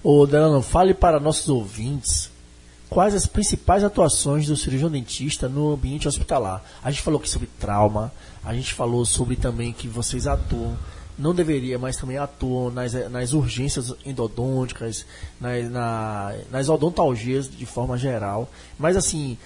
Ô, 0.02 0.26
Delano, 0.26 0.60
fale 0.62 0.92
para 0.92 1.20
nossos 1.20 1.48
ouvintes 1.48 2.30
quais 2.88 3.14
as 3.14 3.26
principais 3.26 3.82
atuações 3.82 4.46
do 4.46 4.56
cirurgião 4.56 4.90
dentista 4.90 5.48
no 5.48 5.72
ambiente 5.72 6.06
hospitalar. 6.06 6.62
A 6.82 6.90
gente 6.90 7.02
falou 7.02 7.18
aqui 7.18 7.28
sobre 7.28 7.48
trauma, 7.58 8.12
a 8.44 8.54
gente 8.54 8.72
falou 8.72 9.04
sobre 9.04 9.36
também 9.36 9.72
que 9.72 9.88
vocês 9.88 10.26
atuam, 10.26 10.76
não 11.18 11.34
deveria, 11.34 11.78
mas 11.78 11.96
também 11.96 12.18
atuam 12.18 12.70
nas, 12.70 12.92
nas 13.10 13.32
urgências 13.32 13.92
endodônticas, 14.04 15.06
nas, 15.40 15.70
na, 15.70 16.34
nas 16.50 16.68
odontalgias 16.68 17.48
de 17.48 17.64
forma 17.64 17.96
geral. 17.96 18.48
Mas 18.78 18.96
assim, 18.96 19.38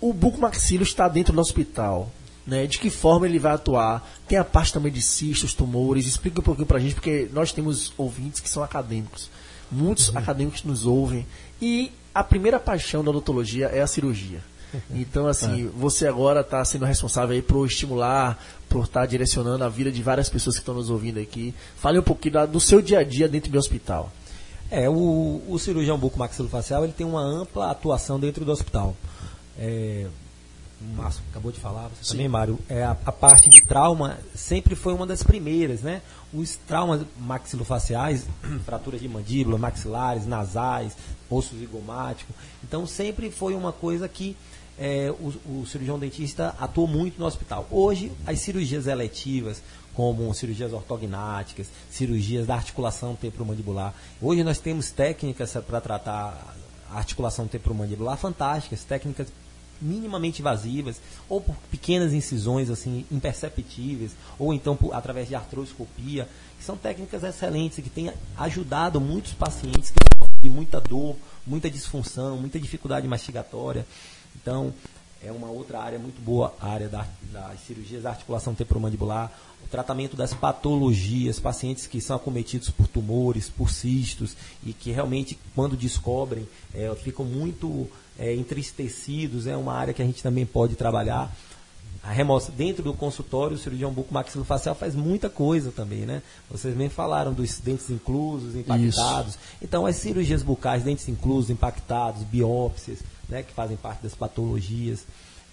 o 0.00 0.12
bucomaxilo 0.12 0.82
está 0.82 1.08
dentro 1.08 1.32
do 1.32 1.40
hospital. 1.40 2.10
Né, 2.46 2.66
de 2.66 2.78
que 2.78 2.90
forma 2.90 3.26
ele 3.26 3.38
vai 3.38 3.52
atuar? 3.52 4.04
Tem 4.26 4.36
a 4.36 4.44
parte 4.44 4.72
também 4.72 4.90
de 4.90 5.02
cistos, 5.02 5.54
tumores. 5.54 6.06
Explica 6.06 6.40
um 6.40 6.42
pouquinho 6.42 6.66
para 6.66 6.78
a 6.78 6.80
gente, 6.80 6.94
porque 6.94 7.28
nós 7.32 7.52
temos 7.52 7.92
ouvintes 7.96 8.40
que 8.40 8.48
são 8.48 8.62
acadêmicos. 8.62 9.30
Muitos 9.70 10.08
uhum. 10.08 10.18
acadêmicos 10.18 10.64
nos 10.64 10.84
ouvem. 10.84 11.26
E 11.62 11.92
a 12.12 12.24
primeira 12.24 12.58
paixão 12.58 13.04
da 13.04 13.10
odontologia 13.10 13.66
é 13.66 13.80
a 13.80 13.86
cirurgia. 13.86 14.40
Então, 14.90 15.26
assim, 15.26 15.66
é. 15.66 15.70
você 15.76 16.06
agora 16.06 16.40
está 16.40 16.64
sendo 16.64 16.84
responsável 16.84 17.34
aí 17.34 17.42
por 17.42 17.66
estimular, 17.66 18.38
por 18.68 18.84
estar 18.84 19.00
tá 19.00 19.06
direcionando 19.06 19.64
a 19.64 19.68
vida 19.68 19.90
de 19.90 20.00
várias 20.02 20.28
pessoas 20.28 20.56
que 20.56 20.62
estão 20.62 20.74
nos 20.74 20.90
ouvindo 20.90 21.18
aqui. 21.18 21.54
Fale 21.76 21.98
um 21.98 22.02
pouquinho 22.02 22.46
do 22.46 22.60
seu 22.60 22.80
dia 22.80 23.00
a 23.00 23.04
dia 23.04 23.28
dentro 23.28 23.50
do 23.50 23.58
hospital. 23.58 24.12
É, 24.70 24.88
o, 24.88 25.42
o 25.48 25.58
cirurgião 25.58 25.98
bucomaxilofacial 25.98 26.84
ele 26.84 26.92
tem 26.92 27.04
uma 27.04 27.20
ampla 27.20 27.70
atuação 27.70 28.20
dentro 28.20 28.44
do 28.44 28.52
hospital. 28.52 28.96
É, 29.60 30.06
o 30.80 30.96
Márcio 30.96 31.22
acabou 31.30 31.52
de 31.52 31.60
falar, 31.60 31.88
você 31.88 32.04
Sim. 32.04 32.10
também, 32.12 32.28
Mário, 32.28 32.58
é, 32.66 32.82
a, 32.82 32.92
a, 32.92 33.12
parte 33.12 33.50
de 33.50 33.62
trauma 33.62 34.18
sempre 34.34 34.74
foi 34.74 34.94
uma 34.94 35.06
das 35.06 35.22
primeiras, 35.22 35.82
né? 35.82 36.00
Os 36.32 36.56
traumas 36.56 37.02
maxilofaciais, 37.18 38.26
fraturas 38.64 38.98
de 38.98 39.06
mandíbula, 39.06 39.58
maxilares, 39.58 40.26
nasais, 40.26 40.96
osso 41.28 41.54
zigomático. 41.58 42.32
Então 42.64 42.86
sempre 42.86 43.30
foi 43.30 43.54
uma 43.54 43.72
coisa 43.72 44.08
que 44.08 44.34
é, 44.78 45.12
o, 45.20 45.60
o 45.60 45.66
cirurgião 45.66 45.98
dentista 45.98 46.54
atuou 46.58 46.86
muito 46.86 47.18
no 47.18 47.26
hospital. 47.26 47.68
Hoje, 47.70 48.10
as 48.26 48.40
cirurgias 48.40 48.86
eletivas, 48.86 49.62
como 49.92 50.32
cirurgias 50.32 50.72
ortognáticas, 50.72 51.68
cirurgias 51.90 52.46
da 52.46 52.54
articulação 52.54 53.14
temporomandibular. 53.14 53.92
Hoje 54.22 54.42
nós 54.42 54.58
temos 54.58 54.90
técnicas 54.90 55.52
para 55.66 55.78
tratar 55.78 56.56
articulação 56.90 57.46
temporomandibular 57.46 58.16
fantásticas, 58.16 58.82
técnicas 58.82 59.28
minimamente 59.80 60.40
invasivas, 60.40 61.00
ou 61.28 61.40
por 61.40 61.54
pequenas 61.70 62.12
incisões 62.12 62.70
assim 62.70 63.04
imperceptíveis, 63.10 64.12
ou 64.38 64.52
então 64.52 64.76
por, 64.76 64.94
através 64.94 65.28
de 65.28 65.34
artroscopia, 65.34 66.28
que 66.58 66.64
são 66.64 66.76
técnicas 66.76 67.24
excelentes 67.24 67.82
que 67.82 67.90
têm 67.90 68.12
ajudado 68.36 69.00
muitos 69.00 69.32
pacientes 69.32 69.90
que 69.90 69.98
sofrem 70.18 70.50
muita 70.50 70.80
dor, 70.80 71.16
muita 71.46 71.70
disfunção, 71.70 72.36
muita 72.36 72.60
dificuldade 72.60 73.08
mastigatória. 73.08 73.86
Então, 74.36 74.72
é 75.22 75.30
uma 75.30 75.48
outra 75.48 75.80
área 75.80 75.98
muito 75.98 76.20
boa, 76.22 76.54
a 76.60 76.68
área 76.68 76.88
da, 76.88 77.06
das 77.30 77.60
cirurgias 77.60 78.02
da 78.02 78.10
articulação 78.10 78.54
temporomandibular, 78.54 79.30
o 79.62 79.68
tratamento 79.68 80.16
das 80.16 80.32
patologias, 80.32 81.38
pacientes 81.38 81.86
que 81.86 82.00
são 82.00 82.16
acometidos 82.16 82.70
por 82.70 82.88
tumores, 82.88 83.48
por 83.48 83.70
cistos, 83.70 84.34
e 84.64 84.72
que 84.72 84.90
realmente, 84.90 85.38
quando 85.54 85.76
descobrem, 85.76 86.48
é, 86.74 86.94
ficam 86.94 87.24
muito 87.24 87.86
é, 88.20 88.34
entristecidos, 88.34 89.46
é 89.46 89.56
uma 89.56 89.72
área 89.72 89.94
que 89.94 90.02
a 90.02 90.04
gente 90.04 90.22
também 90.22 90.44
pode 90.44 90.76
trabalhar. 90.76 91.34
A 92.02 92.12
remoção, 92.12 92.54
dentro 92.54 92.82
do 92.82 92.94
consultório, 92.94 93.56
o 93.56 93.58
cirurgião 93.58 93.92
bucomaxilofacial 93.92 94.74
faz 94.74 94.94
muita 94.94 95.28
coisa 95.28 95.70
também, 95.70 96.00
né? 96.00 96.22
Vocês 96.50 96.74
bem 96.74 96.88
falaram 96.88 97.32
dos 97.32 97.58
dentes 97.58 97.90
inclusos, 97.90 98.54
impactados. 98.54 99.34
Isso. 99.34 99.38
Então, 99.60 99.86
as 99.86 99.96
cirurgias 99.96 100.42
bucais, 100.42 100.82
dentes 100.82 101.08
inclusos, 101.08 101.50
impactados, 101.50 102.22
biópsias, 102.22 102.98
né, 103.28 103.42
que 103.42 103.52
fazem 103.52 103.76
parte 103.76 104.02
das 104.02 104.14
patologias. 104.14 105.04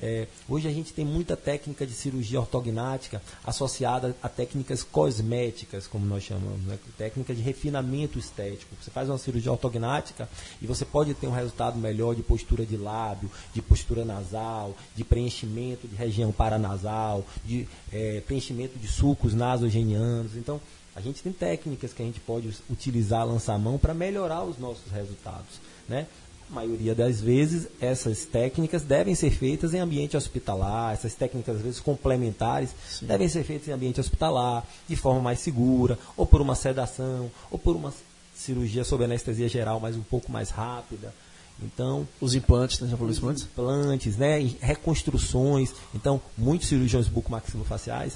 É, 0.01 0.27
hoje 0.47 0.67
a 0.67 0.71
gente 0.71 0.93
tem 0.93 1.03
muita 1.03 1.35
técnica 1.35 1.85
de 1.85 1.93
cirurgia 1.93 2.39
ortognática 2.39 3.21
associada 3.43 4.15
a 4.21 4.29
técnicas 4.29 4.83
cosméticas, 4.83 5.87
como 5.87 6.05
nós 6.05 6.23
chamamos, 6.23 6.61
né? 6.65 6.77
técnica 6.97 7.33
de 7.33 7.41
refinamento 7.41 8.19
estético. 8.19 8.75
Você 8.79 8.91
faz 8.91 9.09
uma 9.09 9.17
cirurgia 9.17 9.51
ortognática 9.51 10.29
e 10.61 10.67
você 10.67 10.85
pode 10.85 11.13
ter 11.15 11.27
um 11.27 11.31
resultado 11.31 11.79
melhor 11.79 12.15
de 12.15 12.21
postura 12.21 12.65
de 12.65 12.77
lábio, 12.77 13.29
de 13.53 13.61
postura 13.61 14.05
nasal, 14.05 14.75
de 14.95 15.03
preenchimento 15.03 15.87
de 15.87 15.95
região 15.95 16.31
paranasal, 16.31 17.25
de 17.43 17.67
é, 17.91 18.21
preenchimento 18.21 18.77
de 18.77 18.87
sulcos 18.87 19.33
nasogenianos. 19.33 20.35
Então, 20.35 20.61
a 20.95 21.01
gente 21.01 21.21
tem 21.21 21.31
técnicas 21.31 21.93
que 21.93 22.01
a 22.01 22.05
gente 22.05 22.19
pode 22.19 22.51
utilizar, 22.69 23.25
lançar 23.25 23.57
mão 23.59 23.77
para 23.77 23.93
melhorar 23.93 24.43
os 24.43 24.57
nossos 24.57 24.91
resultados. 24.91 25.59
Né? 25.87 26.07
Maioria 26.49 26.95
das 26.95 27.19
vezes, 27.19 27.67
essas 27.79 28.25
técnicas 28.25 28.81
devem 28.83 29.13
ser 29.13 29.31
feitas 29.31 29.73
em 29.73 29.79
ambiente 29.79 30.15
hospitalar, 30.15 30.93
essas 30.93 31.13
técnicas, 31.13 31.57
às 31.57 31.61
vezes, 31.61 31.79
complementares, 31.79 32.69
Sim. 32.87 33.05
devem 33.05 33.27
ser 33.27 33.43
feitas 33.43 33.67
em 33.67 33.71
ambiente 33.71 33.99
hospitalar, 33.99 34.65
de 34.87 34.95
forma 34.95 35.21
mais 35.21 35.39
segura, 35.39 35.99
ou 36.15 36.25
por 36.25 36.39
uma 36.39 36.55
sedação, 36.55 37.29
ou 37.51 37.59
por 37.59 37.75
uma 37.75 37.93
cirurgia 38.33 38.83
sob 38.83 39.03
anestesia 39.03 39.49
geral, 39.49 39.79
mas 39.79 39.95
um 39.95 40.03
pouco 40.03 40.31
mais 40.31 40.49
rápida. 40.49 41.13
Então, 41.61 42.07
os 42.21 42.35
implantes, 42.35 42.79
né? 42.79 42.87
Já 42.87 42.95
falou 42.95 43.11
os 43.11 43.17
implantes? 43.17 43.43
Implantes, 43.43 44.17
né? 44.17 44.39
reconstruções. 44.61 45.73
Então, 45.93 46.21
muitos 46.37 46.67
cirurgiões 46.67 47.07
bucomaxilofaciais 47.07 48.13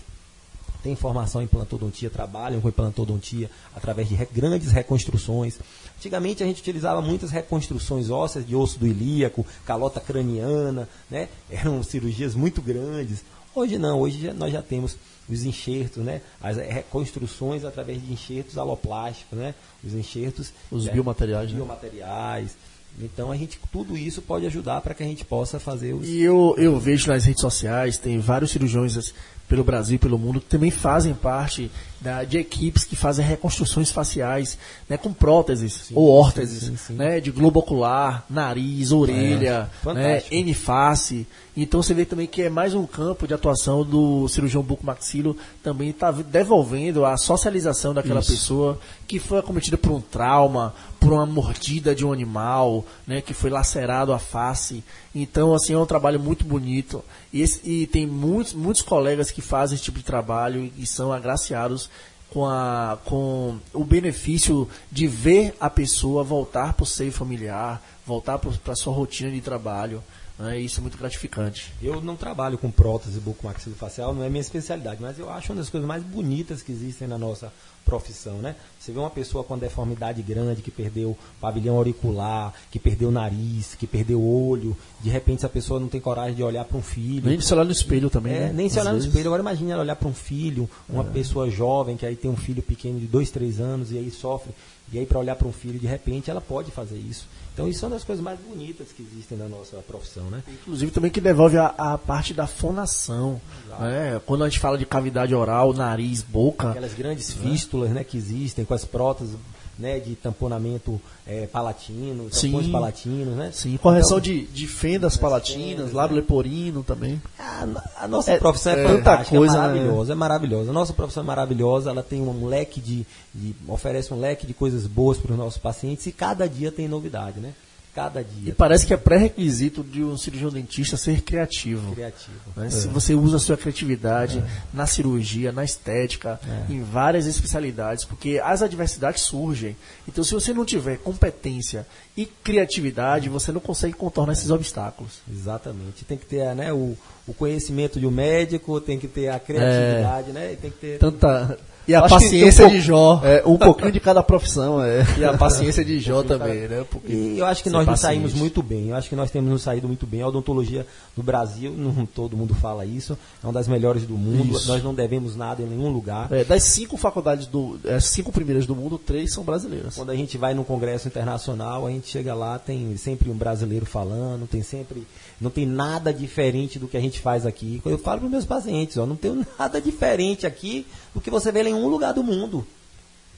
têm 0.84 0.96
formação 0.96 1.42
em 1.42 1.46
implantodontia, 1.46 2.10
trabalham 2.10 2.62
com 2.62 2.70
implantodontia 2.70 3.50
através 3.76 4.10
de 4.10 4.16
grandes 4.34 4.72
reconstruções. 4.72 5.60
Antigamente 5.98 6.44
a 6.44 6.46
gente 6.46 6.62
utilizava 6.62 7.02
muitas 7.02 7.32
reconstruções 7.32 8.10
ósseas 8.10 8.46
de 8.46 8.56
osso 8.56 8.80
do 8.80 8.88
ilíaco, 8.88 9.46
calota 9.66 10.00
craniana, 10.00 10.90
né? 11.10 11.30
Eram 11.50 11.84
cirurgias 11.84 12.36
muito 12.36 12.62
grandes. 12.62 13.24
Hoje 13.54 13.78
não, 13.78 14.00
hoje 14.00 14.22
já, 14.22 14.34
nós 14.34 14.52
já 14.52 14.62
temos 14.62 14.96
os 15.30 15.44
enxertos, 15.44 16.04
né? 16.04 16.22
As 16.42 16.58
reconstruções 16.58 17.64
através 17.64 18.02
de 18.02 18.12
enxertos 18.12 18.58
aloplásticos, 18.58 19.38
né? 19.38 19.54
Os 19.84 19.94
enxertos. 19.94 20.52
Os 20.72 20.86
né? 20.86 20.94
biomateriais. 20.94 21.52
Né? 21.52 21.56
Biomateriais. 21.58 22.56
Então 23.00 23.32
a 23.32 23.38
gente 23.38 23.60
tudo 23.72 23.98
isso 23.98 24.22
pode 24.22 24.46
ajudar 24.46 24.82
para 24.82 24.94
que 24.94 25.04
a 25.04 25.06
gente 25.06 25.24
possa 25.24 25.60
fazer 25.60 25.94
os. 25.94 26.08
E 26.08 26.22
eu, 26.22 26.56
eu 26.58 26.78
vejo 26.80 27.08
nas 27.08 27.24
redes 27.24 27.42
sociais, 27.42 27.98
tem 27.98 28.20
vários 28.20 28.52
cirurgiões 28.52 29.14
pelo 29.52 29.66
Brasil 29.66 30.00
pelo 30.00 30.18
mundo 30.18 30.40
que 30.40 30.46
também 30.46 30.72
fazem 30.72 31.14
parte 31.14 31.70
da, 32.02 32.24
de 32.24 32.40
equipes 32.40 32.84
que 32.84 32.96
fazem 32.96 33.24
reconstruções 33.24 33.92
faciais 33.92 34.58
né, 34.90 34.98
com 34.98 35.14
próteses 35.14 35.74
sim, 35.74 35.94
ou 35.96 36.10
órteses, 36.10 36.64
sim, 36.64 36.76
sim, 36.76 36.94
né, 36.94 37.20
de 37.20 37.30
globo 37.30 37.60
ocular, 37.60 38.26
nariz, 38.28 38.92
orelha, 38.92 39.70
é, 39.86 39.94
né, 39.94 40.24
N-face. 40.32 41.28
Então 41.56 41.84
você 41.84 41.94
vê 41.94 42.06
também 42.06 42.26
que 42.26 42.42
é 42.42 42.50
mais 42.50 42.74
um 42.74 42.88
campo 42.88 43.28
de 43.28 43.34
atuação 43.34 43.84
do 43.86 44.28
cirurgião 44.28 44.64
bucomaxilo, 44.64 45.38
também 45.62 45.90
está 45.90 46.10
devolvendo 46.12 47.06
a 47.06 47.18
socialização 47.18 47.94
daquela 47.94 48.22
Isso. 48.22 48.32
pessoa 48.32 48.80
que 49.08 49.20
foi 49.20 49.38
acometida 49.38 49.78
por 49.78 49.92
um 49.92 50.02
trauma, 50.02 50.74
por 51.00 51.12
uma 51.14 51.26
mordida 51.26 51.94
de 51.94 52.06
um 52.06 52.14
animal, 52.14 52.86
né, 53.06 53.22
que 53.22 53.34
foi 53.34 53.50
lacerado 53.50 54.14
a 54.14 54.18
face. 54.18 54.84
Então, 55.14 55.54
assim, 55.54 55.74
é 55.74 55.78
um 55.78 55.86
trabalho 55.86 56.20
muito 56.20 56.46
bonito. 56.46 57.04
E, 57.34 57.42
esse, 57.42 57.60
e 57.70 57.86
tem 57.86 58.08
muitos, 58.08 58.54
muitos 58.54 58.82
colegas 58.82 59.30
que 59.30 59.42
fazem 59.42 59.76
esse 59.76 59.84
tipo 59.84 60.00
de 60.00 60.06
trabalho 60.06 60.72
e 60.78 60.86
são 60.86 61.12
agraciados 61.12 61.90
com, 62.32 62.46
a, 62.46 62.98
com 63.06 63.60
o 63.74 63.84
benefício 63.84 64.68
de 64.90 65.06
ver 65.06 65.54
a 65.60 65.70
pessoa 65.70 66.24
voltar 66.24 66.74
para 66.74 66.84
o 66.84 66.88
seio 66.88 67.12
familiar, 67.12 67.82
voltar 68.08 68.40
para 68.40 68.76
sua 68.76 68.94
rotina 68.94 69.30
de 69.30 69.42
trabalho. 69.42 70.02
Né? 70.42 70.60
Isso 70.60 70.80
é 70.80 70.82
muito 70.82 70.98
gratificante. 70.98 71.72
Eu 71.82 72.02
não 72.02 72.16
trabalho 72.16 72.58
com 72.58 72.72
prótese 72.72 73.20
bucomaxilofacial, 73.20 74.14
não 74.14 74.24
é 74.24 74.30
minha 74.30 74.42
especialidade, 74.42 75.00
mas 75.00 75.20
eu 75.20 75.30
acho 75.30 75.52
uma 75.52 75.60
das 75.60 75.70
coisas 75.70 75.88
mais 75.88 76.04
bonitas 76.04 76.64
que 76.64 76.72
existem 76.72 77.08
na 77.08 77.18
nossa 77.18 77.54
profissão, 77.86 78.38
né? 78.38 78.56
Você 78.80 78.92
vê 78.92 79.00
uma 79.00 79.10
pessoa 79.10 79.44
com 79.44 79.58
deformidade 79.58 80.22
grande, 80.22 80.62
que 80.62 80.72
perdeu 80.72 81.18
pavilhão 81.40 81.76
auricular, 81.76 82.54
que 82.70 82.80
perdeu 82.80 83.12
nariz, 83.12 83.76
que 83.76 83.88
perdeu 83.88 84.24
olho, 84.24 84.78
de 85.02 85.10
repente 85.10 85.40
essa 85.40 85.50
pessoa 85.50 85.80
não 85.80 85.88
tem 85.88 86.00
coragem 86.00 86.36
de 86.36 86.44
olhar 86.44 86.66
para 86.66 86.78
um 86.78 86.82
filho. 86.82 87.28
Nem 87.28 87.40
se 87.40 87.54
olhar 87.54 87.66
no 87.66 87.72
espelho 87.72 88.10
também, 88.10 88.34
é, 88.34 88.40
né? 88.40 88.54
Nem 88.54 88.70
se 88.70 88.80
olhar 88.80 88.92
vezes. 88.92 89.06
no 89.06 89.12
espelho. 89.12 89.28
Agora 89.28 89.42
imagine 89.42 89.72
ela 89.72 89.82
olhar 89.82 89.96
para 89.96 90.08
um 90.08 90.14
filho, 90.14 90.70
uma 90.88 91.04
é. 91.04 91.08
pessoa 91.08 91.50
jovem 91.50 91.98
que 91.98 92.06
aí 92.06 92.16
tem 92.16 92.30
um 92.30 92.38
filho 92.38 92.62
pequeno 92.62 93.00
de 93.00 93.08
dois, 93.08 93.30
três 93.30 93.60
anos 93.60 93.92
e 93.92 93.98
aí 93.98 94.10
sofre, 94.12 94.54
e 94.92 95.00
aí 95.00 95.06
para 95.06 95.20
olhar 95.20 95.36
para 95.36 95.48
um 95.48 95.54
filho, 95.54 95.80
de 95.80 95.88
repente 95.88 96.30
ela 96.30 96.42
pode 96.42 96.72
fazer 96.72 96.98
isso. 96.98 97.28
Então 97.54 97.68
isso 97.68 97.84
é 97.84 97.88
uma 97.88 97.96
das 97.96 98.04
coisas 98.04 98.24
mais 98.24 98.40
bonitas 98.40 98.88
que 98.96 99.02
existem 99.02 99.38
na 99.38 99.48
nossa 99.48 99.78
profissão, 99.78 100.30
né? 100.30 100.42
Inclusive 100.48 100.92
também 100.92 101.12
que 101.12 101.20
devolve 101.20 101.58
a, 101.58 101.68
a 101.78 101.98
parte 101.98 102.34
da 102.34 102.48
fonação. 102.48 103.42
Né? 103.80 104.22
Quando 104.26 104.44
a 104.44 104.50
gente 104.50 104.60
fala 104.60 104.78
de 104.78 104.86
cavidade 104.86 105.36
oral, 105.36 105.74
nariz, 105.74 106.22
boca. 106.22 106.72
Aquelas 106.72 106.94
grandes 106.94 107.32
fístulas 107.32 107.92
né, 107.92 108.04
que 108.04 108.18
existem 108.18 108.64
com 108.64 108.74
as 108.74 108.86
próteses 108.86 109.36
né, 109.78 110.00
de 110.00 110.16
tamponamento 110.16 111.00
é, 111.26 111.48
palatino, 111.48 112.30
tampões 112.30 112.66
Sim. 112.66 112.72
palatinos, 112.72 113.36
né? 113.36 113.50
Sim, 113.54 113.78
correção 113.78 114.18
então, 114.18 114.34
de, 114.34 114.46
de 114.46 114.68
fendas 114.68 115.18
palatinas, 115.18 115.78
fendas, 115.78 115.94
lábio 115.94 116.16
né? 116.16 116.22
leporino 116.22 116.84
também. 116.84 117.22
A, 117.40 117.68
a 118.04 118.08
nossa 118.08 118.32
é, 118.32 118.38
profissão 118.38 118.74
é, 118.74 118.84
é 118.84 118.88
fantástica, 118.88 119.38
coisa, 119.38 119.56
é 119.56 119.60
maravilhosa, 119.60 120.10
né? 120.10 120.14
é 120.14 120.16
maravilhosa. 120.16 120.70
A 120.70 120.74
nossa 120.74 120.94
profissão 120.94 121.24
é 121.24 121.26
maravilhosa, 121.26 121.90
ela 121.90 122.04
tem 122.04 122.22
um 122.22 122.46
leque 122.46 122.80
de, 122.80 123.06
de 123.34 123.56
oferece 123.68 124.14
um 124.14 124.20
leque 124.20 124.46
de 124.46 124.54
coisas 124.54 124.88
boas 124.88 125.18
para 125.18 125.32
os 125.32 125.38
nossos 125.38 125.58
pacientes 125.58 126.06
e 126.06 126.12
cada 126.12 126.48
dia 126.48 126.72
tem 126.72 126.88
novidade, 126.88 127.40
né? 127.40 127.54
Cada 127.94 128.24
dia. 128.24 128.50
E 128.50 128.52
parece 128.54 128.86
que 128.86 128.94
é 128.94 128.98
pré-requisito 128.98 129.84
de 129.84 130.04
um 130.04 130.18
cirurgião 130.18 130.50
dentista 130.50 130.96
ser 130.96 131.22
criativo. 131.22 131.94
Criativo. 131.94 132.40
Né? 132.56 132.68
É. 132.68 132.70
Se 132.70 132.88
você 132.88 133.14
usa 133.14 133.38
a 133.38 133.40
sua 133.40 133.58
criatividade 133.58 134.40
é. 134.40 134.44
na 134.74 134.86
cirurgia, 134.88 135.52
na 135.52 135.64
estética, 135.64 136.40
é. 136.48 136.74
em 136.74 136.82
várias 136.84 137.26
especialidades, 137.26 138.06
porque 138.06 138.42
as 138.44 138.62
adversidades 138.62 139.24
surgem. 139.24 139.76
Então, 140.08 140.24
se 140.24 140.34
você 140.34 140.54
não 140.54 140.64
tiver 140.64 140.98
competência 140.98 141.86
e 142.16 142.26
criatividade, 142.26 143.30
você 143.30 143.52
não 143.52 143.60
consegue 143.60 143.94
contornar 143.94 144.34
esses 144.34 144.50
obstáculos. 144.50 145.20
Exatamente. 145.30 146.06
Tem 146.06 146.18
que 146.18 146.26
ter 146.26 146.56
né, 146.56 146.72
o, 146.72 146.98
o 147.28 147.34
conhecimento 147.34 148.00
de 148.00 148.08
um 148.08 148.12
médico, 148.12 148.80
tem 148.80 148.98
que 148.98 149.08
ter 149.08 149.30
a 149.30 149.40
criatividade, 149.40 150.30
é. 150.30 150.34
né? 150.34 150.58
Tem 150.62 150.72
que 150.72 150.78
ter 150.78 150.98
tanta 150.98 151.58
e 151.92 151.96
a 151.96 152.02
paciência 152.08 152.66
um 152.66 152.70
de 152.70 152.80
Jó. 152.80 153.22
É, 153.24 153.44
um 153.46 153.58
pouquinho 153.58 153.92
de 153.92 154.00
cada 154.00 154.24
profissão. 154.24 154.84
É. 154.84 155.06
E 155.22 155.26
a 155.26 155.38
paciência 155.38 155.84
de 155.84 156.00
Jó 156.00 156.24
também, 156.24 156.68
né? 156.68 156.86
Porque 156.90 157.12
e 157.12 157.38
eu 157.38 157.46
acho 157.46 157.62
que 157.62 157.70
nós 157.70 157.86
nos 157.86 158.00
saímos 158.00 158.34
muito 158.34 158.64
bem. 158.64 158.90
Eu 158.90 158.96
acho 158.96 159.10
que 159.10 159.16
nós 159.16 159.30
temos 159.30 159.52
nos 159.52 159.62
saído 159.62 159.88
muito 159.88 160.08
bem. 160.08 160.22
A 160.22 160.28
odontologia 160.28 160.86
do 161.16 161.22
Brasil, 161.22 161.72
não 161.72 162.06
todo 162.08 162.38
mundo 162.38 162.56
fala 162.56 162.86
isso, 162.86 163.18
é 163.44 163.46
uma 163.46 163.54
das 163.54 163.68
melhores 163.68 164.04
do 164.04 164.16
mundo. 164.16 164.56
Isso. 164.56 164.68
Nós 164.68 164.84
não 164.84 164.94
devemos 164.94 165.36
nada 165.36 165.62
em 165.62 165.66
nenhum 165.66 165.90
lugar. 165.90 166.32
É, 166.32 166.44
das 166.44 166.64
cinco 166.64 166.98
faculdades, 166.98 167.46
do, 167.46 167.80
as 167.84 167.92
é, 167.92 168.00
cinco 168.00 168.32
primeiras 168.32 168.66
do 168.66 168.76
mundo, 168.76 168.98
três 168.98 169.34
são 169.34 169.44
brasileiras. 169.44 169.96
Quando 169.96 170.12
a 170.12 170.16
gente 170.16 170.38
vai 170.38 170.54
num 170.54 170.64
congresso 170.64 171.08
internacional, 171.08 171.86
a 171.86 171.92
gente 171.92 172.08
chega 172.08 172.34
lá, 172.34 172.58
tem 172.58 172.96
sempre 172.98 173.30
um 173.30 173.36
brasileiro 173.36 173.86
falando, 173.86 174.48
tem 174.48 174.64
sempre 174.64 175.06
não 175.42 175.50
tem 175.50 175.66
nada 175.66 176.14
diferente 176.14 176.78
do 176.78 176.88
que 176.88 176.96
a 176.96 177.02
gente 177.02 177.20
faz 177.20 177.48
aqui. 177.48 177.82
Eu 177.84 177.98
falo 177.98 178.20
para 178.20 178.26
os 178.28 178.32
meus 178.32 178.46
pacientes, 178.46 178.96
ó, 178.98 179.08
não 179.08 179.16
tem 179.16 179.44
nada 179.58 179.82
diferente 179.82 180.46
aqui 180.46 180.86
do 181.16 181.20
que 181.20 181.32
você 181.32 181.52
vê 181.52 181.64
em 181.64 181.74
nenhum 181.82 181.92
lugar 181.92 182.14
do 182.14 182.24
mundo. 182.24 182.66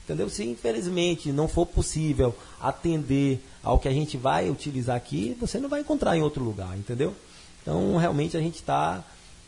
Entendeu? 0.04 0.28
Se 0.28 0.44
infelizmente 0.44 1.32
não 1.32 1.48
for 1.48 1.64
possível 1.64 2.34
atender 2.60 3.40
ao 3.62 3.78
que 3.78 3.88
a 3.88 3.92
gente 3.92 4.18
vai 4.18 4.50
utilizar 4.50 4.96
aqui, 4.96 5.36
você 5.40 5.58
não 5.58 5.68
vai 5.68 5.80
encontrar 5.80 6.16
em 6.16 6.22
outro 6.22 6.44
lugar, 6.44 6.76
entendeu? 6.76 7.14
Então, 7.62 7.96
realmente 7.96 8.36
a 8.36 8.40
gente 8.40 8.56
está 8.56 9.02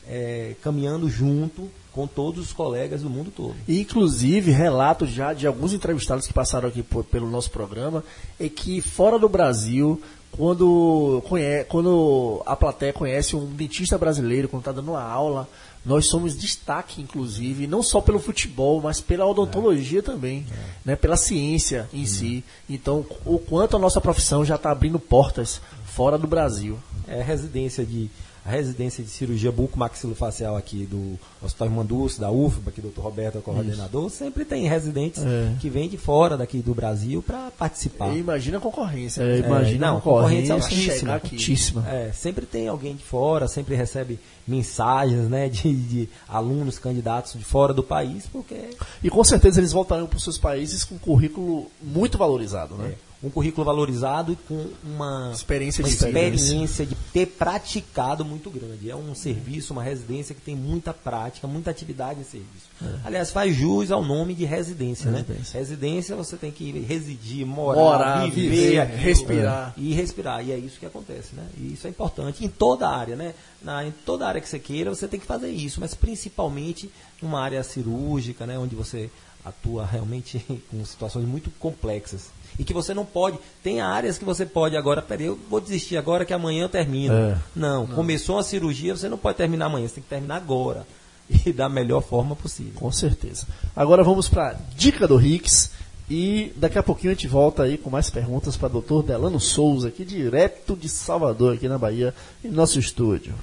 é, 0.09 0.55
caminhando 0.63 1.09
junto 1.11 1.71
com 1.93 2.07
todos 2.07 2.47
os 2.47 2.53
colegas 2.53 3.03
do 3.03 3.11
mundo 3.11 3.31
todo. 3.31 3.55
Inclusive, 3.69 4.51
relatos 4.51 5.11
já 5.11 5.35
de 5.35 5.47
alguns 5.47 5.75
entrevistados 5.75 6.27
que 6.27 6.33
passaram 6.33 6.69
aqui 6.69 6.83
por, 6.83 7.05
pelo 7.05 7.29
nosso 7.29 7.51
programa, 7.51 8.03
é 8.41 8.49
que 8.49 8.81
fora 8.81 9.19
do 9.19 9.29
Brasil, 9.29 10.01
quando, 10.33 11.23
quando 11.69 12.43
a 12.47 12.57
plateia 12.57 12.93
conhece 12.93 13.37
um 13.37 13.47
dentista 13.47 13.99
brasileiro, 13.99 14.49
quando 14.49 14.61
está 14.61 14.73
dando 14.73 14.93
uma 14.93 15.03
aula, 15.03 15.49
nós 15.87 16.07
somos 16.07 16.37
destaque, 16.37 17.01
inclusive, 17.01 17.68
não 17.68 17.80
só 17.80 18.01
pelo 18.01 18.18
futebol, 18.18 18.80
mas 18.82 19.01
pela 19.01 19.24
odontologia 19.24 20.01
é. 20.01 20.03
também, 20.03 20.45
é. 20.51 20.55
né, 20.84 20.97
pela 20.97 21.16
ciência 21.16 21.89
em 21.95 22.05
si. 22.05 22.43
Então, 22.68 23.07
o 23.24 23.39
quanto 23.39 23.76
a 23.76 23.78
nossa 23.78 24.01
profissão 24.01 24.45
já 24.45 24.57
está 24.57 24.72
abrindo 24.72 24.99
portas 24.99 25.61
fora 25.84 26.18
do 26.18 26.26
Brasil. 26.26 26.76
É 27.07 27.22
residência 27.22 27.87
de 27.87 28.11
a 28.47 28.51
residência 28.51 29.03
de 29.03 29.11
cirurgia 29.11 29.51
bucomaxilofacial 29.51 30.57
aqui 30.57 30.87
do 30.87 31.19
Hospital 31.43 31.69
Mandus, 31.69 32.17
da 32.17 32.31
UFBA, 32.31 32.71
que 32.71 32.81
o 32.81 32.85
Dr. 32.85 33.01
Roberto 33.01 33.39
é 33.39 33.41
coordenador, 33.41 34.07
Isso. 34.07 34.19
sempre 34.19 34.45
tem 34.45 34.69
residentes 34.69 35.25
é. 35.25 35.53
que 35.61 35.69
vêm 35.69 35.89
de 35.89 35.99
fora 35.99 36.37
daqui 36.37 36.59
do 36.59 36.73
Brasil 36.73 37.21
para 37.21 37.51
participar. 37.51 38.15
E 38.15 38.21
imagina 38.21 38.59
a 38.59 38.61
concorrência. 38.61 39.21
É, 39.21 39.39
imagina 39.39 39.89
não, 39.89 39.97
a 39.97 40.01
concorrência, 40.01 40.55
concorrência 40.55 41.13
altíssima. 41.13 41.89
É, 41.89 42.13
sempre 42.13 42.47
tem 42.47 42.69
alguém 42.69 42.95
de 42.95 43.03
fora, 43.03 43.49
sempre 43.49 43.75
recebe 43.75 44.21
mensagens 44.47 45.29
né, 45.29 45.49
de, 45.49 45.75
de, 45.75 46.09
alunos, 46.29 46.79
candidatos 46.79 47.33
de 47.33 47.45
fora 47.45 47.75
do 47.75 47.83
país, 47.83 48.29
porque... 48.33 48.71
E 49.03 49.11
com 49.11 49.25
certeza 49.25 49.59
eles 49.59 49.73
voltarão 49.73 50.07
para 50.07 50.19
os 50.19 50.23
seus 50.23 50.39
países 50.39 50.85
com 50.85 50.95
um 50.95 50.99
currículo 50.99 51.67
muito 51.83 52.17
valorizado, 52.17 52.77
né? 52.77 52.95
É 53.03 53.06
um 53.23 53.31
currículo 53.31 53.64
valorizado 53.64 54.33
e 54.33 54.37
com 54.37 54.69
uma 54.85 55.31
experiência, 55.33 55.83
uma 55.83 55.89
de, 55.89 55.95
experiência 55.95 56.85
de 56.85 56.95
ter 57.12 57.27
praticado 57.27 58.25
muito 58.25 58.51
grande. 58.51 58.91
É 58.91 58.97
um 58.97 59.14
serviço, 59.14 59.73
uma 59.73 59.83
residência 59.83 60.35
que 60.35 60.41
tem 60.41 60.55
muita 60.55 60.93
prática, 60.93 61.47
muita 61.47 61.71
atividade 61.71 62.21
em 62.21 62.25
serviço. 62.25 62.67
É. 62.83 63.01
Aliás, 63.05 63.31
faz 63.31 63.55
jus 63.55 63.91
ao 63.91 64.05
nome 64.05 64.35
de 64.35 64.45
residência, 64.45 65.11
né? 65.11 65.19
residência. 65.19 65.55
né? 65.55 65.61
Residência 65.61 66.17
você 66.17 66.37
tem 66.37 66.51
que 66.51 66.71
residir, 66.81 67.47
morar, 67.47 67.81
morar 67.81 68.31
viver, 68.31 68.51
viver 68.51 68.85
respirar. 68.85 69.75
E 69.77 69.95
respirar. 69.95 70.47
E 70.47 70.53
é 70.53 70.59
isso 70.59 70.79
que 70.79 70.87
acontece, 70.87 71.35
né? 71.35 71.47
E 71.57 71.73
isso 71.73 71.87
é 71.87 71.91
importante 71.91 72.45
em 72.45 72.49
toda 72.49 72.87
a 72.87 72.95
área, 72.97 73.17
né? 73.17 73.35
Na, 73.62 73.85
em 73.85 73.93
toda 74.05 74.27
área 74.27 74.41
que 74.41 74.49
você 74.49 74.59
queira, 74.59 74.95
você 74.95 75.09
tem 75.09 75.19
que 75.19 75.27
fazer 75.27 75.51
isso, 75.51 75.81
mas 75.81 75.95
principalmente 75.95 76.91
numa 77.21 77.41
área 77.41 77.62
cirúrgica, 77.62 78.47
né? 78.47 78.59
Onde 78.59 78.77
você 78.77 79.11
atua 79.43 79.87
realmente 79.87 80.45
com 80.71 80.85
situações 80.85 81.25
muito 81.25 81.51
complexas 81.59 82.36
e 82.59 82.65
que 82.65 82.73
você 82.73 82.95
não 82.95 83.05
pode. 83.05 83.39
Tem 83.63 83.81
áreas 83.81 84.19
que 84.19 84.25
você 84.25 84.47
pode 84.47 84.77
agora, 84.77 85.03
peraí, 85.03 85.27
eu 85.27 85.39
vou 85.49 85.61
desistir 85.61 85.97
agora 85.97 86.25
que 86.25 86.33
amanhã 86.33 86.65
eu 86.65 86.69
termino. 86.69 87.15
É. 87.15 87.39
Não, 87.55 87.87
não, 87.87 87.95
começou 87.95 88.39
a 88.39 88.43
cirurgia, 88.43 88.97
você 88.97 89.09
não 89.09 89.19
pode 89.19 89.37
terminar 89.37 89.67
amanhã, 89.67 89.87
você 89.87 89.97
tem 89.97 90.03
que 90.03 90.09
terminar 90.09 90.37
agora. 90.37 90.87
E 91.45 91.53
da 91.53 91.69
melhor 91.69 92.03
forma 92.03 92.37
possível. 92.37 92.75
Com 92.77 92.93
certeza. 92.93 93.49
Agora 93.75 94.05
vamos 94.05 94.29
para 94.29 94.51
a 94.51 94.53
dica 94.77 95.09
do 95.09 95.17
Rix. 95.17 95.73
E 96.09 96.53
daqui 96.55 96.79
a 96.79 96.85
pouquinho 96.85 97.11
a 97.11 97.15
gente 97.15 97.27
volta 97.27 97.65
aí 97.65 97.77
com 97.77 97.91
mais 97.91 98.09
perguntas 98.09 98.57
para 98.57 98.69
o 98.69 98.71
doutor 98.71 99.03
Delano 99.03 99.41
Souza, 99.41 99.89
aqui 99.89 100.05
direto 100.05 100.77
de 100.77 100.89
Salvador, 100.89 101.55
aqui 101.55 101.69
na 101.69 101.77
Bahia, 101.77 102.15
em 102.45 102.49
nosso 102.49 102.79
estúdio. 102.79 103.35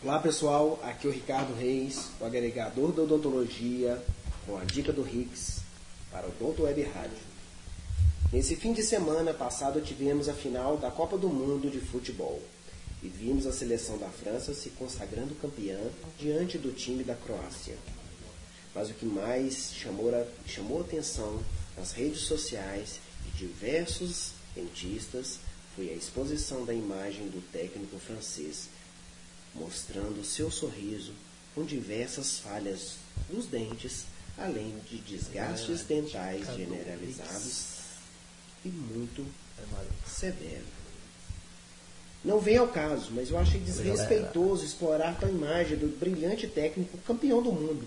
Olá 0.00 0.20
pessoal, 0.20 0.78
aqui 0.84 1.08
é 1.08 1.10
o 1.10 1.12
Ricardo 1.12 1.58
Reis, 1.58 2.12
o 2.20 2.24
agregador 2.24 2.92
da 2.92 3.02
odontologia, 3.02 4.00
com 4.46 4.56
a 4.56 4.64
dica 4.64 4.92
do 4.92 5.02
Rix 5.02 5.60
para 6.10 6.26
o 6.26 6.32
Doutor 6.32 6.64
Web 6.64 6.82
Rádio. 6.82 7.18
Nesse 8.32 8.56
fim 8.56 8.72
de 8.72 8.82
semana 8.82 9.32
passado 9.32 9.80
tivemos 9.80 10.28
a 10.28 10.34
final 10.34 10.76
da 10.76 10.90
Copa 10.90 11.16
do 11.16 11.28
Mundo 11.28 11.70
de 11.70 11.80
Futebol 11.80 12.40
e 13.02 13.08
vimos 13.08 13.46
a 13.46 13.52
seleção 13.52 13.98
da 13.98 14.08
França 14.08 14.54
se 14.54 14.70
consagrando 14.70 15.34
campeã 15.36 15.78
diante 16.18 16.58
do 16.58 16.72
time 16.72 17.02
da 17.02 17.14
Croácia. 17.14 17.76
Mas 18.74 18.90
o 18.90 18.94
que 18.94 19.06
mais 19.06 19.72
chamou, 19.72 20.14
a, 20.14 20.24
chamou 20.46 20.80
atenção 20.80 21.42
nas 21.76 21.92
redes 21.92 22.20
sociais 22.20 23.00
de 23.24 23.46
diversos 23.46 24.32
dentistas 24.54 25.38
foi 25.74 25.90
a 25.90 25.94
exposição 25.94 26.64
da 26.64 26.74
imagem 26.74 27.28
do 27.28 27.40
técnico 27.50 27.98
francês, 27.98 28.68
mostrando 29.54 30.24
seu 30.24 30.50
sorriso 30.50 31.12
com 31.54 31.64
diversas 31.64 32.38
falhas 32.38 32.96
nos 33.28 33.46
dentes 33.46 34.04
além 34.40 34.74
de 34.88 34.96
desgastes 34.98 35.82
dentais 35.84 36.46
generalizados 36.56 37.66
e 38.64 38.68
muito 38.68 39.24
severo. 40.06 40.64
Não 42.24 42.40
vem 42.40 42.56
ao 42.56 42.68
caso, 42.68 43.10
mas 43.12 43.30
eu 43.30 43.38
achei 43.38 43.60
desrespeitoso 43.60 44.64
explorar 44.64 45.18
tal 45.18 45.28
imagem 45.28 45.76
do 45.76 45.86
brilhante 45.98 46.46
técnico 46.46 46.98
campeão 46.98 47.42
do 47.42 47.52
mundo. 47.52 47.86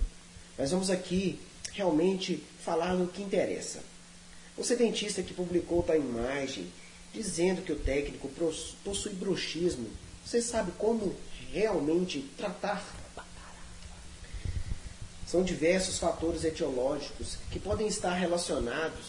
Mas 0.58 0.72
vamos 0.72 0.89
aqui 0.89 1.39
realmente 1.72 2.43
falar 2.60 2.95
do 2.95 3.08
que 3.08 3.22
interessa. 3.22 3.80
Você 4.56 4.76
dentista 4.76 5.24
que 5.24 5.34
publicou 5.34 5.82
tal 5.84 5.95
imagem 5.95 6.68
dizendo 7.14 7.62
que 7.62 7.72
o 7.72 7.80
técnico 7.80 8.30
possui 8.84 9.14
bruxismo, 9.14 9.88
você 10.26 10.41
sabe 10.41 10.72
como 10.78 11.16
realmente 11.51 12.22
tratar 12.38 12.84
são 15.34 15.42
diversos 15.42 15.98
fatores 15.98 16.44
etiológicos 16.44 17.38
que 17.50 17.60
podem 17.60 17.88
estar 17.88 18.14
relacionados 18.14 19.08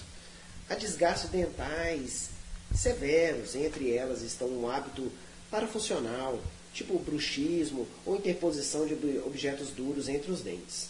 a 0.70 0.74
desgastes 0.74 1.28
dentais 1.28 2.30
severos. 2.74 3.54
Entre 3.54 3.92
elas 3.94 4.22
estão 4.22 4.48
o 4.48 4.70
hábito 4.70 5.12
parafuncional, 5.50 6.40
tipo 6.72 6.98
bruxismo 6.98 7.86
ou 8.06 8.16
interposição 8.16 8.86
de 8.86 8.94
objetos 9.26 9.68
duros 9.68 10.08
entre 10.08 10.32
os 10.32 10.40
dentes. 10.40 10.88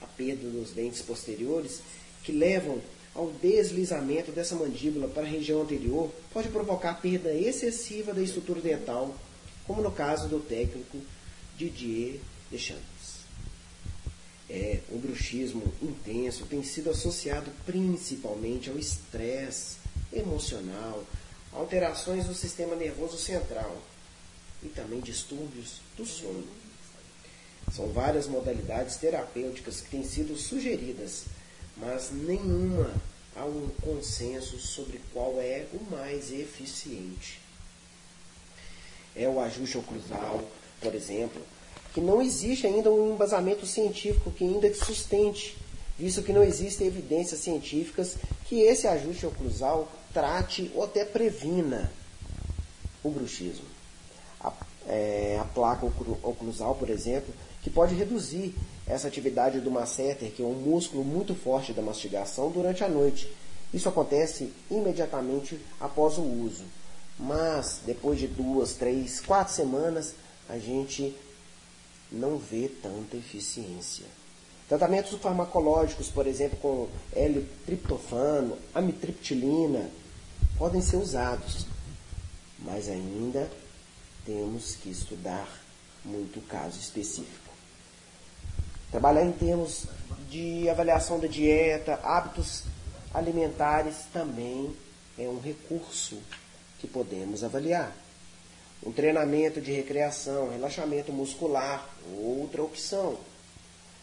A 0.00 0.06
perda 0.06 0.48
dos 0.48 0.70
dentes 0.70 1.02
posteriores, 1.02 1.80
que 2.22 2.30
levam 2.30 2.80
ao 3.16 3.32
deslizamento 3.32 4.30
dessa 4.30 4.54
mandíbula 4.54 5.08
para 5.08 5.24
a 5.24 5.28
região 5.28 5.62
anterior, 5.62 6.08
pode 6.32 6.50
provocar 6.50 7.00
perda 7.00 7.34
excessiva 7.34 8.14
da 8.14 8.22
estrutura 8.22 8.60
dental, 8.60 9.12
como 9.66 9.82
no 9.82 9.90
caso 9.90 10.28
do 10.28 10.38
técnico 10.38 10.98
Didier 11.56 12.20
Deschamps 12.48 12.97
é, 14.50 14.80
o 14.90 14.98
bruxismo 14.98 15.62
intenso 15.82 16.46
tem 16.46 16.62
sido 16.62 16.90
associado 16.90 17.50
principalmente 17.66 18.70
ao 18.70 18.78
estresse 18.78 19.76
emocional, 20.12 21.04
alterações 21.52 22.26
do 22.26 22.34
sistema 22.34 22.74
nervoso 22.74 23.18
central 23.18 23.76
e 24.62 24.68
também 24.68 25.00
distúrbios 25.00 25.80
do 25.96 26.06
sono. 26.06 26.46
São 27.74 27.88
várias 27.88 28.26
modalidades 28.26 28.96
terapêuticas 28.96 29.82
que 29.82 29.90
têm 29.90 30.02
sido 30.02 30.36
sugeridas, 30.38 31.24
mas 31.76 32.10
nenhuma 32.10 32.94
há 33.36 33.44
um 33.44 33.68
consenso 33.82 34.58
sobre 34.58 35.00
qual 35.12 35.38
é 35.38 35.66
o 35.74 35.94
mais 35.94 36.32
eficiente. 36.32 37.40
É 39.14 39.28
o 39.28 39.40
ajuste 39.40 39.76
oclusal, 39.76 40.48
por 40.80 40.94
exemplo, 40.94 41.42
que 41.92 42.00
não 42.00 42.20
existe 42.20 42.66
ainda 42.66 42.90
um 42.90 43.14
embasamento 43.14 43.66
científico 43.66 44.30
que 44.30 44.44
ainda 44.44 44.72
sustente, 44.74 45.56
visto 45.98 46.22
que 46.22 46.32
não 46.32 46.42
existem 46.42 46.86
evidências 46.86 47.40
científicas 47.40 48.16
que 48.46 48.60
esse 48.60 48.86
ajuste 48.86 49.26
oclusal 49.26 49.88
trate 50.12 50.70
ou 50.74 50.84
até 50.84 51.04
previna 51.04 51.90
o 53.02 53.10
bruxismo. 53.10 53.64
A, 54.40 54.52
é, 54.86 55.38
a 55.40 55.44
placa 55.44 55.86
oclusal, 56.22 56.74
por 56.74 56.90
exemplo, 56.90 57.32
que 57.62 57.70
pode 57.70 57.94
reduzir 57.94 58.54
essa 58.86 59.08
atividade 59.08 59.60
do 59.60 59.70
masseter, 59.70 60.30
que 60.30 60.42
é 60.42 60.46
um 60.46 60.54
músculo 60.54 61.04
muito 61.04 61.34
forte 61.34 61.72
da 61.72 61.82
mastigação, 61.82 62.50
durante 62.50 62.82
a 62.82 62.88
noite. 62.88 63.30
Isso 63.72 63.88
acontece 63.88 64.52
imediatamente 64.70 65.60
após 65.78 66.16
o 66.16 66.22
uso. 66.22 66.64
Mas, 67.18 67.80
depois 67.84 68.18
de 68.18 68.26
duas, 68.26 68.74
três, 68.74 69.20
quatro 69.20 69.52
semanas, 69.52 70.14
a 70.48 70.58
gente 70.58 71.14
não 72.10 72.38
vê 72.38 72.68
tanta 72.68 73.16
eficiência. 73.16 74.06
Tratamentos 74.68 75.18
farmacológicos, 75.20 76.08
por 76.08 76.26
exemplo, 76.26 76.58
com 76.58 76.88
L-triptofano, 77.14 78.58
amitriptilina, 78.74 79.90
podem 80.58 80.82
ser 80.82 80.96
usados, 80.96 81.66
mas 82.58 82.88
ainda 82.88 83.50
temos 84.26 84.74
que 84.76 84.90
estudar 84.90 85.48
muito 86.04 86.38
o 86.38 86.42
caso 86.42 86.78
específico. 86.78 87.48
Trabalhar 88.90 89.24
em 89.24 89.32
termos 89.32 89.86
de 90.28 90.68
avaliação 90.68 91.18
da 91.18 91.26
dieta, 91.26 92.00
hábitos 92.02 92.64
alimentares 93.12 94.04
também 94.12 94.74
é 95.18 95.28
um 95.28 95.40
recurso 95.40 96.18
que 96.78 96.86
podemos 96.86 97.42
avaliar. 97.42 97.94
Um 98.82 98.92
treinamento 98.92 99.60
de 99.60 99.72
recreação, 99.72 100.50
relaxamento 100.50 101.12
muscular, 101.12 101.88
outra 102.20 102.62
opção. 102.62 103.18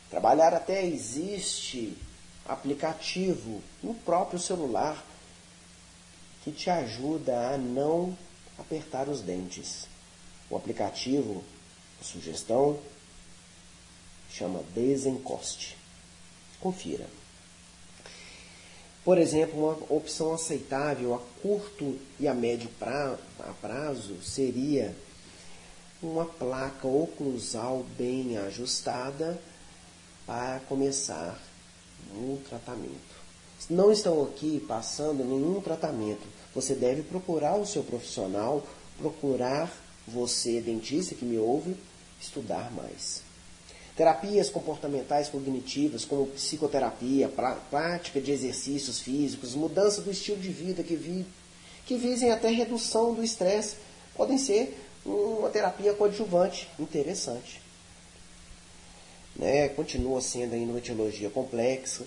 Trabalhar 0.09 0.53
até 0.53 0.85
existe 0.85 1.97
aplicativo 2.45 3.61
no 3.81 3.93
próprio 3.95 4.39
celular 4.39 5.03
que 6.43 6.51
te 6.51 6.69
ajuda 6.69 7.53
a 7.53 7.57
não 7.57 8.15
apertar 8.59 9.09
os 9.09 9.21
dentes. 9.21 9.87
O 10.49 10.55
aplicativo, 10.55 11.43
a 11.99 12.03
sugestão, 12.03 12.79
chama 14.29 14.63
Desencoste. 14.73 15.75
Confira. 16.59 17.07
Por 19.05 19.19
exemplo, 19.19 19.59
uma 19.59 19.95
opção 19.95 20.33
aceitável 20.33 21.13
a 21.13 21.19
curto 21.39 21.95
e 22.19 22.27
a 22.27 22.33
médio 22.33 22.67
prazo 23.61 24.19
seria 24.23 24.95
uma 26.01 26.25
placa 26.25 26.87
oclusal 26.87 27.85
bem 27.95 28.35
ajustada 28.39 29.39
para 30.25 30.59
começar 30.61 31.39
um 32.15 32.37
tratamento. 32.49 33.15
Não 33.69 33.91
estão 33.91 34.23
aqui 34.23 34.59
passando 34.67 35.23
nenhum 35.23 35.61
tratamento. 35.61 36.25
Você 36.55 36.73
deve 36.73 37.03
procurar 37.03 37.57
o 37.57 37.65
seu 37.65 37.83
profissional, 37.83 38.65
procurar 38.97 39.71
você, 40.07 40.59
dentista 40.59 41.13
que 41.13 41.25
me 41.25 41.37
ouve, 41.37 41.77
estudar 42.19 42.71
mais. 42.71 43.24
Terapias 43.95 44.49
comportamentais 44.49 45.29
cognitivas, 45.29 46.03
como 46.03 46.27
psicoterapia, 46.27 47.31
prática 47.69 48.19
de 48.19 48.31
exercícios 48.31 48.99
físicos, 48.99 49.55
mudança 49.55 50.01
do 50.01 50.11
estilo 50.11 50.41
de 50.41 50.49
vida 50.49 50.83
que, 50.83 50.95
vi, 50.95 51.25
que 51.85 51.95
visem 51.95 52.31
até 52.31 52.49
redução 52.49 53.13
do 53.13 53.23
estresse, 53.23 53.77
podem 54.13 54.37
ser 54.37 54.77
uma 55.05 55.49
terapia 55.49 55.93
coadjuvante 55.93 56.67
interessante. 56.77 57.61
Né? 59.35 59.69
Continua 59.69 60.19
sendo 60.19 60.55
ainda 60.55 60.71
uma 60.71 60.79
etiologia 60.79 61.29
complexa, 61.29 62.03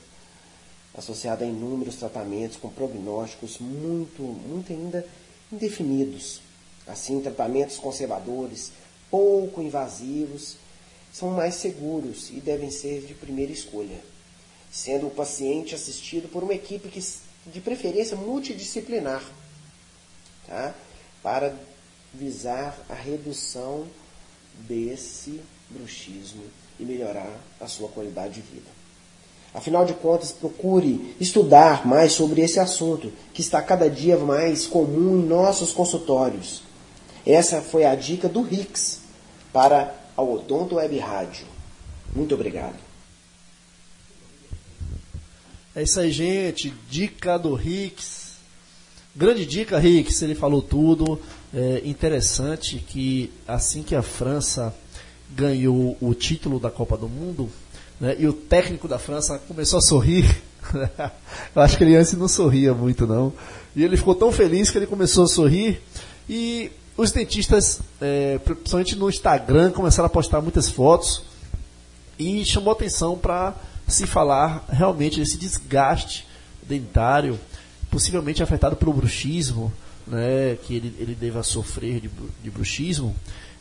associada 0.95 1.45
a 1.45 1.49
inúmeros 1.49 1.97
tratamentos 1.97 2.57
com 2.57 2.68
prognósticos 2.68 3.59
muito, 3.59 4.22
muito 4.22 4.72
ainda 4.72 5.07
indefinidos. 5.51 6.41
Assim, 6.86 7.20
tratamentos 7.20 7.76
conservadores, 7.76 8.72
pouco 9.11 9.62
invasivos, 9.62 10.57
são 11.13 11.31
mais 11.31 11.55
seguros 11.55 12.31
e 12.31 12.41
devem 12.41 12.71
ser 12.71 13.03
de 13.03 13.15
primeira 13.15 13.53
escolha, 13.53 13.99
sendo 14.71 15.07
o 15.07 15.11
paciente 15.11 15.75
assistido 15.75 16.29
por 16.29 16.43
uma 16.43 16.55
equipe 16.55 16.89
que, 16.89 17.03
de 17.47 17.61
preferência 17.61 18.17
multidisciplinar, 18.17 19.23
tá? 20.47 20.75
para 21.23 21.55
visar 22.13 22.79
a 22.89 22.95
redução 22.95 23.87
desse 24.67 25.41
bruxismo 25.71 26.45
e 26.79 26.85
melhorar 26.85 27.39
a 27.61 27.67
sua 27.67 27.89
qualidade 27.89 28.35
de 28.35 28.41
vida. 28.41 28.79
Afinal 29.53 29.85
de 29.85 29.95
contas, 29.95 30.31
procure 30.31 31.17
estudar 31.19 31.87
mais 31.87 32.13
sobre 32.13 32.43
esse 32.43 32.61
assunto, 32.61 33.13
que 33.33 33.41
está 33.41 33.63
cada 33.63 33.89
dia 33.89 34.17
mais 34.19 34.67
comum 34.67 35.19
em 35.19 35.27
nossos 35.27 35.73
consultórios. 35.73 36.63
Essa 37.27 37.61
foi 37.61 37.85
a 37.85 37.95
dica 37.95 38.29
do 38.29 38.43
Rix 38.43 39.01
para 39.53 39.95
ao 40.19 40.33
Odonto 40.33 40.75
Web 40.75 40.99
Rádio. 40.99 41.47
Muito 42.12 42.35
obrigado. 42.35 42.75
É 45.77 45.85
isso 45.85 46.01
aí, 46.01 46.11
gente. 46.11 46.75
Dica 46.91 47.39
do 47.39 47.55
Rix. 47.55 48.33
Grande 49.14 49.47
dica, 49.47 49.79
Rix. 49.79 50.21
Ele 50.23 50.35
falou 50.35 50.61
tudo. 50.61 51.21
É 51.55 51.83
interessante 51.85 52.79
que 52.79 53.33
assim 53.47 53.85
que 53.85 53.95
a 53.95 54.03
França 54.03 54.75
ganhou 55.31 55.97
o 56.01 56.12
título 56.14 56.59
da 56.59 56.71
Copa 56.71 56.97
do 56.97 57.09
Mundo, 57.09 57.49
né, 58.01 58.16
e 58.19 58.27
o 58.27 58.33
técnico 58.33 58.89
da 58.89 58.99
França 58.99 59.39
começou 59.39 59.79
a 59.79 59.83
sorrir. 59.83 60.25
Eu 61.55 61.62
acho 61.62 61.79
que 61.79 61.85
ele 61.85 61.95
antes 61.95 62.12
não 62.14 62.27
sorria 62.27 62.75
muito, 62.75 63.07
não. 63.07 63.33
E 63.77 63.85
ele 63.85 63.97
ficou 63.97 64.16
tão 64.16 64.33
feliz 64.33 64.69
que 64.69 64.79
ele 64.79 64.87
começou 64.87 65.25
a 65.25 65.29
sorrir. 65.29 65.81
E 66.29 66.73
os 66.99 67.12
dentistas, 67.12 67.80
é, 68.01 68.38
principalmente 68.38 68.96
no 68.96 69.09
Instagram, 69.09 69.70
começaram 69.70 70.07
a 70.09 70.11
postar 70.11 70.40
muitas 70.40 70.68
fotos 70.68 71.22
e 72.18 72.44
chamou 72.44 72.72
atenção 72.72 73.16
para 73.16 73.55
se 73.86 74.05
falar 74.05 74.64
realmente 74.68 75.20
desse 75.20 75.38
desgaste 75.38 76.26
dentário, 76.61 77.38
possivelmente 77.88 78.42
afetado 78.42 78.74
pelo 78.74 78.92
bruxismo, 78.92 79.72
né, 80.09 80.59
que 80.64 80.74
ele, 80.74 80.94
ele 80.99 81.14
deva 81.14 81.44
sofrer 81.44 82.01
de, 82.01 82.11
de 82.42 82.51
bruxismo. 82.51 83.14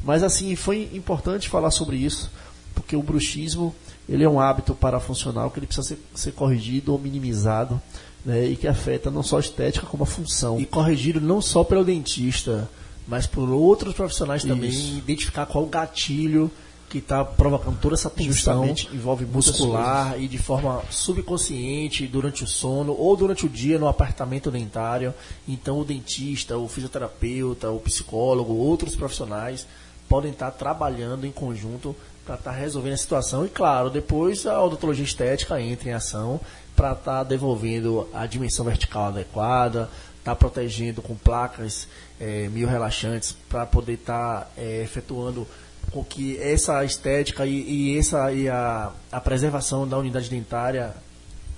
Mas 0.03 0.23
assim, 0.23 0.55
foi 0.55 0.89
importante 0.91 1.47
falar 1.47 1.69
sobre 1.69 1.95
isso, 1.95 2.31
porque 2.73 2.95
o 2.95 3.03
bruxismo 3.03 3.73
ele 4.09 4.23
é 4.23 4.29
um 4.29 4.39
hábito 4.39 4.73
parafuncional 4.73 5.51
que 5.51 5.59
ele 5.59 5.67
precisa 5.67 5.87
ser, 5.87 5.99
ser 6.15 6.31
corrigido 6.31 6.91
ou 6.91 6.97
minimizado, 6.97 7.79
né, 8.25 8.47
e 8.47 8.55
que 8.55 8.67
afeta 8.67 9.11
não 9.11 9.21
só 9.21 9.37
a 9.37 9.41
estética 9.41 9.85
como 9.85 10.01
a 10.01 10.07
função. 10.07 10.59
E 10.59 10.65
corrigido 10.65 11.21
não 11.21 11.39
só 11.39 11.63
pelo 11.63 11.85
dentista, 11.85 12.67
mas 13.07 13.25
por 13.25 13.49
outros 13.49 13.93
profissionais 13.93 14.43
também, 14.43 14.69
Isso. 14.69 14.97
identificar 14.97 15.45
qual 15.45 15.63
o 15.63 15.67
gatilho 15.67 16.51
que 16.89 16.99
está 16.99 17.23
provocando 17.23 17.77
toda 17.79 17.95
essa 17.95 18.09
tensão 18.09 18.65
Justamente, 18.65 18.89
envolve 18.93 19.25
muscular 19.25 20.19
e 20.19 20.27
de 20.27 20.37
forma 20.37 20.81
subconsciente 20.89 22.07
durante 22.07 22.45
o 22.45 22.47
sono 22.47 22.93
ou 22.93 23.15
durante 23.15 23.45
o 23.45 23.49
dia 23.49 23.77
no 23.77 23.87
apartamento 23.87 24.49
dentário. 24.49 25.13
Então 25.47 25.79
o 25.79 25.85
dentista, 25.85 26.57
o 26.57 26.67
fisioterapeuta, 26.67 27.69
o 27.69 27.79
psicólogo, 27.79 28.53
outros 28.53 28.95
profissionais 28.95 29.67
podem 30.07 30.31
estar 30.31 30.51
trabalhando 30.51 31.25
em 31.25 31.31
conjunto 31.31 31.93
para 32.25 32.35
estar 32.35 32.51
tá 32.51 32.57
resolvendo 32.57 32.93
a 32.93 32.97
situação 32.97 33.45
e 33.45 33.49
claro, 33.49 33.89
depois 33.89 34.45
a 34.45 34.61
odontologia 34.61 35.03
estética 35.03 35.61
entra 35.61 35.89
em 35.89 35.93
ação 35.93 36.39
para 36.75 36.91
estar 36.91 37.03
tá 37.03 37.23
devolvendo 37.23 38.07
a 38.13 38.25
dimensão 38.25 38.63
vertical 38.63 39.07
adequada, 39.07 39.89
estar 40.27 40.35
tá 40.35 40.35
protegendo 40.35 41.01
com 41.01 41.15
placas 41.15 41.87
é, 42.19 42.49
mil 42.49 42.67
relaxantes 42.67 43.35
para 43.49 43.65
poder 43.65 43.93
estar 43.93 44.41
tá, 44.41 44.47
é, 44.57 44.83
efetuando 44.83 45.47
com 45.91 46.03
que 46.03 46.37
essa 46.37 46.83
estética 46.83 47.45
e, 47.45 47.93
e 47.93 47.97
essa 47.97 48.31
e 48.33 48.49
a, 48.49 48.91
a 49.09 49.21
preservação 49.21 49.87
da 49.87 49.97
unidade 49.97 50.29
dentária 50.29 50.93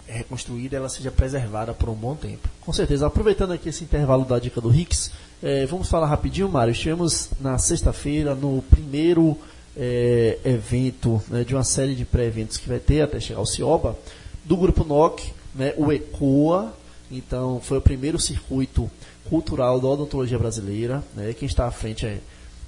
reconstruída 0.05 0.77
ela 0.77 0.89
seja 0.89 1.11
preservada 1.11 1.73
por 1.73 1.89
um 1.89 1.93
bom 1.93 2.15
tempo. 2.15 2.47
Com 2.61 2.73
certeza. 2.73 3.07
Aproveitando 3.07 3.53
aqui 3.53 3.69
esse 3.69 3.83
intervalo 3.83 4.25
da 4.25 4.39
dica 4.39 4.61
do 4.61 4.69
Rix, 4.69 5.11
é, 5.41 5.65
vamos 5.65 5.89
falar 5.89 6.07
rapidinho, 6.07 6.49
Mário. 6.49 6.71
Estivemos 6.71 7.29
na 7.39 7.57
sexta-feira 7.57 8.35
no 8.35 8.61
primeiro 8.63 9.37
é, 9.77 10.37
evento 10.43 11.21
né, 11.27 11.43
de 11.43 11.55
uma 11.55 11.63
série 11.63 11.95
de 11.95 12.05
pré-eventos 12.05 12.57
que 12.57 12.67
vai 12.67 12.79
ter 12.79 13.01
até 13.01 13.19
chegar 13.19 13.39
ao 13.39 13.45
Cioba, 13.45 13.97
do 14.43 14.57
Grupo 14.57 14.83
NOC, 14.83 15.31
né, 15.55 15.73
o 15.77 15.91
ECOA, 15.91 16.73
então, 17.11 17.59
foi 17.61 17.77
o 17.77 17.81
primeiro 17.81 18.19
circuito 18.19 18.89
cultural 19.29 19.79
da 19.79 19.87
odontologia 19.87 20.37
brasileira. 20.37 21.03
Né? 21.15 21.33
Quem 21.33 21.47
está 21.47 21.65
à 21.65 21.71
frente 21.71 22.05
é 22.05 22.19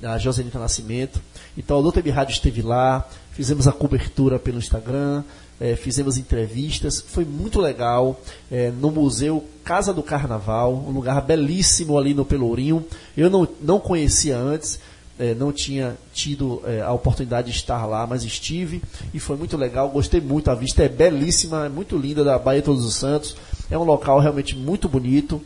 a 0.03 0.17
Joselita 0.17 0.57
Nascimento. 0.57 1.21
Então, 1.57 1.79
o 1.79 1.81
Doutor 1.83 2.05
Rádio 2.07 2.33
esteve 2.33 2.61
lá, 2.61 3.07
fizemos 3.31 3.67
a 3.67 3.71
cobertura 3.71 4.39
pelo 4.39 4.57
Instagram, 4.57 5.23
é, 5.59 5.75
fizemos 5.75 6.17
entrevistas, 6.17 6.99
foi 6.99 7.23
muito 7.23 7.61
legal, 7.61 8.19
é, 8.51 8.71
no 8.71 8.89
Museu 8.89 9.45
Casa 9.63 9.93
do 9.93 10.01
Carnaval, 10.01 10.73
um 10.73 10.91
lugar 10.91 11.21
belíssimo 11.21 11.99
ali 11.99 12.15
no 12.15 12.25
Pelourinho. 12.25 12.83
Eu 13.15 13.29
não, 13.29 13.47
não 13.61 13.79
conhecia 13.79 14.35
antes, 14.35 14.79
é, 15.19 15.35
não 15.35 15.51
tinha 15.51 15.95
tido 16.11 16.63
é, 16.65 16.81
a 16.81 16.91
oportunidade 16.91 17.51
de 17.51 17.57
estar 17.57 17.85
lá, 17.85 18.07
mas 18.07 18.23
estive 18.23 18.81
e 19.13 19.19
foi 19.19 19.37
muito 19.37 19.55
legal, 19.55 19.87
gostei 19.89 20.19
muito, 20.19 20.49
a 20.49 20.55
vista 20.55 20.81
é 20.81 20.89
belíssima, 20.89 21.67
é 21.67 21.69
muito 21.69 21.95
linda 21.95 22.23
da 22.23 22.39
Bahia 22.39 22.63
Todos 22.63 22.83
os 22.83 22.95
Santos. 22.95 23.37
É 23.71 23.77
um 23.77 23.83
local 23.83 24.19
realmente 24.19 24.55
muito 24.55 24.89
bonito. 24.89 25.41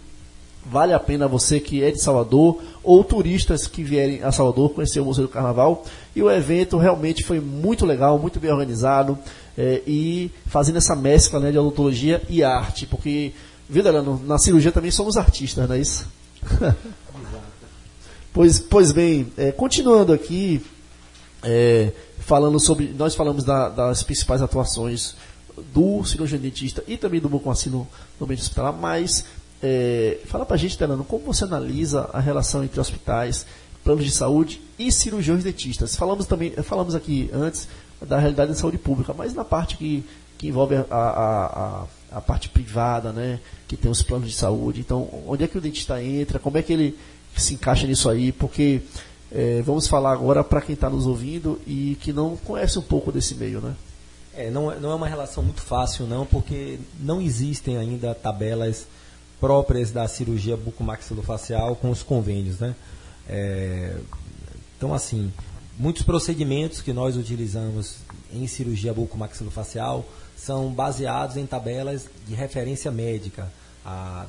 Vale 0.66 0.94
a 0.94 1.00
pena 1.00 1.28
você 1.28 1.60
que 1.60 1.84
é 1.84 1.92
de 1.92 2.02
Salvador 2.02 2.60
ou 2.84 3.04
turistas 3.04 3.68
que 3.68 3.84
vierem 3.84 4.24
a 4.24 4.32
Salvador 4.32 4.72
conhecer 4.72 5.00
o 5.00 5.06
Museu 5.06 5.26
do 5.26 5.30
Carnaval. 5.30 5.86
E 6.16 6.24
o 6.24 6.32
evento 6.32 6.80
realmente 6.80 7.24
foi 7.24 7.40
muito 7.40 7.86
legal, 7.86 8.18
muito 8.18 8.40
bem 8.40 8.52
organizado 8.52 9.18
é, 9.56 9.84
e 9.86 10.32
fazendo 10.48 10.80
essa 10.80 10.96
mescla 10.96 11.40
né, 11.40 11.52
de 11.52 11.60
odontologia 11.60 12.20
e 12.28 12.44
arte, 12.44 12.88
porque, 12.88 13.32
viu, 13.70 13.84
Delano, 13.84 14.20
na 14.26 14.40
cirurgia 14.40 14.72
também 14.72 14.90
somos 14.90 15.18
artistas, 15.18 15.70
não 15.70 15.76
é 15.76 15.80
isso? 15.80 16.08
pois, 18.34 18.58
pois 18.58 18.92
bem, 18.92 19.32
é, 19.38 19.52
continuando 19.52 20.12
aqui, 20.12 20.66
é, 21.44 21.92
falando 22.20 22.60
sobre. 22.60 22.94
Nós 22.98 23.14
falamos 23.14 23.44
da, 23.44 23.70
das 23.70 24.02
principais 24.02 24.42
atuações 24.42 25.16
do 25.74 26.04
cirurgião 26.04 26.40
dentista 26.40 26.84
e 26.88 26.98
também 26.98 27.20
do 27.20 27.30
Bucomaci 27.30 27.70
no, 27.70 27.88
no 28.20 28.26
ambiente 28.26 28.42
hospitalar, 28.42 28.74
mas 28.74 29.26
é, 29.62 30.20
fala 30.26 30.46
pra 30.46 30.58
gente, 30.58 30.78
Telano, 30.78 31.04
como 31.04 31.26
você 31.26 31.44
analisa 31.44 32.10
a 32.14 32.20
relação 32.20 32.64
entre 32.64 32.80
hospitais, 32.80 33.46
planos 33.84 34.04
de 34.04 34.12
saúde 34.12 34.62
e 34.78 34.92
cirurgiões 34.92 35.44
dentistas? 35.44 35.96
Falamos 35.96 36.26
também, 36.26 36.52
falamos 36.52 36.96
aqui 36.96 37.30
antes 37.34 37.68
da 38.02 38.20
realidade 38.20 38.52
da 38.52 38.58
saúde 38.58 38.78
pública, 38.78 39.14
mas 39.14 39.34
na 39.34 39.46
parte 39.46 39.78
que, 39.78 40.04
que 40.38 40.48
envolve 40.48 40.76
a, 40.76 40.86
a, 40.90 41.46
a, 41.46 42.18
a 42.18 42.22
parte 42.22 42.50
privada, 42.50 43.12
né, 43.12 43.40
que 43.68 43.78
tem 43.78 43.90
os 43.90 44.04
planos 44.04 44.30
de 44.30 44.36
saúde. 44.36 44.82
Então, 44.82 45.10
onde 45.26 45.44
é 45.44 45.48
que 45.48 45.58
o 45.58 45.62
dentista 45.62 46.02
entra? 46.04 46.40
Como 46.40 46.58
é 46.58 46.62
que 46.62 46.74
ele 46.74 46.98
se 47.36 47.54
encaixa 47.54 47.88
nisso 47.88 48.10
aí? 48.10 48.32
Porque 48.32 48.82
é, 49.32 49.62
vamos 49.62 49.88
falar 49.88 50.12
agora 50.12 50.44
para 50.44 50.62
quem 50.62 50.74
está 50.74 50.90
nos 50.90 51.08
ouvindo 51.08 51.60
e 51.66 51.98
que 52.02 52.14
não 52.14 52.38
conhece 52.38 52.78
um 52.78 52.84
pouco 52.84 53.12
desse 53.12 53.36
meio, 53.36 53.62
né? 53.62 53.76
É, 54.38 54.50
não, 54.50 54.72
é, 54.72 54.80
não 54.80 54.92
é 54.92 54.96
uma 54.96 55.08
relação 55.08 55.44
muito 55.44 55.62
fácil, 55.62 56.06
não, 56.06 56.26
porque 56.26 56.80
não 57.00 57.22
existem 57.22 57.78
ainda 57.78 58.14
tabelas 58.14 58.86
próprias 59.40 59.92
da 59.92 60.08
cirurgia 60.08 60.58
bucomaxilofacial 60.58 61.76
com 61.76 61.90
os 61.90 62.04
convênios, 62.04 62.60
né? 62.60 62.76
É, 63.28 63.98
então, 64.78 64.94
assim, 64.94 65.32
muitos 65.78 66.04
procedimentos 66.04 66.82
que 66.82 66.94
nós 66.94 67.16
utilizamos 67.16 67.98
em 68.34 68.46
cirurgia 68.48 68.94
bucomaxilofacial 68.94 70.06
são 70.36 70.72
baseados 70.72 71.38
em 71.38 71.46
tabelas 71.46 72.08
de 72.28 72.36
referência 72.36 72.92
médica 72.92 73.52
a, 73.86 74.26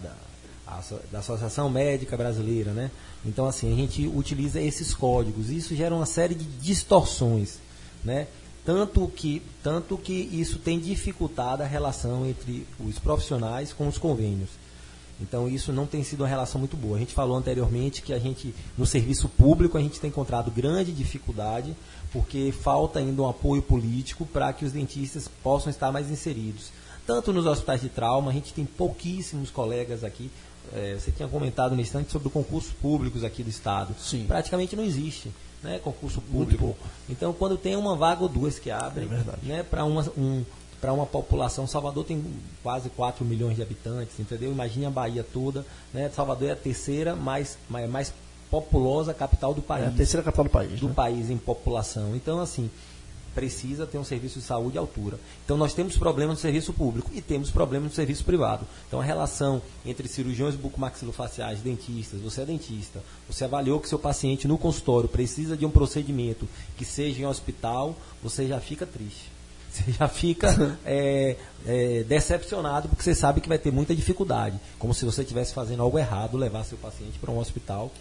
a, 0.67 0.81
da 1.11 1.19
Associação 1.19 1.69
Médica 1.69 2.17
Brasileira, 2.17 2.73
né? 2.73 2.91
Então, 3.25 3.47
assim, 3.47 3.73
a 3.73 3.77
gente 3.77 4.07
utiliza 4.07 4.61
esses 4.61 4.95
códigos. 4.95 5.51
Isso 5.51 5.75
gera 5.75 5.95
uma 5.95 6.07
série 6.07 6.35
de 6.35 6.45
distorções, 6.45 7.59
né? 8.05 8.29
Tanto 8.67 9.07
que, 9.07 9.41
tanto 9.63 9.97
que 9.97 10.13
isso 10.13 10.59
tem 10.59 10.81
dificultado 10.81 11.63
a 11.63 11.67
relação 11.67 12.27
entre 12.27 12.67
os 12.81 12.99
profissionais 12.99 13.73
com 13.73 13.87
os 13.87 13.97
convênios. 13.97 14.51
Então 15.21 15.49
isso 15.49 15.73
não 15.73 15.87
tem 15.87 16.03
sido 16.03 16.23
uma 16.23 16.29
relação 16.29 16.59
muito 16.59 16.77
boa. 16.77 16.97
A 16.97 16.99
gente 16.99 17.15
falou 17.15 17.37
anteriormente 17.37 18.03
que 18.03 18.13
a 18.13 18.19
gente, 18.19 18.53
no 18.77 18.85
serviço 18.85 19.29
público, 19.29 19.79
a 19.79 19.81
gente 19.81 20.01
tem 20.01 20.09
encontrado 20.09 20.51
grande 20.51 20.91
dificuldade, 20.93 21.77
porque 22.13 22.51
falta 22.51 22.99
ainda 22.99 23.23
um 23.23 23.29
apoio 23.29 23.63
político 23.63 24.27
para 24.27 24.53
que 24.53 24.65
os 24.65 24.73
dentistas 24.73 25.31
possam 25.45 25.71
estar 25.71 25.93
mais 25.93 26.11
inseridos. 26.11 26.73
Tanto 27.07 27.33
nos 27.33 27.47
hospitais 27.47 27.83
de 27.83 27.89
trauma, 27.89 28.33
a 28.33 28.35
gente 28.35 28.53
tem 28.53 28.65
pouquíssimos 28.65 29.49
colegas 29.49 30.03
aqui. 30.03 30.29
É, 30.75 30.97
você 30.99 31.13
tinha 31.13 31.29
comentado 31.29 31.77
no 31.77 31.81
instante 31.81 32.11
sobre 32.11 32.29
concursos 32.31 32.73
públicos 32.73 33.23
aqui 33.23 33.45
do 33.45 33.49
Estado. 33.49 33.95
Sim. 33.97 34.25
Praticamente 34.27 34.75
não 34.75 34.83
existe 34.83 35.31
né, 35.67 35.79
concurso 35.79 36.21
público. 36.21 36.77
Então, 37.09 37.33
quando 37.33 37.59
tem 37.59 37.77
uma 37.77 37.95
vaga 37.97 38.23
ou 38.23 38.29
duas 38.29 38.59
que 38.59 38.71
abrem 38.71 39.09
é 39.13 39.47
né, 39.47 39.63
para 39.63 39.85
um, 39.85 40.45
para 40.81 40.93
uma 40.93 41.05
população, 41.05 41.67
Salvador 41.67 42.05
tem 42.05 42.25
quase 42.63 42.89
4 42.91 43.25
milhões 43.25 43.57
de 43.57 43.63
habitantes, 43.63 44.19
entendeu? 44.19 44.53
Imagine 44.53 44.87
a 44.87 44.91
Bahia 44.91 45.25
toda, 45.25 45.67
né? 45.93 46.09
Salvador 46.15 46.49
é 46.49 46.53
a 46.53 46.57
terceira 46.57 47.17
mais, 47.17 47.59
mais, 47.69 47.91
mais 47.91 48.13
populosa 48.51 49.13
capital 49.13 49.53
do 49.53 49.63
país. 49.63 49.85
É 49.85 49.89
a 49.89 49.93
terceira 49.93 50.23
capital 50.23 50.45
do 50.45 50.51
país. 50.51 50.81
Do 50.81 50.89
né? 50.89 50.95
país 50.95 51.31
em 51.31 51.37
população. 51.37 52.15
Então, 52.15 52.41
assim, 52.41 52.71
precisa 53.37 53.87
ter 53.87 53.99
um 53.99 54.05
serviço 54.05 54.39
de 54.39 54.45
saúde 54.47 54.79
à 54.79 54.81
altura. 54.81 55.21
Então, 55.45 55.59
nós 55.59 55.75
temos 55.75 55.99
problemas 55.99 56.37
no 56.37 56.41
serviço 56.41 56.73
público 56.73 57.11
e 57.15 57.21
temos 57.21 57.51
problemas 57.51 57.91
no 57.91 57.95
serviço 57.95 58.25
privado. 58.25 58.67
Então, 58.89 58.99
a 58.99 59.05
relação 59.05 59.61
entre 59.85 60.09
cirurgiões 60.09 60.55
bucomaxilofaciais, 60.55 61.61
dentistas, 61.61 62.19
você 62.23 62.41
é 62.41 62.47
dentista, 62.47 63.05
você 63.29 63.45
avaliou 63.45 63.79
que 63.79 63.91
seu 63.91 63.99
paciente 63.99 64.49
no 64.49 64.57
consultório 64.57 65.07
precisa 65.07 65.55
de 65.55 65.67
um 65.67 65.71
procedimento 65.71 66.49
que 66.79 66.85
seja 66.87 67.21
em 67.21 67.27
hospital, 67.27 67.95
você 68.23 68.49
já 68.49 68.59
fica 68.59 68.87
triste. 68.87 69.37
Você 69.77 69.93
já 69.93 70.09
fica 70.09 70.79
é, 70.87 71.37
é, 71.67 72.03
decepcionado 72.05 72.89
porque 72.89 73.03
você 73.03 73.15
sabe 73.15 73.43
que 73.43 73.49
vai 73.49 73.59
ter 73.59 73.71
muita 73.71 73.95
dificuldade. 73.95 74.59
Como 74.79 74.95
se 74.95 75.05
você 75.05 75.21
estivesse 75.21 75.53
fazendo 75.53 75.83
algo 75.83 75.99
errado, 75.99 76.39
levar 76.39 76.65
seu 76.65 76.79
paciente 76.79 77.19
para 77.19 77.31
um 77.31 77.39
hospital. 77.39 77.93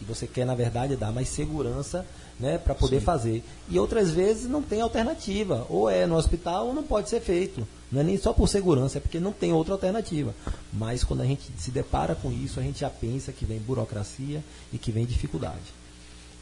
E 0.00 0.04
você 0.04 0.26
quer, 0.26 0.44
na 0.44 0.54
verdade, 0.54 0.96
dar 0.96 1.12
mais 1.12 1.28
segurança 1.28 2.04
né, 2.38 2.58
para 2.58 2.74
poder 2.74 3.00
Sim. 3.00 3.04
fazer. 3.04 3.44
E 3.68 3.78
outras 3.78 4.10
vezes 4.10 4.48
não 4.48 4.62
tem 4.62 4.80
alternativa. 4.80 5.66
Ou 5.68 5.88
é 5.88 6.06
no 6.06 6.16
hospital 6.16 6.68
ou 6.68 6.74
não 6.74 6.82
pode 6.82 7.08
ser 7.08 7.20
feito. 7.20 7.66
Não 7.90 8.00
é 8.00 8.04
nem 8.04 8.18
só 8.18 8.32
por 8.32 8.48
segurança, 8.48 8.98
é 8.98 9.00
porque 9.00 9.20
não 9.20 9.32
tem 9.32 9.52
outra 9.52 9.74
alternativa. 9.74 10.34
Mas 10.72 11.04
quando 11.04 11.20
a 11.20 11.26
gente 11.26 11.50
se 11.56 11.70
depara 11.70 12.14
com 12.14 12.32
isso, 12.32 12.58
a 12.58 12.62
gente 12.62 12.80
já 12.80 12.90
pensa 12.90 13.32
que 13.32 13.44
vem 13.44 13.58
burocracia 13.58 14.42
e 14.72 14.78
que 14.78 14.90
vem 14.90 15.06
dificuldade. 15.06 15.72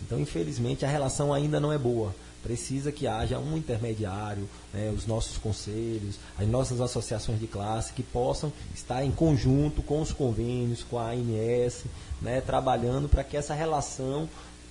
Então, 0.01 0.19
infelizmente, 0.19 0.85
a 0.85 0.89
relação 0.89 1.33
ainda 1.33 1.61
não 1.61 1.73
é 1.73 1.79
boa 1.79 2.15
precisa 2.43 2.91
que 2.91 3.07
haja 3.07 3.39
um 3.39 3.57
intermediário, 3.57 4.49
né, 4.73 4.93
os 4.97 5.07
nossos 5.07 5.39
conselhos, 5.39 6.17
as 6.39 6.47
nossas 6.47 6.81
associações 6.81 7.39
de 7.39 7.47
classe 7.47 7.93
que 7.93 8.03
possam 8.03 8.53
estar 8.75 9.05
em 9.05 9.11
conjunto 9.11 9.83
com 9.83 10.01
os 10.01 10.13
convênios, 10.13 10.83
com 10.83 10.99
a 10.99 11.11
ANS, 11.11 11.85
né, 12.21 12.41
trabalhando 12.41 13.09
para 13.09 13.25
que 13.25 13.37
essa 13.37 13.55
relação 13.55 14.29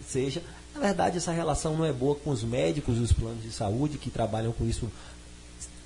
seja. 0.08 0.42
Na 0.74 0.82
verdade, 0.82 1.18
essa 1.18 1.32
relação 1.32 1.76
não 1.76 1.86
é 1.86 1.92
boa 1.92 2.16
com 2.16 2.30
os 2.30 2.44
médicos 2.44 2.98
dos 2.98 3.12
planos 3.12 3.44
de 3.44 3.52
saúde 3.52 3.98
que 3.98 4.10
trabalham 4.10 4.52
com 4.52 4.66
isso 4.66 4.90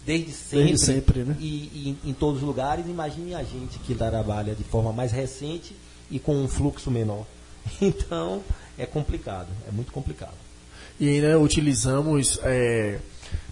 desde 0.05 0.31
sempre, 0.31 0.65
desde 0.65 0.85
sempre 0.85 1.23
né? 1.23 1.35
e, 1.39 1.97
e 2.03 2.09
em 2.09 2.13
todos 2.13 2.41
os 2.41 2.47
lugares. 2.47 2.85
Imagine 2.85 3.33
a 3.33 3.43
gente 3.43 3.79
que 3.79 3.95
trabalha 3.95 4.53
de 4.53 4.63
forma 4.63 4.93
mais 4.93 5.11
recente 5.11 5.75
e 6.09 6.19
com 6.19 6.35
um 6.35 6.47
fluxo 6.47 6.91
menor. 6.91 7.25
Então, 7.81 8.43
é 8.77 8.85
complicado, 8.85 9.47
é 9.67 9.71
muito 9.71 9.91
complicado. 9.91 10.44
E 10.99 11.09
ainda 11.09 11.39
utilizamos, 11.39 12.39
é, 12.43 12.99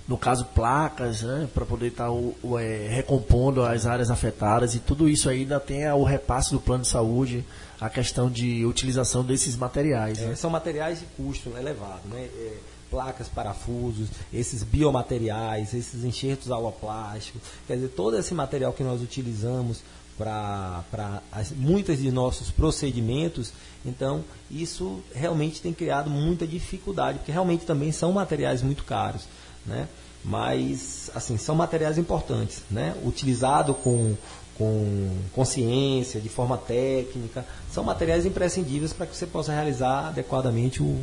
no 0.08 0.18
caso, 0.18 0.46
placas, 0.46 1.22
né, 1.22 1.48
para 1.54 1.66
poder 1.66 1.88
estar 1.88 2.08
tá, 2.08 2.62
é, 2.62 2.88
recompondo 2.90 3.64
as 3.64 3.86
áreas 3.86 4.10
afetadas 4.10 4.76
e 4.76 4.80
tudo 4.80 5.10
isso 5.10 5.30
ainda 5.30 5.60
tem 5.60 5.90
o 5.92 6.04
repasse 6.04 6.52
do 6.52 6.60
plano 6.60 6.84
de 6.84 6.90
saúde, 6.90 7.46
a 7.80 7.90
questão 7.90 8.30
de 8.30 8.66
utilização 8.66 9.24
desses 9.24 9.58
materiais. 9.58 10.20
É, 10.20 10.28
né? 10.28 10.36
São 10.36 10.50
materiais 10.50 11.00
de 11.00 11.06
custo 11.18 11.52
elevado, 11.58 12.08
né? 12.10 12.30
É, 12.38 12.58
placas, 12.90 13.28
parafusos, 13.28 14.08
esses 14.32 14.62
biomateriais, 14.62 15.74
esses 15.74 16.04
enxertos 16.04 16.52
aloplásticos, 16.52 17.42
quer 17.66 17.74
dizer, 17.74 17.88
todo 17.90 18.16
esse 18.18 18.36
material 18.36 18.72
que 18.72 18.84
nós 18.84 19.02
utilizamos 19.02 19.82
para 20.18 21.22
muitos 21.56 22.00
de 22.00 22.12
nossos 22.12 22.52
procedimentos. 22.52 23.52
Então, 23.86 24.24
isso 24.50 25.02
realmente 25.14 25.62
tem 25.62 25.74
criado 25.74 26.10
muita 26.10 26.48
dificuldade, 26.48 27.20
porque 27.20 27.32
realmente 27.32 27.66
também 27.66 27.92
são 27.92 28.12
materiais 28.12 28.62
muito 28.62 28.84
caros, 28.84 29.24
né? 29.66 29.88
Mas, 30.24 31.12
assim, 31.14 31.38
são 31.38 31.54
materiais 31.54 31.98
importantes, 31.98 32.62
né? 32.72 32.96
Utilizado 33.04 33.74
com, 33.74 34.16
com 34.58 35.10
consciência, 35.34 36.22
de 36.22 36.30
forma 36.30 36.58
técnica, 36.58 37.46
são 37.72 37.84
materiais 37.84 38.26
imprescindíveis 38.26 38.94
para 38.94 39.06
que 39.06 39.18
você 39.18 39.28
possa 39.28 39.52
realizar 39.52 40.08
adequadamente 40.08 40.82
o, 40.82 40.98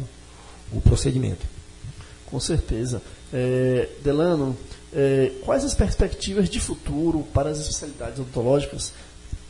o 0.72 0.80
procedimento. 0.80 1.46
Com 2.26 2.40
certeza. 2.40 3.02
É, 3.32 3.88
Delano, 4.02 4.56
é, 4.94 5.32
quais 5.44 5.64
as 5.64 5.74
perspectivas 5.74 6.48
de 6.48 6.60
futuro 6.60 7.24
para 7.32 7.50
as 7.50 7.58
especialidades 7.58 8.18
odontológicas 8.18 8.92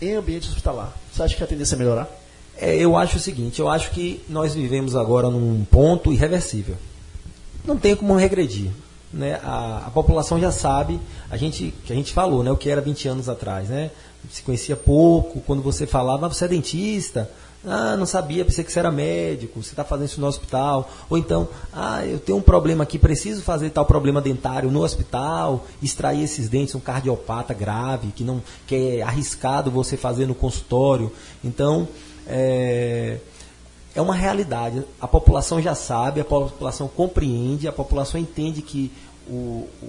em 0.01 0.15
ambiente 0.15 0.49
hospitalar? 0.49 0.95
Você 1.13 1.23
acha 1.23 1.37
que 1.37 1.45
a 1.45 1.47
tendência 1.47 1.75
é 1.75 1.79
melhorar? 1.79 2.09
É, 2.57 2.77
eu 2.77 2.97
acho 2.97 3.17
o 3.17 3.21
seguinte, 3.21 3.59
eu 3.59 3.69
acho 3.69 3.91
que 3.91 4.23
nós 4.29 4.55
vivemos 4.55 4.95
agora 4.95 5.31
num 5.31 5.65
ponto 5.65 6.13
irreversível. 6.13 6.77
Não 7.65 7.79
tem 7.79 7.97
como 7.97 8.15
regredir. 8.17 8.71
Né? 9.13 9.41
A, 9.43 9.85
a, 9.87 9.91
população 9.91 10.39
já 10.39 10.53
sabe, 10.53 11.01
a 11.31 11.37
gente, 11.37 11.75
que 11.85 11.93
a 11.93 11.97
gente 11.97 12.13
falou, 12.13 12.45
né? 12.45 12.51
o 12.51 12.57
que 12.57 12.71
era 12.71 12.81
20 12.81 13.09
anos 13.09 13.29
atrás. 13.29 13.69
Né? 13.69 13.91
Se 14.31 14.43
conhecia 14.43 14.77
pouco, 14.77 15.41
quando 15.41 15.63
você 15.63 15.87
falava, 15.87 16.27
ah, 16.27 16.29
você 16.29 16.45
é 16.45 16.49
dentista, 16.49 17.31
ah, 17.65 17.95
não 17.95 18.07
sabia, 18.07 18.45
pensei 18.45 18.65
que 18.65 18.73
você 18.73 18.79
era 18.79 18.91
médico, 18.91 19.63
você 19.63 19.71
está 19.71 19.85
fazendo 19.85 20.07
isso 20.07 20.21
no 20.21 20.27
hospital. 20.27 20.91
Ou 21.11 21.19
então, 21.19 21.49
ah, 21.73 22.05
eu 22.07 22.19
tenho 22.19 22.39
um 22.39 22.43
problema 22.43 22.85
aqui, 22.85 22.99
preciso 22.99 23.43
fazer 23.43 23.71
tal 23.71 23.85
problema 23.85 24.21
dentário 24.21 24.71
no 24.71 24.83
hospital, 24.83 25.67
extrair 25.83 26.23
esses 26.23 26.49
dentes, 26.49 26.75
um 26.75 26.81
cardiopata 26.81 27.53
grave, 27.53 28.13
que, 28.13 28.25
não, 28.25 28.43
que 28.67 28.99
é 28.99 29.03
arriscado 29.03 29.71
você 29.71 29.97
fazer 29.97 30.27
no 30.27 30.35
consultório. 30.35 31.13
Então, 31.45 31.87
é, 32.27 33.19
é 33.95 34.01
uma 34.01 34.15
realidade. 34.15 34.83
A 34.99 35.07
população 35.07 35.61
já 35.61 35.75
sabe, 35.75 36.21
a 36.23 36.25
população 36.25 36.89
compreende, 36.89 37.69
a 37.69 37.73
população 37.73 38.19
entende 38.19 38.63
que 38.63 38.91
o, 39.29 39.69
o, 39.83 39.87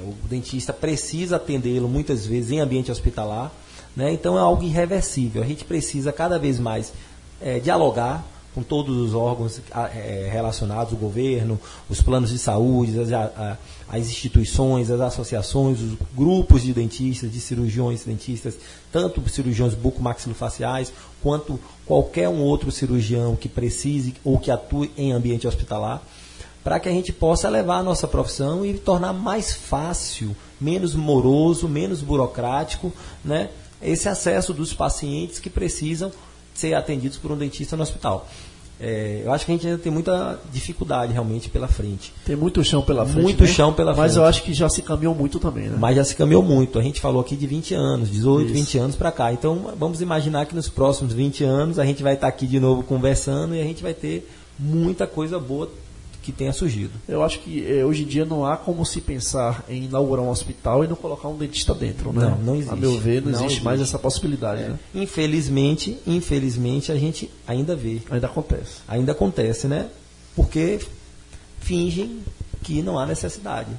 o 0.00 0.14
dentista 0.28 0.72
precisa 0.72 1.36
atendê-lo 1.36 1.88
muitas 1.88 2.26
vezes 2.26 2.52
em 2.52 2.60
ambiente 2.60 2.90
hospitalar 2.90 3.52
né? 3.96 4.12
Então 4.12 4.36
é 4.36 4.40
algo 4.40 4.62
irreversível. 4.62 5.42
A 5.42 5.46
gente 5.46 5.64
precisa 5.64 6.12
cada 6.12 6.38
vez 6.38 6.60
mais 6.60 6.92
é, 7.40 7.58
dialogar 7.58 8.24
com 8.56 8.62
todos 8.62 8.96
os 8.96 9.12
órgãos 9.12 9.60
é, 9.94 10.30
relacionados, 10.32 10.94
o 10.94 10.96
governo, 10.96 11.60
os 11.90 12.00
planos 12.00 12.30
de 12.30 12.38
saúde, 12.38 12.98
as, 12.98 13.12
a, 13.12 13.58
as, 13.86 14.06
instituições, 14.06 14.90
as 14.90 14.98
associações, 14.98 15.78
os 15.78 15.92
grupos 16.16 16.62
de 16.62 16.72
dentistas, 16.72 17.30
de 17.30 17.38
cirurgiões 17.38 18.04
dentistas, 18.04 18.56
tanto 18.90 19.22
cirurgiões 19.28 19.74
bucomaxilofaciais, 19.74 20.90
quanto 21.22 21.60
qualquer 21.84 22.30
um 22.30 22.40
outro 22.40 22.72
cirurgião 22.72 23.36
que 23.36 23.46
precise 23.46 24.14
ou 24.24 24.38
que 24.38 24.50
atue 24.50 24.90
em 24.96 25.12
ambiente 25.12 25.46
hospitalar, 25.46 26.02
para 26.64 26.80
que 26.80 26.88
a 26.88 26.92
gente 26.92 27.12
possa 27.12 27.50
levar 27.50 27.80
a 27.80 27.82
nossa 27.82 28.08
profissão 28.08 28.64
e 28.64 28.72
tornar 28.78 29.12
mais 29.12 29.52
fácil, 29.52 30.34
menos 30.58 30.94
moroso, 30.94 31.68
menos 31.68 32.00
burocrático, 32.00 32.90
né, 33.22 33.50
esse 33.82 34.08
acesso 34.08 34.52
dos 34.52 34.72
pacientes 34.72 35.38
que 35.38 35.50
precisam 35.50 36.10
ser 36.54 36.74
atendidos 36.74 37.18
por 37.18 37.30
um 37.30 37.36
dentista 37.36 37.76
no 37.76 37.82
hospital. 37.82 38.28
É, 38.78 39.22
eu 39.24 39.32
acho 39.32 39.46
que 39.46 39.52
a 39.52 39.54
gente 39.54 39.66
ainda 39.66 39.78
tem 39.78 39.90
muita 39.90 40.38
dificuldade 40.52 41.10
realmente 41.12 41.48
pela 41.48 41.66
frente. 41.66 42.12
Tem 42.26 42.36
muito 42.36 42.62
chão 42.62 42.82
pela 42.82 43.06
frente. 43.06 43.22
Muito 43.22 43.44
né? 43.44 43.48
chão 43.48 43.72
pela 43.72 43.94
Mas 43.94 44.12
frente. 44.12 44.16
eu 44.16 44.24
acho 44.24 44.42
que 44.42 44.52
já 44.52 44.68
se 44.68 44.82
caminhou 44.82 45.14
muito 45.14 45.38
também, 45.38 45.68
né? 45.68 45.76
Mas 45.80 45.96
já 45.96 46.04
se 46.04 46.14
caminhou 46.14 46.42
muito. 46.42 46.78
A 46.78 46.82
gente 46.82 47.00
falou 47.00 47.22
aqui 47.22 47.36
de 47.36 47.46
20 47.46 47.72
anos, 47.72 48.10
18, 48.10 48.46
Isso. 48.46 48.54
20 48.54 48.78
anos 48.78 48.96
para 48.96 49.10
cá. 49.10 49.32
Então 49.32 49.72
vamos 49.78 50.02
imaginar 50.02 50.44
que 50.44 50.54
nos 50.54 50.68
próximos 50.68 51.14
20 51.14 51.42
anos 51.42 51.78
a 51.78 51.86
gente 51.86 52.02
vai 52.02 52.14
estar 52.14 52.28
aqui 52.28 52.46
de 52.46 52.60
novo 52.60 52.82
conversando 52.82 53.54
e 53.54 53.60
a 53.60 53.64
gente 53.64 53.82
vai 53.82 53.94
ter 53.94 54.28
muita 54.58 55.06
coisa 55.06 55.38
boa 55.38 55.70
que 56.26 56.32
tenha 56.32 56.52
surgido. 56.52 56.90
Eu 57.08 57.22
acho 57.22 57.38
que 57.38 57.64
eh, 57.64 57.84
hoje 57.84 58.02
em 58.02 58.06
dia 58.06 58.24
não 58.24 58.44
há 58.44 58.56
como 58.56 58.84
se 58.84 59.00
pensar 59.00 59.64
em 59.68 59.84
inaugurar 59.84 60.24
um 60.24 60.28
hospital 60.28 60.84
e 60.84 60.88
não 60.88 60.96
colocar 60.96 61.28
um 61.28 61.36
dentista 61.36 61.72
dentro, 61.74 62.12
né? 62.12 62.24
Não, 62.30 62.38
não 62.38 62.54
existe. 62.56 62.72
A 62.72 62.76
meu 62.76 62.98
ver, 62.98 63.22
não, 63.22 63.30
Não 63.30 63.30
existe, 63.30 63.46
existe. 63.46 63.64
mais 63.64 63.80
essa 63.80 63.98
possibilidade, 63.98 64.62
né? 64.62 64.78
Infelizmente, 64.94 65.96
infelizmente 66.06 66.90
a 66.90 66.96
gente 66.96 67.30
ainda 67.46 67.76
vê, 67.76 68.00
Ainda 68.10 68.26
acontece. 68.26 68.80
ainda 68.88 69.12
acontece, 69.12 69.66
né? 69.68 69.88
Porque 70.34 70.80
fingem 71.60 72.20
que 72.62 72.82
não 72.82 72.98
há 72.98 73.06
necessidade, 73.06 73.70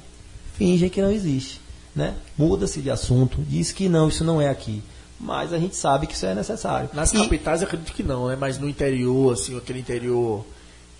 fingem 0.54 0.88
que 0.88 1.00
não 1.02 1.10
existe, 1.10 1.60
né? 1.94 2.14
Muda-se 2.36 2.80
de 2.80 2.90
assunto, 2.90 3.38
diz 3.46 3.72
que 3.72 3.88
não, 3.88 4.08
isso 4.08 4.24
não 4.24 4.40
é 4.40 4.48
aqui, 4.48 4.82
mas 5.20 5.52
a 5.52 5.58
gente 5.58 5.76
sabe 5.76 6.06
que 6.06 6.14
isso 6.14 6.26
é 6.26 6.34
necessário. 6.34 6.88
Nas 6.94 7.12
E- 7.12 7.18
capitais 7.18 7.60
eu 7.60 7.66
acredito 7.66 7.92
que 7.92 8.02
não, 8.02 8.28
né? 8.28 8.36
Mas 8.40 8.58
no 8.58 8.68
interior, 8.68 9.32
assim, 9.34 9.56
aquele 9.56 9.80
interior. 9.80 10.44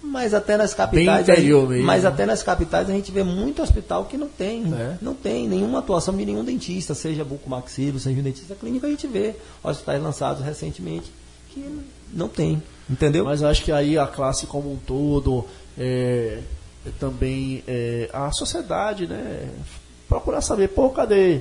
Mas 0.03 0.33
até 0.33 0.57
nas 0.57 0.73
capitais, 0.75 1.27
Bem 1.27 1.35
interior 1.37 1.69
mesmo. 1.69 1.85
mas 1.85 2.05
até 2.05 2.25
nas 2.25 2.43
capitais 2.43 2.89
a 2.89 2.93
gente 2.93 3.11
vê 3.11 3.23
muito 3.25 3.61
hospital 3.63 4.05
que 4.05 4.17
não 4.17 4.29
tem, 4.29 4.63
É. 4.73 4.97
não 5.03 5.13
tem 5.13 5.49
nenhuma 5.49 5.81
atuação 5.81 6.17
de 6.17 6.25
nenhum 6.25 6.45
dentista, 6.45 6.95
seja 6.95 7.25
bucomaxilo, 7.25 7.99
seja 7.99 8.19
um 8.19 8.23
dentista 8.23 8.55
clínico, 8.55 8.87
a 8.87 8.89
gente 8.89 9.07
vê 9.09 9.35
hospitais 9.63 10.01
lançados 10.03 10.45
recentemente 10.45 11.11
que 11.51 11.65
não 12.13 12.29
tem, 12.29 12.63
entendeu? 12.89 13.25
Mas 13.25 13.43
eu 13.43 13.49
acho 13.49 13.65
que 13.65 13.73
aí 13.73 13.99
a 13.99 14.07
classe 14.07 14.47
como 14.47 14.73
um 14.73 14.77
todo, 14.77 15.45
é 15.77 16.39
também 17.01 17.63
é, 17.67 18.09
a 18.13 18.31
sociedade, 18.33 19.07
né? 19.07 19.49
Procurar 20.09 20.41
saber, 20.41 20.69
pô, 20.69 20.89
cadê 20.89 21.41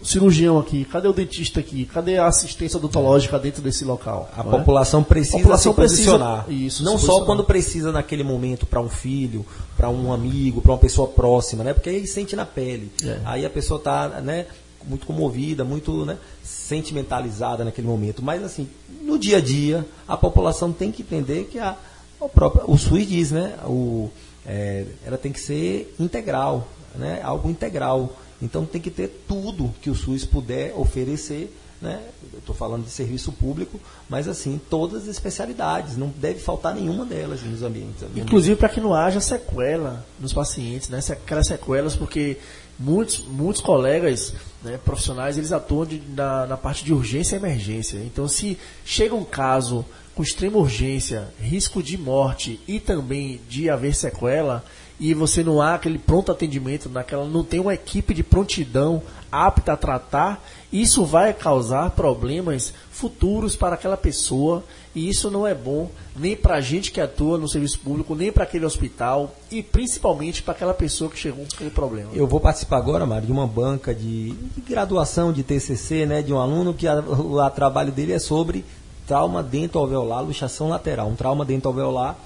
o 0.00 0.04
cirurgião 0.04 0.58
aqui? 0.58 0.84
Cadê 0.84 1.08
o 1.08 1.12
dentista 1.14 1.60
aqui? 1.60 1.86
Cadê 1.86 2.18
a 2.18 2.26
assistência 2.26 2.76
odontológica 2.76 3.38
dentro 3.38 3.62
desse 3.62 3.82
local? 3.82 4.30
A 4.36 4.42
não 4.42 4.52
é? 4.54 4.58
população 4.58 5.02
precisa 5.02 5.36
A 5.38 5.40
população 5.40 5.72
se 5.72 5.76
posicionar. 5.76 6.44
precisa- 6.44 6.66
isso, 6.66 6.84
não 6.84 6.98
só 6.98 7.24
quando 7.24 7.42
precisa 7.44 7.90
naquele 7.90 8.22
momento 8.22 8.66
para 8.66 8.80
um 8.80 8.90
filho, 8.90 9.44
para 9.74 9.88
um 9.88 10.12
amigo, 10.12 10.60
para 10.60 10.72
uma 10.72 10.78
pessoa 10.78 11.08
próxima, 11.08 11.64
né? 11.64 11.72
Porque 11.72 11.88
aí 11.88 12.06
sente 12.06 12.36
na 12.36 12.44
pele. 12.44 12.92
É. 13.02 13.20
Aí 13.24 13.46
a 13.46 13.50
pessoa 13.50 13.78
está, 13.78 14.08
né, 14.20 14.46
muito 14.86 15.06
comovida, 15.06 15.64
muito, 15.64 16.04
né, 16.04 16.18
sentimentalizada 16.42 17.64
naquele 17.64 17.86
momento. 17.86 18.22
Mas 18.22 18.42
assim, 18.42 18.68
no 19.00 19.18
dia 19.18 19.38
a 19.38 19.40
dia, 19.40 19.86
a 20.06 20.16
população 20.16 20.72
tem 20.72 20.92
que 20.92 21.00
entender 21.02 21.48
que 21.50 21.58
a, 21.58 21.74
o 22.20 22.28
próprio 22.28 22.64
o 22.66 22.76
SUS 22.76 23.06
diz, 23.06 23.30
né, 23.30 23.54
o 23.64 24.10
é, 24.46 24.84
ela 25.06 25.16
tem 25.16 25.32
que 25.32 25.40
ser 25.40 25.94
integral, 25.98 26.68
né? 26.94 27.20
Algo 27.22 27.50
integral. 27.50 28.16
Então 28.42 28.64
tem 28.66 28.80
que 28.80 28.90
ter 28.90 29.24
tudo 29.28 29.72
que 29.80 29.90
o 29.90 29.94
SUS 29.94 30.24
puder 30.24 30.72
oferecer 30.76 31.50
né? 31.82 32.00
Estou 32.38 32.54
falando 32.54 32.84
de 32.84 32.90
serviço 32.90 33.30
público, 33.30 33.78
mas 34.08 34.26
assim, 34.26 34.58
todas 34.70 35.02
as 35.02 35.08
especialidades, 35.08 35.98
não 35.98 36.08
deve 36.08 36.40
faltar 36.40 36.74
nenhuma 36.74 37.04
delas 37.04 37.42
nos 37.42 37.62
ambientes. 37.62 38.02
Inclusive 38.16 38.56
para 38.56 38.70
que 38.70 38.80
não 38.80 38.94
haja 38.94 39.20
sequela 39.20 40.04
nos 40.18 40.32
pacientes, 40.32 40.88
né? 40.88 41.00
Aquelas 41.10 41.46
sequelas, 41.46 41.94
porque 41.94 42.38
muitos, 42.78 43.24
muitos 43.26 43.60
colegas 43.60 44.32
né, 44.62 44.78
profissionais, 44.82 45.36
eles 45.36 45.52
atuam 45.52 45.84
de- 45.84 46.00
na, 46.08 46.46
na 46.46 46.56
parte 46.56 46.84
de 46.84 46.92
urgência 46.94 47.36
e 47.36 47.38
emergência. 47.38 47.98
Então, 47.98 48.26
se 48.26 48.56
chega 48.84 49.14
um 49.14 49.24
caso 49.24 49.84
com 50.14 50.22
extrema 50.22 50.56
urgência, 50.56 51.28
risco 51.38 51.82
de 51.82 51.98
morte 51.98 52.60
e 52.66 52.80
também 52.80 53.40
de 53.48 53.68
haver 53.68 53.94
sequela, 53.94 54.64
e 55.00 55.12
você 55.12 55.42
não 55.42 55.60
há 55.60 55.74
aquele 55.74 55.98
pronto 55.98 56.30
atendimento, 56.30 56.88
naquela, 56.88 57.24
não 57.26 57.42
tem 57.42 57.58
uma 57.60 57.74
equipe 57.74 58.14
de 58.14 58.22
prontidão 58.22 59.02
apta 59.30 59.72
a 59.72 59.76
tratar, 59.76 60.44
isso 60.72 61.04
vai 61.04 61.32
causar 61.34 61.90
problemas 61.90 62.72
futuros 62.92 63.56
para 63.56 63.74
aquela 63.74 63.96
pessoa 63.96 64.62
e 64.94 65.08
isso 65.08 65.28
não 65.28 65.44
é 65.44 65.52
bom 65.52 65.90
nem 66.16 66.36
para 66.36 66.54
a 66.56 66.60
gente 66.60 66.92
que 66.92 67.00
atua 67.00 67.36
no 67.36 67.48
serviço 67.48 67.80
público, 67.80 68.14
nem 68.14 68.30
para 68.30 68.44
aquele 68.44 68.64
hospital 68.64 69.34
e 69.50 69.60
principalmente 69.60 70.40
para 70.42 70.54
aquela 70.54 70.72
pessoa 70.72 71.10
que 71.10 71.18
chegou 71.18 71.44
com 71.44 71.54
aquele 71.56 71.70
problema. 71.70 72.10
Eu 72.14 72.28
vou 72.28 72.38
participar 72.38 72.76
agora, 72.76 73.04
Mário, 73.04 73.26
de 73.26 73.32
uma 73.32 73.46
banca 73.48 73.92
de, 73.92 74.32
graduação 74.64 75.32
de 75.32 75.42
TCC, 75.42 76.06
né, 76.06 76.22
de 76.22 76.32
um 76.32 76.38
aluno 76.38 76.72
que 76.72 76.86
a- 76.86 77.00
o 77.00 77.50
trabalho 77.50 77.90
dele 77.90 78.12
é 78.12 78.18
sobre 78.20 78.64
trauma 79.08 79.42
dentoalveolar, 79.42 80.22
luxação 80.24 80.68
lateral. 80.68 81.08
Um 81.08 81.16
trauma 81.16 81.44
dentoalveolar, 81.44 82.16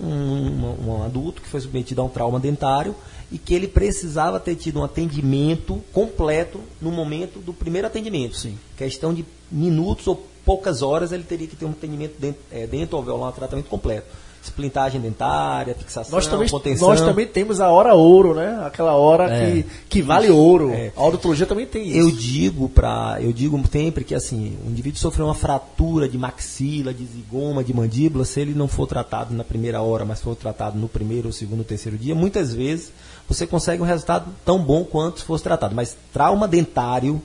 um, 0.00 0.06
um- 0.06 0.76
um 0.88 1.02
adulto 1.04 1.40
que 1.42 1.48
foi 1.48 1.60
submetido 1.60 2.00
a 2.00 2.04
um 2.04 2.08
trauma 2.08 2.40
dentário 2.40 2.94
e 3.30 3.38
que 3.38 3.54
ele 3.54 3.68
precisava 3.68 4.38
ter 4.40 4.54
tido 4.56 4.80
um 4.80 4.84
atendimento 4.84 5.82
completo 5.92 6.60
no 6.80 6.90
momento 6.90 7.38
do 7.38 7.52
primeiro 7.52 7.86
atendimento. 7.86 8.36
Sim. 8.36 8.58
Questão 8.76 9.14
de 9.14 9.24
minutos 9.50 10.06
ou 10.06 10.26
poucas 10.44 10.82
horas 10.82 11.10
ele 11.12 11.22
teria 11.22 11.46
que 11.46 11.56
ter 11.56 11.64
um 11.64 11.70
atendimento 11.70 12.18
dent, 12.20 12.36
é, 12.50 12.66
dentoalveolar, 12.66 13.30
um 13.30 13.32
tratamento 13.32 13.68
completo. 13.68 14.06
Esplintagem 14.44 15.00
dentária, 15.00 15.74
fixação, 15.74 16.12
Nós 16.14 16.26
também, 16.26 16.48
contenção. 16.48 16.88
nós 16.88 17.00
também 17.00 17.26
temos 17.26 17.60
a 17.60 17.68
hora 17.70 17.94
ouro, 17.94 18.34
né? 18.34 18.62
Aquela 18.66 18.92
hora 18.92 19.24
É. 19.32 19.50
que, 19.50 19.66
que 19.88 20.02
vale 20.02 20.28
ouro. 20.30 20.70
É. 20.70 20.92
A 20.94 21.02
odontologia 21.02 21.46
também 21.46 21.64
tem 21.66 21.88
isso. 21.88 21.98
Eu 21.98 22.10
digo 22.10 22.68
para, 22.68 23.16
eu 23.20 23.32
digo 23.32 23.58
sempre 23.72 24.04
que 24.04 24.14
assim, 24.14 24.56
o 24.66 24.70
indivíduo 24.70 24.98
sofreu 25.00 25.24
uma 25.26 25.34
fratura 25.34 26.06
de 26.08 26.18
maxila, 26.18 26.92
de 26.92 27.04
zigoma, 27.06 27.64
de 27.64 27.72
mandíbula, 27.74 28.24
se 28.24 28.38
ele 28.40 28.52
não 28.54 28.68
for 28.68 28.86
tratado 28.86 29.34
na 29.34 29.42
primeira 29.44 29.80
hora, 29.80 30.04
mas 30.04 30.20
for 30.20 30.36
tratado 30.36 30.78
no 30.78 30.88
primeiro, 30.88 31.32
segundo, 31.32 31.64
terceiro 31.64 31.96
dia, 31.96 32.14
muitas 32.14 32.52
vezes 32.52 32.92
você 33.28 33.46
consegue 33.46 33.82
um 33.82 33.86
resultado 33.86 34.30
tão 34.44 34.58
bom 34.62 34.84
quanto 34.84 35.20
se 35.20 35.24
fosse 35.24 35.42
tratado. 35.42 35.74
Mas 35.74 35.96
trauma 36.12 36.46
dentário 36.46 37.22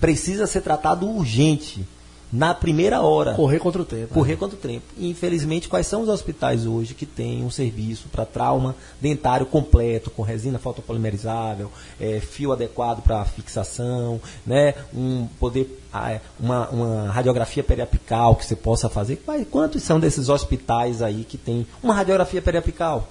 precisa 0.00 0.46
ser 0.46 0.60
tratado 0.62 1.08
urgente, 1.08 1.86
na 2.32 2.52
primeira 2.52 3.00
hora. 3.00 3.34
Correr 3.34 3.58
contra 3.58 3.82
o 3.82 3.84
tempo. 3.84 4.12
Correr 4.12 4.36
contra 4.36 4.56
o 4.56 4.60
tempo. 4.60 4.84
E, 4.96 5.08
infelizmente, 5.08 5.68
quais 5.68 5.86
são 5.86 6.02
os 6.02 6.08
hospitais 6.08 6.66
hoje 6.66 6.94
que 6.94 7.06
têm 7.06 7.44
um 7.44 7.50
serviço 7.50 8.08
para 8.08 8.24
trauma 8.24 8.74
dentário 9.00 9.46
completo, 9.46 10.10
com 10.10 10.22
resina 10.22 10.58
fotopolimerizável, 10.58 11.70
eh, 12.00 12.20
fio 12.20 12.52
adequado 12.52 13.02
para 13.02 13.24
fixação, 13.24 14.20
né, 14.44 14.74
um 14.94 15.26
poder, 15.38 15.80
ah, 15.92 16.12
é, 16.12 16.20
uma, 16.38 16.68
uma 16.68 17.10
radiografia 17.10 17.62
periapical 17.62 18.34
que 18.34 18.44
você 18.44 18.56
possa 18.56 18.88
fazer? 18.88 19.22
Quantos 19.50 19.82
são 19.82 20.00
desses 20.00 20.28
hospitais 20.28 21.02
aí 21.02 21.24
que 21.24 21.38
tem 21.38 21.66
uma 21.82 21.94
radiografia 21.94 22.42
periapical? 22.42 23.08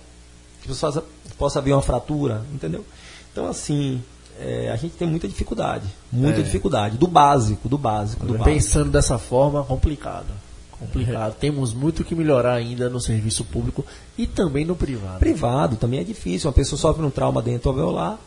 Que 0.62 0.68
você 0.68 0.82
possa, 0.82 1.04
possa 1.38 1.62
ver 1.62 1.74
uma 1.74 1.82
fratura, 1.82 2.44
entendeu? 2.54 2.86
Então, 3.32 3.48
assim, 3.48 4.02
eh, 4.40 4.70
a 4.72 4.76
gente 4.76 4.96
tem 4.96 5.08
muita 5.08 5.28
dificuldade. 5.28 5.86
Muita 6.12 6.44
dificuldade. 6.44 6.98
Do 6.98 7.08
básico, 7.08 7.68
do 7.70 7.78
básico, 7.78 8.26
do 8.26 8.34
básico. 8.34 8.50
Pensando 8.50 8.92
dessa 8.92 9.18
forma, 9.18 9.64
complicado. 9.64 10.28
Complicado. 10.80 11.36
Temos 11.40 11.74
muito 11.74 12.04
que 12.04 12.14
melhorar 12.14 12.54
ainda 12.54 12.90
no 12.90 13.00
serviço 13.00 13.44
público 13.46 13.86
e 14.18 14.28
também 14.28 14.66
no 14.66 14.76
privado. 14.76 15.20
Privado 15.20 15.78
também 15.78 16.00
é 16.00 16.04
difícil. 16.04 16.50
Uma 16.50 16.54
pessoa 16.54 16.78
sofre 16.78 17.04
um 17.06 17.10
trauma 17.10 17.42
dentro 17.42 17.70
alveolar, 17.70 18.20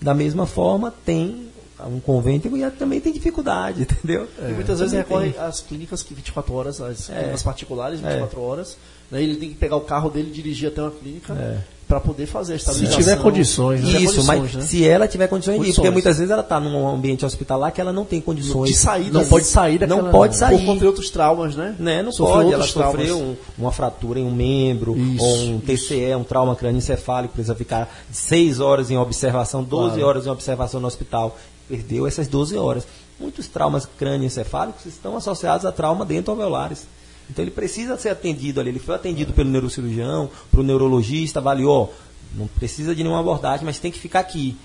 da 0.00 0.12
mesma 0.12 0.46
forma 0.46 0.92
tem 1.04 1.48
um 1.86 1.98
convênio 2.00 2.56
e 2.56 2.70
também 2.70 3.00
tem 3.00 3.12
dificuldade, 3.12 3.82
entendeu? 3.88 4.28
E 4.38 4.52
muitas 4.52 4.78
vezes 4.78 4.94
recorre 4.94 5.34
às 5.38 5.60
clínicas 5.60 6.02
que 6.02 6.14
24 6.14 6.54
horas, 6.54 6.80
as 6.80 7.10
É. 7.10 7.14
clínicas 7.14 7.42
particulares 7.42 8.00
24 8.00 8.40
horas. 8.40 8.76
Né, 9.10 9.22
ele 9.22 9.36
tem 9.36 9.48
que 9.50 9.54
pegar 9.56 9.76
o 9.76 9.82
carro 9.82 10.08
dele 10.08 10.28
e 10.30 10.32
dirigir 10.32 10.68
até 10.68 10.80
uma 10.82 10.90
clínica 10.90 11.34
É. 11.34 11.58
para 11.86 12.00
poder 12.00 12.26
fazer 12.26 12.54
a 12.54 12.58
Se 12.58 12.62
estabilização. 12.62 12.98
tiver 12.98 13.16
condições, 13.22 13.80
né? 13.82 13.90
Se 13.90 13.96
Isso, 13.96 14.14
condições, 14.16 14.26
mas 14.26 14.54
né? 14.54 14.62
se 14.62 14.88
ela 14.88 15.06
tiver 15.06 15.28
condições, 15.28 15.54
de 15.54 15.56
ir, 15.56 15.60
Condições. 15.64 15.76
porque 15.76 15.90
muitas 15.90 16.16
vezes 16.16 16.30
ela 16.30 16.40
está 16.40 16.58
num 16.58 16.88
ambiente 16.88 17.24
hospitalar 17.26 17.70
que 17.72 17.80
ela 17.80 17.92
não 17.92 18.04
tem 18.04 18.20
condições 18.20 18.70
de 18.70 18.76
sair 18.76 19.10
Não 19.12 19.24
pode 19.26 19.44
sair 19.46 19.78
daquela... 19.78 20.02
Não 20.02 20.10
pode 20.10 20.36
sair. 20.36 20.58
Por 20.58 20.64
conta 20.66 20.80
de 20.80 20.86
outros 20.86 21.10
traumas, 21.10 21.54
né? 21.54 21.74
né? 21.78 22.02
Não 22.02 22.10
Sofreu 22.12 22.36
pode, 22.36 22.52
ela 22.54 22.66
traumas. 22.66 22.92
sofreu 23.00 23.18
um- 23.18 23.36
uma 23.58 23.70
fratura 23.72 24.18
em 24.18 24.24
um 24.24 24.30
membro, 24.34 24.96
Isso, 24.96 25.22
ou 25.24 25.38
um 25.50 25.60
TCE, 25.60 26.14
um 26.16 26.24
trauma 26.24 26.56
crânioencefálico, 26.56 27.34
precisa 27.34 27.54
ficar 27.54 27.94
6 28.10 28.60
horas 28.60 28.90
em 28.90 28.96
observação, 28.96 29.62
12 29.62 29.90
Claro. 29.96 30.06
horas 30.08 30.26
em 30.26 30.30
observação 30.30 30.80
no 30.80 30.86
hospital. 30.86 31.36
Perdeu 31.68 32.06
essas 32.06 32.26
12 32.26 32.56
horas. 32.56 32.86
Muitos 33.20 33.46
traumas 33.46 33.86
crânioencefálicos 33.98 34.86
estão 34.86 35.16
associados 35.16 35.64
a 35.64 35.72
trauma 35.72 36.04
dentoalveolares. 36.04 36.86
Então 37.30 37.44
ele 37.44 37.50
precisa 37.50 37.96
ser 37.96 38.10
atendido 38.10 38.60
ali. 38.60 38.70
Ele 38.70 38.78
foi 38.78 38.94
atendido 38.94 39.32
pelo 39.32 39.50
neurocirurgião, 39.50 40.30
pelo 40.50 40.62
neurologista, 40.62 41.38
avaliou. 41.38 41.94
Não 42.34 42.46
precisa 42.46 42.94
de 42.94 43.02
nenhuma 43.02 43.20
abordagem, 43.20 43.64
mas 43.64 43.78
tem 43.78 43.90
que 43.90 43.98
ficar 43.98 44.20
aqui. 44.20 44.56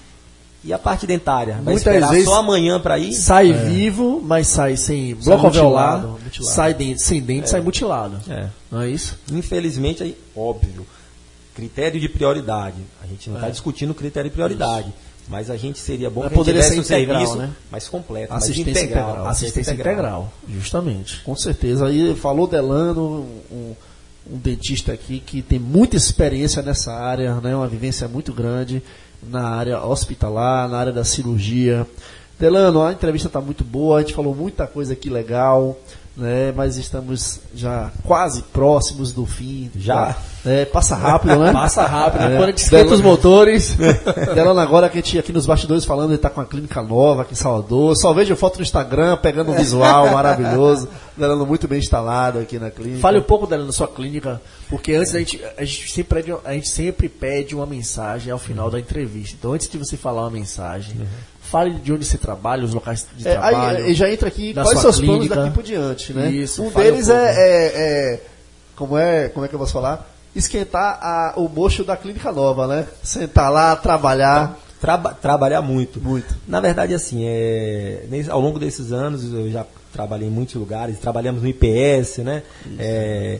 E 0.63 0.73
a 0.73 0.77
parte 0.77 1.07
dentária? 1.07 1.53
Vai 1.53 1.73
Muitas 1.73 1.81
esperar 1.81 2.11
vezes 2.11 2.25
só 2.25 2.39
amanhã 2.39 2.79
para 2.81 2.99
ir? 2.99 3.13
Sai 3.13 3.53
vivo, 3.53 4.21
mas 4.21 4.47
sai 4.47 4.75
sem 4.75 5.15
Sai 5.15 5.23
bloco 5.23 5.45
alveolar, 5.45 6.05
sai 6.41 6.73
dente, 6.73 7.01
sem 7.01 7.21
dente, 7.21 7.49
sai 7.49 7.61
mutilado. 7.61 8.19
É. 8.29 8.49
Não 8.69 8.81
é 8.81 8.89
isso? 8.89 9.17
Infelizmente, 9.31 10.03
aí, 10.03 10.17
óbvio, 10.35 10.85
critério 11.55 11.99
de 11.99 12.09
prioridade. 12.09 12.77
A 13.01 13.07
gente 13.07 13.29
não 13.29 13.37
está 13.37 13.49
discutindo 13.49 13.93
critério 13.93 14.29
de 14.29 14.33
prioridade. 14.33 14.93
Mas 15.29 15.51
a 15.51 15.55
gente 15.55 15.77
seria 15.77 16.09
bom 16.09 16.21
Mas 16.21 16.29
que 16.29 16.35
poderia 16.35 16.63
ser 16.63 16.79
um 16.79 16.81
integral, 16.81 17.19
serviço 17.19 17.37
né? 17.37 17.51
mais 17.71 17.87
completo, 17.87 18.33
Assistência 18.33 18.71
integral. 18.71 19.09
integral. 19.09 19.27
Assistência 19.27 19.73
integral, 19.73 20.33
justamente. 20.49 21.21
Com 21.21 21.35
certeza. 21.35 21.85
Aí 21.85 22.15
falou 22.15 22.47
Delano, 22.47 23.27
um, 23.51 23.75
um 24.27 24.37
dentista 24.37 24.91
aqui 24.91 25.19
que 25.19 25.43
tem 25.43 25.59
muita 25.59 25.95
experiência 25.95 26.63
nessa 26.63 26.93
área, 26.93 27.35
né? 27.35 27.55
uma 27.55 27.67
vivência 27.67 28.07
muito 28.07 28.33
grande 28.33 28.81
na 29.21 29.49
área 29.49 29.85
hospitalar, 29.85 30.67
na 30.67 30.79
área 30.79 30.91
da 30.91 31.03
cirurgia. 31.03 31.85
Delano, 32.39 32.81
a 32.81 32.91
entrevista 32.91 33.27
está 33.27 33.39
muito 33.39 33.63
boa, 33.63 33.97
a 33.97 34.01
gente 34.01 34.15
falou 34.15 34.33
muita 34.33 34.65
coisa 34.65 34.93
aqui 34.93 35.11
legal, 35.11 35.77
né? 36.19 36.53
mas 36.55 36.77
estamos 36.77 37.39
já 37.55 37.91
quase 38.03 38.41
próximos 38.43 39.11
do 39.13 39.25
fim. 39.25 39.71
Já? 39.75 40.15
É, 40.45 40.63
passa 40.65 40.95
rápido, 40.95 41.37
né? 41.37 41.51
Passa 41.53 41.85
rápido, 41.85 42.23
É. 42.23 42.29
quando 42.37 42.43
a 42.43 42.47
gente 42.47 42.57
esquenta 42.59 42.83
os 42.93 43.01
Delano- 43.01 43.09
motores. 43.09 43.75
Delano 44.33 44.59
agora 44.59 44.87
que 44.89 44.97
a 44.97 45.01
gente 45.01 45.19
aqui 45.19 45.33
nos 45.33 45.45
bastidores 45.45 45.83
falando, 45.83 46.11
ele 46.11 46.15
está 46.15 46.29
com 46.29 46.39
uma 46.39 46.45
clínica 46.47 46.81
nova 46.81 47.23
aqui 47.23 47.33
em 47.33 47.35
Salvador. 47.35 47.95
Só 47.97 48.13
vejo 48.13 48.35
foto 48.37 48.55
no 48.57 48.63
Instagram, 48.63 49.17
pegando 49.17 49.51
um 49.51 49.55
visual 49.55 50.09
maravilhoso. 50.13 50.87
Delano 51.17 51.45
muito 51.45 51.67
bem 51.67 51.79
instalado 51.79 52.39
aqui 52.39 52.57
na 52.57 52.71
clínica. 52.71 53.01
Fale 53.01 53.19
um 53.19 53.23
pouco 53.23 53.45
dela 53.45 53.65
na 53.65 53.73
sua 53.73 53.87
clínica, 53.89 54.41
porque 54.69 54.93
antes 54.93 55.13
a 55.13 55.19
gente, 55.19 55.41
a 55.57 55.65
gente, 55.65 55.91
sempre, 55.91 56.23
a 56.45 56.53
gente 56.53 56.69
sempre 56.69 57.09
pede 57.09 57.53
uma 57.53 57.65
mensagem 57.65 58.31
ao 58.31 58.39
final 58.39 58.71
da 58.71 58.79
entrevista. 58.79 59.35
Então, 59.37 59.51
antes 59.51 59.67
de 59.69 59.77
você 59.77 59.97
falar 59.97 60.21
uma 60.21 60.31
mensagem, 60.31 60.95
fale 61.49 61.71
de 61.75 61.91
onde 61.93 62.05
você 62.05 62.17
trabalha, 62.17 62.63
os 62.63 62.73
locais 62.73 63.05
de 63.15 63.27
É, 63.27 63.31
trabalho. 63.33 63.77
aí, 63.79 63.83
aí 63.85 63.93
já 63.93 64.09
entra 64.11 64.27
aqui 64.27 64.53
quais 64.53 64.79
seus 64.79 64.99
planos 64.99 65.15
clínica. 65.17 65.35
daqui 65.35 65.51
por 65.53 65.63
diante, 65.63 66.13
né? 66.13 66.29
Isso, 66.29 66.63
um 66.63 66.69
deles 66.71 67.07
um 67.09 67.13
é, 67.13 67.33
é- 67.35 67.71
é- 68.13 68.19
como 68.75 68.97
é, 68.97 69.29
como 69.29 69.45
é 69.45 69.49
que 69.49 69.55
eu 69.55 69.59
posso 69.59 69.73
falar? 69.73 70.07
Esquentar 70.35 70.99
a- 71.01 71.33
o 71.37 71.49
mocho 71.49 71.83
da 71.83 71.97
clínica 71.97 72.31
nova, 72.31 72.67
né? 72.67 72.85
Sentar 73.03 73.51
lá, 73.51 73.75
trabalhar. 73.75 74.57
Traba- 74.79 75.13
trabalhar 75.13 75.61
muito. 75.61 75.99
Muito. 75.99 76.33
Na 76.47 76.61
verdade, 76.61 76.93
assim, 76.93 77.23
é, 77.25 78.03
ao 78.29 78.39
longo 78.39 78.57
desses 78.57 78.93
anos 78.93 79.33
eu 79.33 79.51
já 79.51 79.65
trabalhei 79.91 80.27
em 80.27 80.31
muitos 80.31 80.55
lugares, 80.55 80.97
trabalhamos 80.99 81.41
no 81.41 81.47
IPS, 81.49 82.19
né? 82.23 82.43
É, 82.77 83.39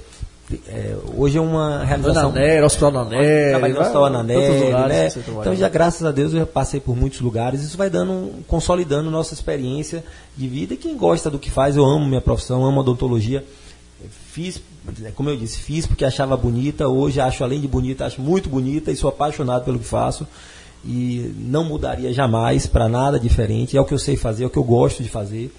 é, 0.67 0.97
hoje 1.15 1.37
é 1.37 1.41
uma 1.41 1.83
realização. 1.83 2.29
Ananera, 2.29 2.65
Hospital 2.65 2.91
da 2.91 2.99
Anera, 3.01 3.49
Trabalhei 3.49 3.75
no 3.75 3.81
Hospital 3.81 4.03
lugares 4.65 5.15
né? 5.15 5.23
Então 5.41 5.55
já 5.55 5.69
graças 5.69 6.03
a 6.03 6.11
Deus 6.11 6.33
eu 6.33 6.39
já 6.39 6.45
passei 6.45 6.79
por 6.79 6.95
muitos 6.95 7.21
lugares. 7.21 7.61
Isso 7.61 7.77
vai 7.77 7.89
dando, 7.89 8.31
consolidando 8.47 9.11
nossa 9.11 9.33
experiência 9.33 10.03
de 10.35 10.47
vida. 10.47 10.73
E 10.73 10.77
quem 10.77 10.97
gosta 10.97 11.29
do 11.29 11.37
que 11.37 11.51
faz, 11.51 11.75
eu 11.75 11.85
amo 11.85 12.05
minha 12.05 12.21
profissão, 12.21 12.65
amo 12.65 12.79
odontologia. 12.79 13.43
Fiz, 14.31 14.61
como 15.15 15.29
eu 15.29 15.37
disse, 15.37 15.59
fiz 15.59 15.85
porque 15.85 16.03
achava 16.03 16.35
bonita. 16.35 16.87
Hoje 16.87 17.19
acho 17.19 17.43
além 17.43 17.61
de 17.61 17.67
bonita, 17.67 18.05
acho 18.05 18.21
muito 18.21 18.49
bonita 18.49 18.91
e 18.91 18.95
sou 18.95 19.09
apaixonado 19.09 19.65
pelo 19.65 19.77
que 19.77 19.85
faço. 19.85 20.25
E 20.83 21.35
não 21.37 21.63
mudaria 21.63 22.11
jamais 22.11 22.65
para 22.65 22.87
nada 22.87 23.19
diferente. 23.19 23.77
É 23.77 23.81
o 23.81 23.85
que 23.85 23.93
eu 23.93 23.99
sei 23.99 24.15
fazer, 24.15 24.45
é 24.45 24.47
o 24.47 24.49
que 24.49 24.57
eu 24.57 24.63
gosto 24.63 25.03
de 25.03 25.09
fazer. 25.09 25.53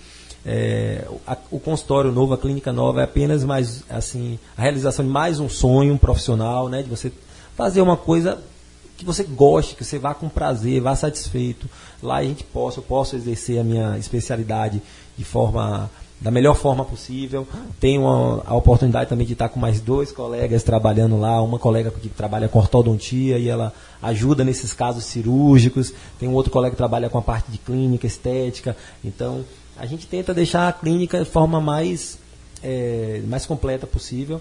É, 0.45 1.05
a- 1.27 1.37
o 1.51 1.59
consultório 1.61 2.11
novo, 2.11 2.33
a 2.35 2.39
clínica 2.39 2.73
nova 2.73 3.01
é 3.01 3.05
apenas 3.05 3.45
mais 3.45 3.85
assim 3.91 4.39
a 4.57 4.63
realização 4.63 5.05
de 5.05 5.11
mais 5.11 5.39
um 5.39 5.49
sonho 5.49 5.99
profissional, 5.99 6.69
né? 6.69 6.83
De 6.83 6.89
você 6.89 7.13
fazer 7.57 7.83
uma 7.83 7.97
coisa 7.97 8.39
que 8.97 9.05
você 9.05 9.23
goste, 9.25 9.75
que 9.75 9.85
você 9.85 9.99
vá 9.99 10.15
com 10.15 10.29
prazer, 10.29 10.81
vá 10.81 10.95
satisfeito. 10.97 11.69
Lá 12.03 12.17
a 12.17 12.23
gente 12.25 12.45
possa, 12.45 12.79
eu 12.81 12.83
posso 12.83 13.17
exercer 13.17 13.59
a 13.61 13.65
minha 13.65 13.99
especialidade 13.99 14.83
de 15.17 15.25
forma 15.25 15.91
da 16.21 16.31
melhor 16.31 16.55
forma 16.55 16.85
possível. 16.85 17.47
Tenho 17.79 18.07
a, 18.07 18.43
a 18.47 18.55
oportunidade 18.55 19.09
também 19.09 19.27
de 19.27 19.33
estar 19.33 19.49
com 19.49 19.59
mais 19.59 19.81
dois 19.81 20.13
colegas 20.13 20.63
trabalhando 20.63 21.19
lá, 21.19 21.41
uma 21.43 21.59
colega 21.59 21.91
que 21.91 22.11
trabalha 22.11 22.47
com 22.47 22.59
ortodontia 22.59 23.39
e 23.39 23.49
ela 23.49 23.73
ajuda 24.03 24.45
nesses 24.45 24.75
casos 24.75 25.05
cirúrgicos. 25.05 25.95
Tem 26.19 26.29
um 26.29 26.35
outro 26.35 26.53
colega 26.53 26.73
que 26.73 26.77
trabalha 26.77 27.09
com 27.09 27.17
a 27.17 27.23
parte 27.23 27.51
de 27.51 27.57
clínica, 27.57 28.07
estética. 28.07 28.77
Então, 29.03 29.43
a 29.81 29.87
gente 29.87 30.07
tenta 30.07 30.35
deixar 30.35 30.69
a 30.69 30.73
clínica 30.73 31.19
de 31.19 31.25
forma 31.25 31.59
mais, 31.59 32.19
eh, 32.63 33.23
mais 33.27 33.47
completa 33.47 33.87
possível. 33.87 34.41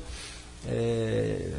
É, 0.67 1.49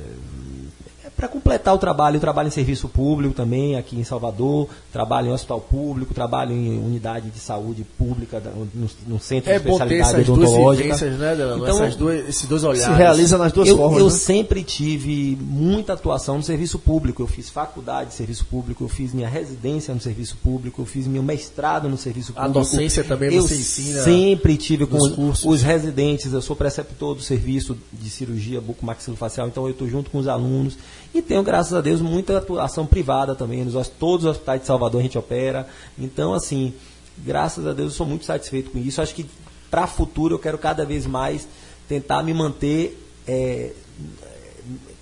para 1.16 1.28
completar 1.28 1.74
o 1.74 1.78
trabalho, 1.78 2.16
eu 2.16 2.20
trabalho 2.20 2.48
em 2.48 2.50
serviço 2.50 2.88
público 2.88 3.34
também 3.34 3.76
aqui 3.76 3.98
em 3.98 4.04
Salvador, 4.04 4.68
trabalho 4.92 5.28
em 5.28 5.32
hospital 5.32 5.60
público, 5.60 6.12
trabalho 6.14 6.52
em 6.52 6.78
unidade 6.78 7.30
de 7.30 7.38
saúde 7.38 7.84
pública, 7.98 8.40
no, 8.74 8.88
no 9.06 9.20
centro 9.20 9.50
É 9.50 9.58
de 9.58 9.64
bom 9.68 9.78
ter 9.78 9.84
especialidade 9.94 10.22
essas 10.22 10.26
duas 10.26 10.78
vivências, 10.78 11.18
né, 11.18 11.36
Delano? 11.36 11.62
Então, 11.62 11.76
Essas 11.84 11.96
duas, 11.96 12.28
esses 12.28 12.46
dois 12.46 12.64
olhares. 12.64 12.82
Se 12.82 12.92
realiza 12.92 13.38
nas 13.38 13.52
duas 13.52 13.68
eu, 13.68 13.76
formas. 13.76 13.98
eu 13.98 14.04
né? 14.06 14.10
sempre 14.10 14.62
tive 14.62 15.36
muita 15.40 15.94
atuação 15.94 16.36
no 16.36 16.42
serviço 16.42 16.78
público. 16.78 17.22
Eu 17.22 17.26
fiz 17.26 17.48
faculdade 17.48 18.10
de 18.10 18.14
serviço 18.16 18.44
público, 18.46 18.84
eu 18.84 18.88
fiz 18.88 19.12
minha 19.12 19.28
residência 19.28 19.94
no 19.94 20.00
serviço 20.00 20.36
público, 20.42 20.82
eu 20.82 20.86
fiz 20.86 21.06
meu 21.06 21.22
mestrado 21.22 21.88
no 21.88 21.96
serviço 21.96 22.32
A 22.36 22.46
público. 22.46 22.60
docência 22.60 23.04
também 23.04 23.34
eu 23.34 23.42
você 23.42 23.54
ensina 23.54 24.02
Sempre 24.02 24.56
tive 24.56 24.86
com 24.86 24.98
cursos. 24.98 25.44
os 25.44 25.62
residentes, 25.62 26.32
eu 26.32 26.42
sou 26.42 26.54
preceptor 26.54 27.14
do 27.14 27.22
serviço 27.22 27.76
de 27.92 28.10
cirurgia 28.10 28.60
bucomaxilofacial, 28.60 29.48
então 29.48 29.64
eu 29.64 29.70
estou 29.70 29.88
junto 29.88 30.10
com 30.10 30.18
os 30.18 30.28
alunos. 30.28 30.76
E 31.14 31.20
tenho, 31.20 31.42
graças 31.42 31.74
a 31.74 31.80
Deus, 31.80 32.00
muita 32.00 32.38
atuação 32.38 32.86
privada 32.86 33.34
também. 33.34 33.64
Nos, 33.64 33.88
todos 33.88 34.24
os 34.24 34.30
hospitais 34.32 34.60
de 34.60 34.66
Salvador 34.66 35.00
a 35.00 35.02
gente 35.02 35.18
opera. 35.18 35.66
Então, 35.98 36.32
assim, 36.34 36.72
graças 37.18 37.66
a 37.66 37.72
Deus 37.72 37.92
eu 37.92 37.96
sou 37.96 38.06
muito 38.06 38.24
satisfeito 38.24 38.70
com 38.70 38.78
isso. 38.78 39.00
Acho 39.02 39.14
que 39.14 39.26
para 39.70 39.86
futuro 39.86 40.34
eu 40.34 40.38
quero 40.38 40.58
cada 40.58 40.84
vez 40.84 41.06
mais 41.06 41.46
tentar 41.88 42.22
me 42.22 42.32
manter 42.32 42.96
é, 43.26 43.70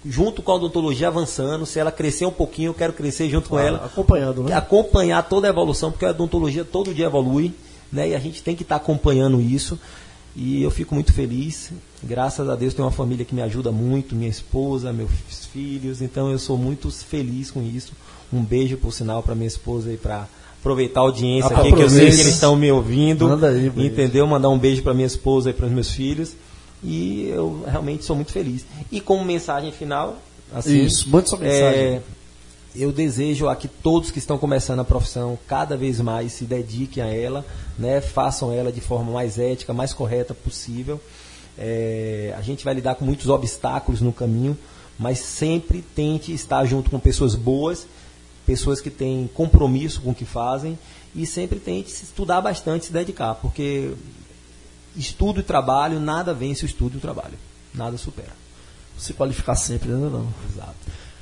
junto 0.04 0.42
com 0.42 0.52
a 0.52 0.54
odontologia 0.54 1.08
avançando. 1.08 1.66
Se 1.66 1.78
ela 1.78 1.92
crescer 1.92 2.26
um 2.26 2.30
pouquinho, 2.30 2.70
eu 2.70 2.74
quero 2.74 2.92
crescer 2.92 3.28
junto 3.28 3.48
com 3.50 3.56
Ah, 3.58 3.62
ela. 3.62 3.84
acompanhando, 3.84 4.42
né? 4.44 4.54
Acompanhar 4.54 5.22
toda 5.28 5.46
a 5.46 5.50
evolução, 5.50 5.90
porque 5.90 6.04
a 6.06 6.10
odontologia 6.10 6.64
todo 6.64 6.94
dia 6.94 7.06
evolui, 7.06 7.52
né? 7.92 8.08
E 8.10 8.14
a 8.14 8.18
gente 8.18 8.42
tem 8.42 8.56
que 8.56 8.62
estar 8.62 8.76
acompanhando 8.76 9.40
isso. 9.40 9.78
E 10.40 10.62
eu 10.62 10.70
fico 10.70 10.94
muito 10.94 11.12
feliz. 11.12 11.72
Graças 12.00 12.48
a 12.48 12.54
Deus 12.54 12.72
tenho 12.72 12.86
uma 12.86 12.92
família 12.92 13.24
que 13.24 13.34
me 13.34 13.42
ajuda 13.42 13.72
muito, 13.72 14.14
minha 14.14 14.30
esposa, 14.30 14.92
meus 14.92 15.10
filhos. 15.52 16.00
Então 16.00 16.30
eu 16.30 16.38
sou 16.38 16.56
muito 16.56 16.88
feliz 16.92 17.50
com 17.50 17.60
isso. 17.60 17.92
Um 18.32 18.40
beijo 18.40 18.76
por 18.76 18.92
sinal 18.92 19.20
para 19.20 19.34
minha 19.34 19.48
esposa 19.48 19.92
e 19.92 19.96
para 19.96 20.28
aproveitar 20.60 21.00
a 21.00 21.02
audiência 21.02 21.56
aqui, 21.56 21.72
que 21.72 21.82
eu 21.82 21.90
sei 21.90 22.06
que 22.06 22.20
eles 22.20 22.26
estão 22.28 22.54
me 22.54 22.70
ouvindo. 22.70 23.26
Manda 23.26 23.48
aí, 23.48 23.66
entendeu? 23.78 24.28
Mandar 24.28 24.48
um 24.48 24.58
beijo 24.58 24.80
para 24.80 24.94
minha 24.94 25.08
esposa 25.08 25.50
e 25.50 25.52
para 25.52 25.66
os 25.66 25.72
meus 25.72 25.90
filhos. 25.90 26.36
E 26.84 27.30
eu 27.30 27.64
realmente 27.66 28.04
sou 28.04 28.14
muito 28.14 28.30
feliz. 28.30 28.64
E 28.92 29.00
como 29.00 29.24
mensagem 29.24 29.72
final, 29.72 30.18
assim, 30.54 30.84
Isso, 30.84 31.10
mande 31.10 31.30
sua 31.30 31.38
mensagem. 31.38 31.80
é, 31.80 32.02
eu 32.78 32.92
desejo 32.92 33.48
a 33.48 33.56
que 33.56 33.66
todos 33.66 34.10
que 34.10 34.18
estão 34.18 34.38
começando 34.38 34.78
a 34.78 34.84
profissão 34.84 35.36
cada 35.48 35.76
vez 35.76 36.00
mais 36.00 36.32
se 36.32 36.44
dediquem 36.44 37.02
a 37.02 37.06
ela, 37.06 37.44
né, 37.76 38.00
façam 38.00 38.52
ela 38.52 38.70
de 38.70 38.80
forma 38.80 39.12
mais 39.12 39.38
ética, 39.38 39.74
mais 39.74 39.92
correta 39.92 40.32
possível. 40.32 41.00
É, 41.58 42.32
a 42.38 42.40
gente 42.40 42.64
vai 42.64 42.74
lidar 42.74 42.94
com 42.94 43.04
muitos 43.04 43.28
obstáculos 43.28 44.00
no 44.00 44.12
caminho, 44.12 44.56
mas 44.96 45.18
sempre 45.18 45.82
tente 45.82 46.32
estar 46.32 46.64
junto 46.64 46.90
com 46.90 47.00
pessoas 47.00 47.34
boas, 47.34 47.86
pessoas 48.46 48.80
que 48.80 48.90
têm 48.90 49.28
compromisso 49.34 50.00
com 50.00 50.10
o 50.10 50.14
que 50.14 50.24
fazem 50.24 50.78
e 51.14 51.26
sempre 51.26 51.58
tente 51.58 51.90
se 51.90 52.04
estudar 52.04 52.40
bastante, 52.40 52.86
se 52.86 52.92
dedicar, 52.92 53.34
porque 53.34 53.92
estudo 54.96 55.40
e 55.40 55.42
trabalho, 55.42 55.98
nada 55.98 56.32
vence 56.32 56.64
o 56.64 56.66
estudo 56.66 56.94
e 56.94 56.98
o 56.98 57.00
trabalho, 57.00 57.38
nada 57.74 57.96
supera. 57.98 58.32
Se 58.96 59.12
qualificar 59.12 59.54
sempre, 59.56 59.90
né? 59.90 60.08
Não. 60.10 60.28
Exato. 60.50 60.74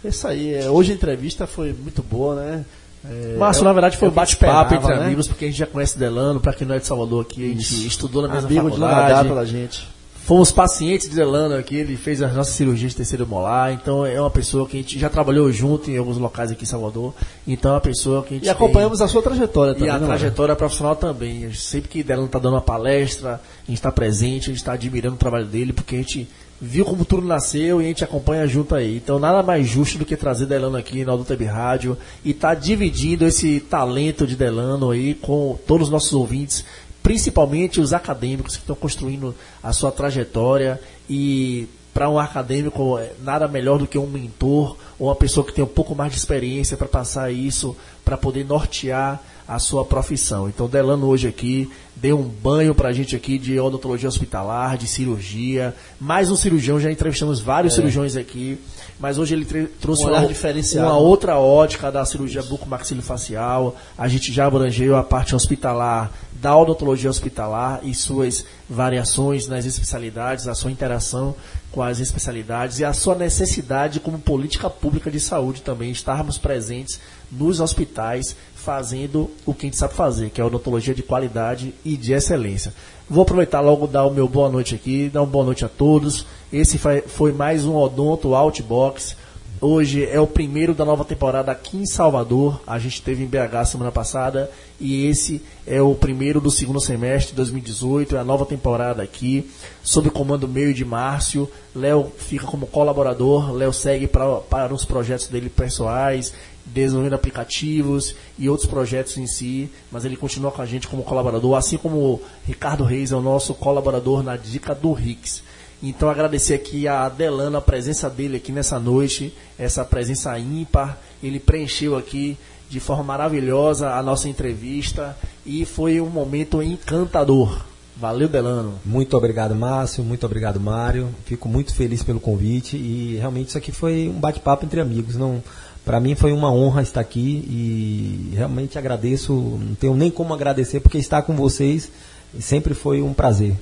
Isso 0.09 0.26
aí. 0.28 0.54
é, 0.54 0.68
Hoje 0.70 0.92
a 0.92 0.94
entrevista 0.94 1.46
foi 1.46 1.72
muito 1.72 2.02
boa, 2.02 2.34
né? 2.36 2.64
É, 3.09 3.36
Márcio, 3.36 3.61
é 3.62 3.64
na 3.64 3.72
verdade, 3.72 3.96
foi 3.96 4.09
é 4.09 4.11
um 4.11 4.14
bate-papo 4.14 4.74
entre 4.74 4.94
né? 4.94 5.04
amigos, 5.04 5.26
porque 5.28 5.44
a 5.44 5.48
gente 5.48 5.59
já 5.59 5.66
conhece 5.66 5.98
Delano, 5.98 6.40
pra 6.40 6.52
quem 6.52 6.66
não 6.66 6.74
é 6.74 6.78
de 6.78 6.86
Salvador 6.86 7.22
aqui, 7.22 7.44
a 7.44 7.48
gente 7.48 7.86
estudou 7.86 8.22
na 8.22 8.28
mesma 8.28 8.48
Amigo 8.48 8.70
de 8.70 8.78
faculdade. 8.78 9.28
data 9.28 9.34
da 9.34 9.44
gente. 9.44 9.86
Fomos 10.24 10.50
pacientes 10.50 11.09
de 11.09 11.14
Delano 11.14 11.54
aqui, 11.54 11.76
ele 11.76 11.96
fez 11.96 12.20
as 12.20 12.34
nossas 12.34 12.52
cirurgias 12.54 12.90
de 12.90 12.96
terceiro 12.96 13.24
molar, 13.24 13.72
então 13.72 14.04
é 14.04 14.20
uma 14.20 14.28
pessoa 14.30 14.66
que 14.66 14.76
a 14.76 14.80
gente 14.80 14.98
já 14.98 15.09
trabalhou 15.09 15.52
junto 15.52 15.88
em 15.88 15.96
alguns 15.96 16.18
locais 16.18 16.50
aqui 16.50 16.64
em 16.64 16.66
Salvador, 16.66 17.14
então 17.46 17.70
é 17.70 17.74
uma 17.74 17.80
pessoa 17.80 18.24
que 18.24 18.34
a 18.34 18.36
gente 18.36 18.46
E 18.46 18.50
acompanhamos 18.50 19.00
a 19.00 19.07
sua 19.07 19.22
trajetória 19.22 19.72
tem, 19.72 19.86
também. 19.86 20.00
e 20.00 20.02
a 20.02 20.04
trajetória 20.04 20.57
profissional 20.57 20.96
também. 20.96 21.52
Sempre 21.54 21.88
que 21.88 22.02
Delano 22.02 22.26
está 22.26 22.40
dando 22.40 22.54
uma 22.54 22.61
palestra, 22.61 23.34
a 23.34 23.66
gente 23.68 23.78
está 23.78 23.92
presente, 23.92 24.46
a 24.46 24.52
gente 24.52 24.57
está 24.57 24.72
admirando 24.72 25.14
o 25.14 25.18
trabalho 25.18 25.46
dele, 25.46 25.72
porque 25.72 25.94
a 25.94 25.98
gente 25.98 26.26
viu 26.61 26.84
como 26.84 27.04
tudo 27.04 27.26
nasceu 27.26 27.80
e 27.80 27.84
a 27.84 27.88
gente 27.88 28.04
acompanha 28.04 28.46
junto 28.46 28.74
aí. 28.74 28.96
Então 28.96 29.18
nada 29.18 29.42
mais 29.42 29.66
justo 29.66 29.98
do 29.98 30.04
que 30.04 30.16
trazer 30.16 30.46
Delano 30.46 30.76
aqui 30.76 31.04
na 31.04 31.12
Adulta 31.12 31.36
Rádio 31.44 31.96
e 32.24 32.30
estar 32.30 32.54
dividindo 32.54 33.26
esse 33.26 33.61
talento 33.61 34.26
de 34.26 34.36
Delano 34.36 34.90
aí 34.90 35.14
com 35.14 35.59
todos 35.66 35.88
os 35.88 35.92
nossos 35.92 36.12
ouvintes, 36.12 36.64
principalmente 37.02 37.80
os 37.80 37.92
acadêmicos 37.92 38.57
que 38.57 38.62
estão 38.62 38.76
construindo 38.76 39.34
a 39.62 39.72
sua 39.72 39.92
trajetória 39.92 40.80
e 41.09 41.68
para 41.92 42.11
um 42.11 42.18
acadêmico, 42.18 42.98
é, 42.98 43.12
nada 43.22 43.48
melhor 43.48 43.78
do 43.78 43.86
que 43.86 43.96
um 43.96 44.07
mentor 44.07 44.76
ou 44.98 45.09
uma 45.09 45.16
pessoa 45.16 45.46
que 45.46 45.52
tem 45.52 45.64
um 45.64 45.68
pouco 45.68 45.94
mais 45.94 46.12
de 46.12 46.18
experiência 46.18 46.76
para 46.76 46.86
passar 46.86 47.32
isso, 47.32 47.74
para 48.04 48.18
poder 48.18 48.44
nortear 48.44 49.22
a 49.49 49.59
sua 49.59 49.84
profissão. 49.84 50.49
Então, 50.49 50.68
Delano 50.68 51.07
hoje 51.07 51.28
aqui 51.28 51.70
deu 51.94 52.18
um 52.18 52.28
banho 52.28 52.74
para 52.74 52.88
a 52.88 52.92
gente 52.92 53.14
aqui 53.14 53.38
de 53.38 53.59
odontologia 53.59 54.09
hospitalar, 54.09 54.76
de 54.76 54.86
cirurgia, 54.86 55.74
mais 56.01 56.30
um 56.30 56.36
cirurgião, 56.36 56.78
já 56.78 56.90
entrevistamos 56.90 57.40
vários 57.40 57.72
é. 57.72 57.76
cirurgiões 57.76 58.16
aqui, 58.16 58.59
mas 58.99 59.18
hoje 59.18 59.34
ele 59.34 59.44
trouxe 59.80 60.05
um 60.05 60.09
uma, 60.09 60.26
diferenciado. 60.26 60.88
uma 60.88 60.99
outra 60.99 61.38
ótica 61.38 61.90
da 61.90 62.05
cirurgia 62.05 62.42
bucomaxilofacial, 62.42 63.76
a 63.97 64.09
gente 64.09 64.32
já 64.32 64.47
abrangeu 64.47 64.97
a 64.97 65.03
parte 65.03 65.34
hospitalar 65.34 66.12
da 66.40 66.55
odontologia 66.57 67.09
hospitalar 67.09 67.80
e 67.82 67.94
suas 67.94 68.44
variações 68.68 69.47
nas 69.47 69.64
especialidades, 69.64 70.47
a 70.47 70.55
sua 70.55 70.70
interação 70.70 71.34
com 71.72 71.82
as 71.82 71.99
especialidades 71.99 72.78
e 72.78 72.84
a 72.84 72.92
sua 72.92 73.14
necessidade 73.14 74.01
como 74.01 74.18
política 74.18 74.68
pública 74.68 75.11
de 75.11 75.20
saúde 75.20 75.62
também 75.62 75.90
estarmos 75.90 76.38
presentes 76.38 77.01
nos 77.30 77.61
hospitais 77.61 78.36
fazendo 78.66 79.30
o 79.46 79.54
que 79.54 79.64
a 79.64 79.68
gente 79.68 79.76
sabe 79.76 79.94
fazer, 79.94 80.30
que 80.30 80.40
é 80.40 80.44
odontologia 80.44 80.92
de 80.92 81.00
qualidade 81.00 81.72
e 81.84 81.96
de 81.96 82.12
excelência. 82.12 82.74
Vou 83.08 83.22
aproveitar 83.22 83.60
logo 83.60 83.86
dar 83.86 84.04
o 84.04 84.10
meu 84.10 84.28
boa 84.28 84.50
noite 84.50 84.74
aqui, 84.74 85.08
dar 85.08 85.20
uma 85.20 85.30
boa 85.30 85.44
noite 85.44 85.64
a 85.64 85.68
todos. 85.68 86.26
Esse 86.52 86.76
foi 86.76 87.30
mais 87.30 87.64
um 87.64 87.76
Odonto 87.76 88.34
Outbox 88.34 89.16
Hoje 89.58 90.04
é 90.04 90.20
o 90.20 90.26
primeiro 90.26 90.74
da 90.74 90.84
nova 90.84 91.02
temporada 91.02 91.50
aqui 91.50 91.78
em 91.78 91.86
Salvador. 91.86 92.60
A 92.66 92.78
gente 92.78 93.00
teve 93.00 93.24
em 93.24 93.26
BH 93.26 93.64
semana 93.64 93.90
passada 93.90 94.50
e 94.78 95.06
esse 95.06 95.42
é 95.66 95.80
o 95.80 95.94
primeiro 95.94 96.42
do 96.42 96.50
segundo 96.50 96.78
semestre 96.78 97.30
de 97.30 97.36
2018. 97.36 98.16
É 98.16 98.18
a 98.18 98.24
nova 98.24 98.44
temporada 98.44 99.02
aqui, 99.02 99.50
sob 99.82 100.08
o 100.08 100.12
comando 100.12 100.46
meu 100.46 100.70
e 100.70 100.74
de 100.74 100.84
Márcio. 100.84 101.50
Léo 101.74 102.12
fica 102.18 102.46
como 102.46 102.66
colaborador. 102.66 103.50
Léo 103.50 103.72
segue 103.72 104.06
para 104.06 104.74
os 104.74 104.84
projetos 104.84 105.28
dele 105.28 105.48
pessoais, 105.48 106.34
desenvolvendo 106.66 107.14
aplicativos 107.14 108.14
e 108.38 108.48
outros 108.48 108.68
projetos 108.68 109.16
em 109.16 109.26
si, 109.26 109.70
mas 109.90 110.04
ele 110.04 110.16
continua 110.16 110.50
com 110.50 110.60
a 110.60 110.66
gente 110.66 110.88
como 110.88 111.02
colaborador, 111.02 111.56
assim 111.56 111.76
como 111.76 111.96
o 111.96 112.22
Ricardo 112.44 112.84
Reis 112.84 113.12
é 113.12 113.16
o 113.16 113.22
nosso 113.22 113.54
colaborador 113.54 114.22
na 114.22 114.36
dica 114.36 114.74
do 114.74 114.92
Rix. 114.92 115.42
Então 115.82 116.08
agradecer 116.08 116.54
aqui 116.54 116.88
a 116.88 117.04
Adelano, 117.04 117.58
a 117.58 117.60
presença 117.60 118.08
dele 118.08 118.36
aqui 118.36 118.50
nessa 118.50 118.78
noite, 118.80 119.32
essa 119.58 119.84
presença 119.84 120.38
ímpar. 120.38 120.98
Ele 121.22 121.38
preencheu 121.38 121.96
aqui 121.96 122.36
de 122.68 122.80
forma 122.80 123.04
maravilhosa 123.04 123.90
a 123.90 124.02
nossa 124.02 124.28
entrevista 124.28 125.16
e 125.44 125.64
foi 125.64 126.00
um 126.00 126.08
momento 126.08 126.62
encantador. 126.62 127.64
Valeu, 127.98 128.28
Delano. 128.28 128.78
Muito 128.84 129.16
obrigado, 129.16 129.54
Márcio. 129.54 130.04
Muito 130.04 130.26
obrigado, 130.26 130.60
Mário. 130.60 131.08
Fico 131.24 131.48
muito 131.48 131.74
feliz 131.74 132.02
pelo 132.02 132.20
convite 132.20 132.76
e 132.76 133.16
realmente 133.16 133.48
isso 133.48 133.58
aqui 133.58 133.72
foi 133.72 134.08
um 134.08 134.20
bate-papo 134.20 134.66
entre 134.66 134.80
amigos. 134.80 135.16
Não, 135.16 135.42
para 135.87 136.01
mim 136.01 136.16
foi 136.16 136.32
uma 136.32 136.53
honra 136.53 136.82
estar 136.82 137.01
aqui 137.01 137.45
e 137.49 138.34
realmente 138.34 138.76
agradeço. 138.76 139.32
Não 139.32 139.76
tenho 139.76 139.95
nem 139.95 140.11
como 140.11 140.34
agradecer 140.34 140.80
porque 140.80 140.99
estar 140.99 141.22
com 141.22 141.37
vocês 141.37 141.93
sempre 142.41 142.74
foi 142.74 143.01
um 143.01 143.14
prazer. 143.14 143.57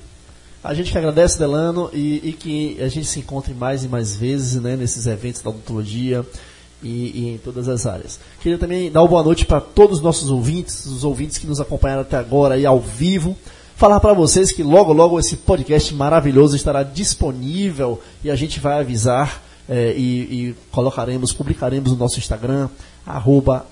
A 0.63 0.73
gente 0.73 0.91
que 0.91 0.97
agradece, 0.97 1.37
Delano, 1.37 1.91
e, 1.93 2.29
e, 2.29 2.33
que 2.33 2.81
a 2.81 2.87
gente 2.87 3.05
se 3.05 3.19
encontre 3.19 3.53
mais 3.53 3.83
e 3.83 3.87
mais 3.87 4.15
vezes 4.15 4.59
né, 4.59 4.75
nesses 4.75 5.05
eventos 5.05 5.43
da 5.43 5.51
odontologia 5.51 6.25
e, 6.81 6.87
e, 6.89 7.29
em 7.35 7.37
todas 7.37 7.69
as 7.69 7.85
áreas. 7.85 8.19
Queria 8.41 8.57
também 8.57 8.91
dar 8.91 9.03
uma 9.03 9.07
boa 9.07 9.23
noite 9.23 9.45
para 9.45 9.61
todos 9.61 9.97
os 9.97 10.03
nossos 10.03 10.31
ouvintes, 10.31 10.87
os 10.87 11.03
ouvintes 11.03 11.37
que 11.37 11.45
nos 11.45 11.61
acompanharam 11.61 12.01
até 12.01 12.17
agora 12.17 12.55
aí 12.55 12.65
ao 12.65 12.79
vivo. 12.79 13.37
Falar 13.75 13.99
para 13.99 14.13
vocês 14.13 14.51
que 14.51 14.63
logo, 14.63 14.91
logo 14.91 15.19
esse 15.19 15.37
podcast 15.37 15.93
maravilhoso 15.93 16.55
estará 16.55 16.81
disponível 16.81 18.01
e 18.23 18.31
a 18.31 18.35
gente 18.35 18.59
vai 18.59 18.79
avisar 18.79 19.44
é, 19.67 19.93
e, 19.95 20.49
e 20.49 20.55
colocaremos, 20.71 21.33
publicaremos 21.33 21.91
no 21.91 21.97
nosso 21.97 22.19
Instagram, 22.19 22.69
arroba 23.05 23.65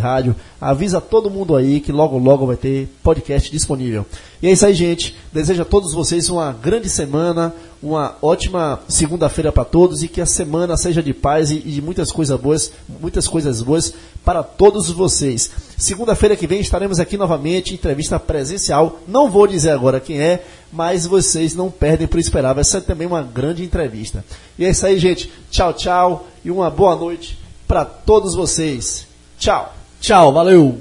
Rádio. 0.00 0.36
Avisa 0.60 1.00
todo 1.00 1.30
mundo 1.30 1.56
aí 1.56 1.80
que 1.80 1.90
logo 1.90 2.16
logo 2.16 2.46
vai 2.46 2.56
ter 2.56 2.88
podcast 3.02 3.50
disponível. 3.50 4.06
E 4.40 4.46
é 4.46 4.52
isso 4.52 4.64
aí, 4.64 4.74
gente. 4.74 5.16
Desejo 5.32 5.62
a 5.62 5.64
todos 5.64 5.92
vocês 5.92 6.28
uma 6.28 6.52
grande 6.52 6.88
semana, 6.88 7.52
uma 7.82 8.16
ótima 8.22 8.80
segunda-feira 8.86 9.50
para 9.50 9.64
todos 9.64 10.02
e 10.02 10.08
que 10.08 10.20
a 10.20 10.26
semana 10.26 10.76
seja 10.76 11.02
de 11.02 11.12
paz 11.12 11.50
e, 11.50 11.58
de 11.58 11.82
muitas 11.82 12.12
coisas 12.12 12.38
boas, 12.38 12.72
muitas 13.00 13.26
coisas 13.26 13.62
boas 13.62 13.92
para 14.24 14.42
todos 14.42 14.90
vocês. 14.90 15.50
Segunda-feira 15.76 16.36
que 16.36 16.46
vem 16.46 16.60
estaremos 16.60 17.00
aqui 17.00 17.16
novamente, 17.16 17.74
entrevista 17.74 18.20
presencial. 18.20 19.00
Não 19.08 19.28
vou 19.28 19.48
dizer 19.48 19.70
agora 19.70 19.98
quem 19.98 20.20
é, 20.20 20.44
mas 20.72 21.06
vocês 21.06 21.54
não 21.54 21.70
perdem 21.70 22.06
por 22.06 22.20
esperar. 22.20 22.54
Vai 22.54 22.64
ser 22.64 22.82
também 22.82 23.06
uma 23.06 23.22
grande 23.22 23.64
entrevista. 23.64 24.24
E 24.56 24.64
é 24.64 24.70
isso 24.70 24.86
aí, 24.86 24.98
gente. 24.98 25.32
Tchau, 25.50 25.72
tchau 25.72 26.28
e 26.44 26.50
uma 26.50 26.70
boa 26.70 26.94
noite 26.94 27.41
para 27.72 27.86
todos 27.86 28.34
vocês. 28.34 29.06
Tchau. 29.38 29.72
Tchau, 29.98 30.30
valeu. 30.30 30.78